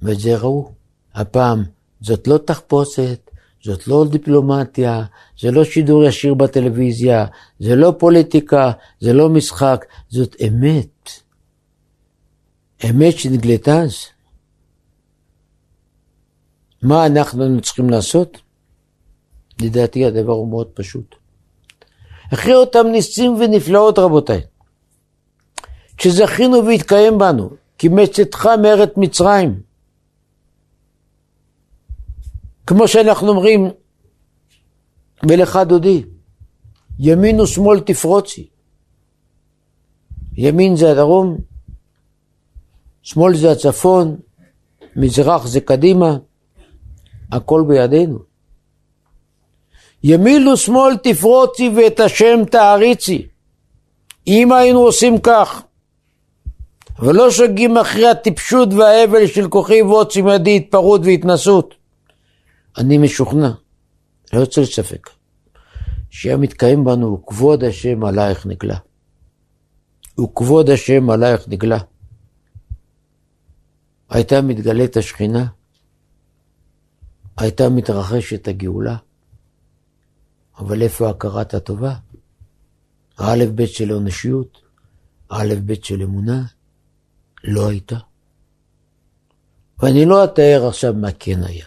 ואת 0.02 0.20
זה 0.20 0.36
ראו. 0.36 0.72
הפעם 1.14 1.64
זאת 2.00 2.28
לא 2.28 2.38
תחפושת, 2.38 3.27
זאת 3.62 3.88
לא 3.88 4.04
דיפלומטיה, 4.10 5.04
זה 5.40 5.50
לא 5.50 5.64
שידור 5.64 6.04
ישיר 6.04 6.34
בטלוויזיה, 6.34 7.26
זה 7.58 7.76
לא 7.76 7.94
פוליטיקה, 7.98 8.72
זה 9.00 9.12
לא 9.12 9.28
משחק, 9.28 9.84
זאת 10.08 10.36
אמת. 10.46 11.10
אמת 12.90 13.18
שנגלתה 13.18 13.82
אז. 13.82 13.94
מה 16.82 17.06
אנחנו 17.06 17.60
צריכים 17.60 17.90
לעשות? 17.90 18.38
לדעתי 19.62 20.04
הדבר 20.04 20.32
הוא 20.32 20.48
מאוד 20.48 20.66
פשוט. 20.66 21.14
אחרי 22.34 22.54
אותם 22.54 22.86
ניסים 22.92 23.34
ונפלאות 23.34 23.98
רבותיי, 23.98 24.40
שזכינו 26.00 26.66
והתקיים 26.66 27.18
בנו, 27.18 27.50
כי 27.78 27.88
מצאתך 27.88 28.48
מארץ 28.62 28.90
מצרים. 28.96 29.67
כמו 32.68 32.88
שאנחנו 32.88 33.28
אומרים, 33.28 33.70
ולך 35.28 35.58
דודי, 35.66 36.04
ימין 36.98 37.40
ושמאל 37.40 37.80
תפרוצי. 37.80 38.48
ימין 40.36 40.76
זה 40.76 40.90
הדרום, 40.90 41.38
שמאל 43.02 43.36
זה 43.36 43.52
הצפון, 43.52 44.16
מזרח 44.96 45.46
זה 45.46 45.60
קדימה, 45.60 46.16
הכל 47.32 47.64
בידינו. 47.68 48.18
ימין 50.02 50.48
ושמאל 50.48 50.96
תפרוצי 50.96 51.70
ואת 51.76 52.00
השם 52.00 52.44
תעריצי. 52.50 53.26
אם 54.26 54.52
היינו 54.52 54.80
עושים 54.80 55.18
כך, 55.18 55.62
ולא 56.98 57.30
שוגים 57.30 57.76
אחרי 57.78 58.08
הטיפשות 58.08 58.68
וההבל 58.72 59.26
של 59.26 59.48
כוחי 59.48 59.82
ועוצם 59.82 60.28
ידי, 60.28 60.56
התפרעות 60.56 61.00
והתנסות, 61.04 61.77
אני 62.78 62.98
משוכנע, 62.98 63.50
לא 64.32 64.40
יוצא 64.40 64.60
לספק, 64.60 65.10
שהיה 66.10 66.36
מתקיים 66.36 66.84
בנו 66.84 67.26
כבוד 67.26 67.64
השם 67.64 68.04
עלייך 68.04 68.46
נגלה. 68.46 68.78
וכבוד 70.20 70.70
השם 70.70 71.10
עלייך 71.10 71.48
נגלה. 71.48 71.78
הייתה 74.10 74.42
מתגלית 74.42 74.96
השכינה, 74.96 75.46
הייתה 77.36 77.68
מתרחשת 77.68 78.48
הגאולה, 78.48 78.96
אבל 80.58 80.82
איפה 80.82 81.10
הכרת 81.10 81.54
הטובה? 81.54 81.94
האלף 83.18 83.50
בית 83.50 83.70
של 83.70 83.92
אנושיות, 83.92 84.62
האלף 85.30 85.58
בית 85.58 85.84
של 85.84 86.02
אמונה, 86.02 86.44
לא 87.44 87.68
הייתה. 87.68 87.96
ואני 89.78 90.04
לא 90.04 90.24
אתאר 90.24 90.66
עכשיו 90.68 90.94
מה 90.94 91.08
כן 91.18 91.42
היה. 91.42 91.64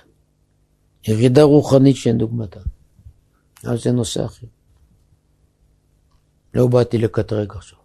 ירידה 1.08 1.44
רוחנית 1.44 1.96
שאין 1.96 2.18
דוגמתה. 2.18 2.60
אבל 3.64 3.78
זה 3.78 3.92
נושא 3.92 4.26
אחר. 4.26 4.48
לא 6.54 6.68
באתי 6.68 6.98
לקטרג 6.98 7.52
עכשיו. 7.52 7.80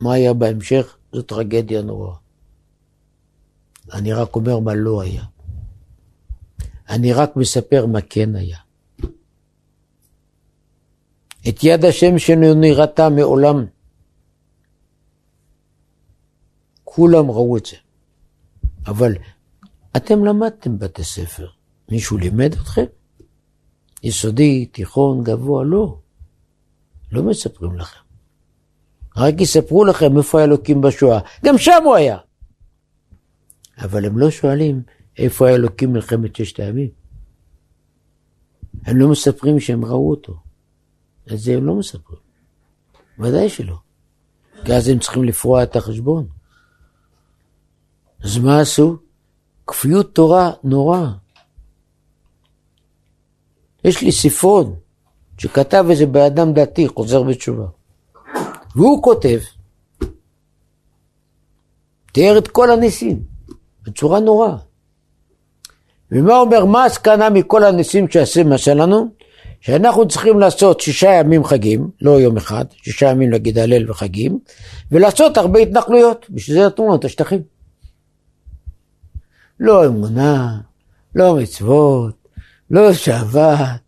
מה 0.00 0.12
היה 0.12 0.32
בהמשך? 0.34 0.96
זו 1.12 1.22
טרגדיה 1.22 1.82
נוראה. 1.82 2.16
אני 3.92 4.12
רק 4.12 4.36
אומר 4.36 4.58
מה 4.58 4.74
לא 4.74 5.02
היה. 5.02 5.24
אני 6.88 7.12
רק 7.12 7.36
מספר 7.36 7.86
מה 7.86 8.00
כן 8.00 8.36
היה. 8.36 8.58
את 11.48 11.64
יד 11.64 11.84
השם 11.84 12.18
שלא 12.18 12.54
נראתה 12.54 13.08
מעולם. 13.08 13.64
כולם 16.84 17.30
ראו 17.30 17.56
את 17.56 17.66
זה. 17.66 17.76
אבל 18.86 19.12
אתם 19.96 20.24
למדתם 20.24 20.78
בתי 20.78 21.04
ספר. 21.04 21.48
מישהו 21.88 22.18
לימד 22.18 22.52
אתכם? 22.52 22.84
יסודי, 24.02 24.66
תיכון, 24.66 25.24
גבוה, 25.24 25.64
לא. 25.64 25.98
לא 27.12 27.22
מספרים 27.22 27.76
לכם. 27.78 28.00
רק 29.16 29.40
יספרו 29.40 29.84
לכם 29.84 30.18
איפה 30.18 30.38
היה 30.38 30.44
אלוקים 30.44 30.80
בשואה. 30.80 31.20
גם 31.44 31.58
שם 31.58 31.82
הוא 31.84 31.94
היה. 31.94 32.18
אבל 33.78 34.04
הם 34.04 34.18
לא 34.18 34.30
שואלים 34.30 34.82
איפה 35.18 35.46
היה 35.46 35.56
אלוקים 35.56 35.92
מלחמת 35.92 36.36
ששת 36.36 36.60
הימים. 36.60 36.90
הם 38.84 38.96
לא 38.96 39.08
מספרים 39.08 39.60
שהם 39.60 39.84
ראו 39.84 40.10
אותו. 40.10 40.36
את 41.32 41.38
זה 41.38 41.54
הם 41.54 41.66
לא 41.66 41.74
מספרים. 41.74 42.20
ודאי 43.18 43.48
שלא. 43.48 43.76
כי 44.64 44.74
אז 44.74 44.88
הם 44.88 44.98
צריכים 44.98 45.24
לפרוע 45.24 45.62
את 45.62 45.76
החשבון. 45.76 46.26
אז 48.20 48.38
מה 48.38 48.60
עשו? 48.60 48.96
כפיות 49.66 50.14
תורה 50.14 50.52
נורא. 50.64 51.10
יש 53.84 54.02
לי 54.02 54.12
ספרון 54.12 54.74
שכתב 55.38 55.86
איזה 55.90 56.06
בן 56.06 56.20
אדם 56.20 56.52
דתי, 56.52 56.88
חוזר 56.88 57.22
בתשובה. 57.22 57.66
והוא 58.76 59.02
כותב, 59.02 59.38
תיאר 62.12 62.38
את 62.38 62.48
כל 62.48 62.70
הניסים, 62.70 63.22
בצורה 63.82 64.20
נוראה. 64.20 64.56
ומה 66.10 66.38
אומר, 66.38 66.64
מה 66.64 66.84
הסכנה 66.84 67.30
מכל 67.30 67.64
הניסים 67.64 68.08
שעשה 68.08 68.44
מה 68.44 68.58
שלנו? 68.58 69.08
שאנחנו 69.60 70.08
צריכים 70.08 70.40
לעשות 70.40 70.80
שישה 70.80 71.10
ימים 71.10 71.44
חגים, 71.44 71.90
לא 72.02 72.10
יום 72.10 72.36
אחד, 72.36 72.64
שישה 72.82 73.10
ימים 73.10 73.30
להגיד 73.30 73.58
הלל 73.58 73.90
וחגים, 73.90 74.38
ולעשות 74.92 75.36
הרבה 75.36 75.58
התנחלויות, 75.60 76.26
בשביל 76.30 76.56
זה 76.56 76.66
נתנו 76.66 76.84
לנו 76.84 76.94
את 76.94 77.04
השטחים. 77.04 77.42
לא 79.60 79.86
אמונה, 79.86 80.60
לא 81.14 81.36
מצוות, 81.36 82.23
לא 82.70 82.92
שבת, 82.92 83.80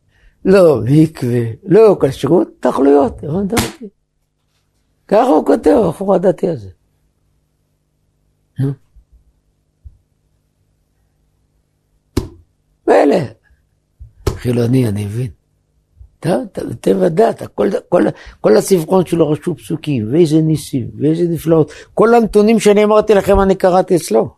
לא 0.44 0.80
מקווה, 0.84 1.40
לא 1.64 1.96
כשרות, 2.00 2.48
התנחלויות, 2.58 3.24
הבנת 3.24 3.52
אותי? 3.52 3.88
ככה 5.08 5.28
הוא 5.28 5.46
כותב, 5.46 5.70
הבחור 5.84 6.14
הדתי 6.14 6.48
הזה. 6.48 6.68
מילא, 12.88 13.16
חילוני, 14.28 14.88
אני 14.88 15.04
מבין. 15.04 15.30
טבע 16.80 17.08
דת, 17.08 17.42
כל, 17.54 17.68
כל, 17.88 18.02
כל 18.40 18.56
הספרון 18.56 19.06
שלו 19.06 19.30
רשום 19.30 19.54
פסוקים, 19.54 20.12
ואיזה 20.12 20.40
ניסים, 20.40 20.90
ואיזה 20.98 21.24
נפלאות. 21.28 21.72
כל 21.94 22.14
הנתונים 22.14 22.60
שאני 22.60 22.84
אמרתי 22.84 23.14
לכם, 23.14 23.40
אני 23.40 23.54
קראתי 23.54 23.96
אצלו. 23.96 24.34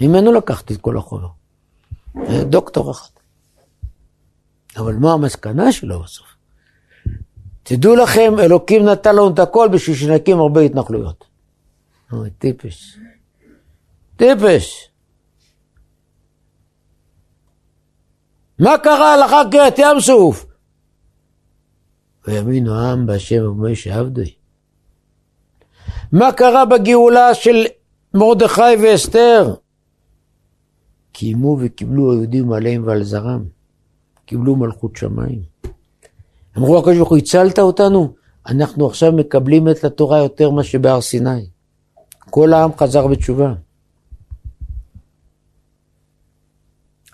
ממנו 0.00 0.32
לקחתי 0.32 0.74
את 0.74 0.80
כל 0.80 0.96
החולו. 0.96 1.41
דוקטור 2.50 2.90
אחד. 2.90 3.08
אבל 4.76 4.94
מה 4.94 5.12
המסקנה 5.12 5.72
שלו 5.72 6.02
בסוף? 6.02 6.26
תדעו 7.62 7.96
לכם, 7.96 8.32
אלוקים 8.38 8.84
נתן 8.84 9.16
לנו 9.16 9.30
את 9.34 9.38
הכל 9.38 9.68
בשביל 9.72 9.96
שנקים 9.96 10.38
הרבה 10.38 10.60
התנחלויות. 10.60 11.24
אוי, 12.12 12.30
טיפש. 12.30 12.98
טיפש. 14.16 14.88
מה 18.58 18.78
קרה 18.78 19.16
לך 19.16 19.34
קריאת 19.50 19.78
ים 19.78 20.00
סוף? 20.00 20.46
ויאמינו 22.26 22.74
העם 22.74 23.06
בהשם 23.06 23.46
ובמשה 23.46 23.98
עבדי. 23.98 24.34
מה 26.12 26.32
קרה 26.32 26.64
בגאולה 26.64 27.34
של 27.34 27.66
מרדכי 28.14 28.76
ואסתר? 28.82 29.54
קיימו 31.12 31.58
וקיבלו 31.60 32.12
היהודים 32.12 32.52
עליהם 32.52 32.86
ועל 32.86 33.02
זרם. 33.02 33.44
קיבלו 34.26 34.56
מלכות 34.56 34.96
שמיים. 34.96 35.42
אמרו 36.58 36.78
הקדוש 36.78 36.96
ברוך 36.96 37.08
הוא, 37.08 37.18
הצלת 37.18 37.58
אותנו? 37.58 38.14
אנחנו 38.46 38.86
עכשיו 38.86 39.12
מקבלים 39.12 39.68
את 39.68 39.84
התורה 39.84 40.18
יותר 40.18 40.50
מאשר 40.50 40.78
בהר 40.78 41.00
סיני. 41.00 41.46
כל 42.30 42.52
העם 42.52 42.70
חזר 42.78 43.06
בתשובה. 43.06 43.54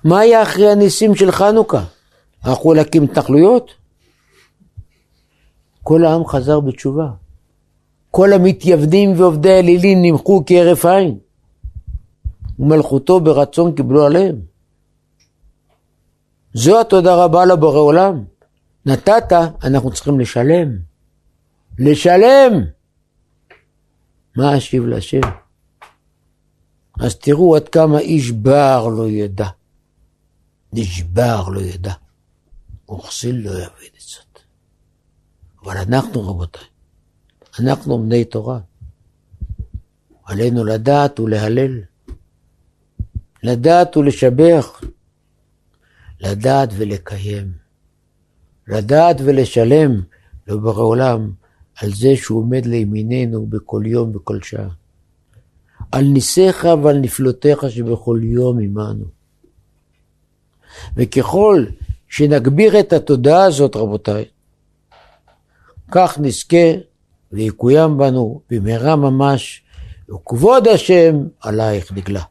מה 0.05 0.21
היה 0.21 0.43
אחרי 0.43 0.71
הניסים 0.71 1.15
של 1.15 1.31
חנוכה? 1.31 1.85
הלכו 2.43 2.75
להקים 2.75 3.03
התנחלויות? 3.03 3.71
כל 5.83 6.05
העם 6.05 6.27
חזר 6.27 6.61
בתשובה. 6.61 7.09
כל 8.11 8.33
המתייוונים 8.33 9.13
ועובדי 9.17 9.53
האלילים 9.53 10.03
נמחו 10.03 10.43
כהרף 10.47 10.87
עין. 10.87 11.19
ומלכותו 12.59 13.21
ברצון 13.21 13.75
קיבלו 13.75 14.07
עליהם. 14.07 14.41
זו 16.55 16.81
התודה 16.81 17.25
רבה 17.25 17.45
לבורא 17.45 17.79
עולם. 17.79 18.25
נתת, 18.87 19.33
אנחנו 19.63 19.93
צריכים 19.93 20.21
לשלם. 20.21 20.79
לשלם! 21.79 22.53
מה 24.37 24.57
אשיב 24.57 24.87
להשם? 24.87 25.21
אז 27.01 27.17
תראו 27.17 27.57
עד 27.57 27.69
כמה 27.69 27.99
איש 27.99 28.31
בר 28.31 28.89
לא 28.89 29.09
ידע. 29.09 29.49
נשבר 30.73 31.49
לא 31.49 31.61
ידע. 31.61 31.93
וכסיל 32.91 33.37
לא 33.37 33.51
יבין 33.51 33.91
את 33.97 34.01
זאת. 34.01 34.39
אבל 35.65 35.77
אנחנו, 35.77 36.29
רבותיי, 36.29 36.65
אנחנו 37.61 37.99
בני 37.99 38.25
תורה. 38.25 38.61
עלינו 40.25 40.65
לדעת 40.65 41.21
ולהלל. 41.21 41.81
לדעת 43.49 43.97
ולשבח. 43.97 44.81
לדעת 46.21 46.69
ולקיים. 46.77 47.53
לדעת 48.69 49.17
ולשלם 49.25 50.03
לבורא 50.47 50.83
עולם 50.83 51.31
על 51.83 51.95
זה 51.95 52.17
שהוא 52.17 52.39
עומד 52.39 52.67
לימיננו 52.67 53.47
בכל 53.47 53.83
יום 53.87 54.09
ובכל 54.09 54.43
שעה. 54.43 54.69
על 55.93 56.05
ניסיך 56.05 56.69
ועל 56.83 56.99
נפלותיך 56.99 57.71
שבכל 57.71 58.21
יום 58.23 58.59
עמנו. 58.59 59.05
וככל 60.97 61.65
שנגביר 62.09 62.81
את 62.81 62.93
התודעה 62.93 63.45
הזאת, 63.45 63.77
רבותיי, 63.77 64.25
כך 65.91 66.19
נזכה 66.19 66.73
ויקוים 67.33 67.99
בנו 67.99 68.41
במהרה 68.51 68.97
ממש, 68.97 69.63
וכבוד 70.11 70.69
השם 70.69 71.17
עלייך 71.41 71.93
נגלה. 71.93 72.23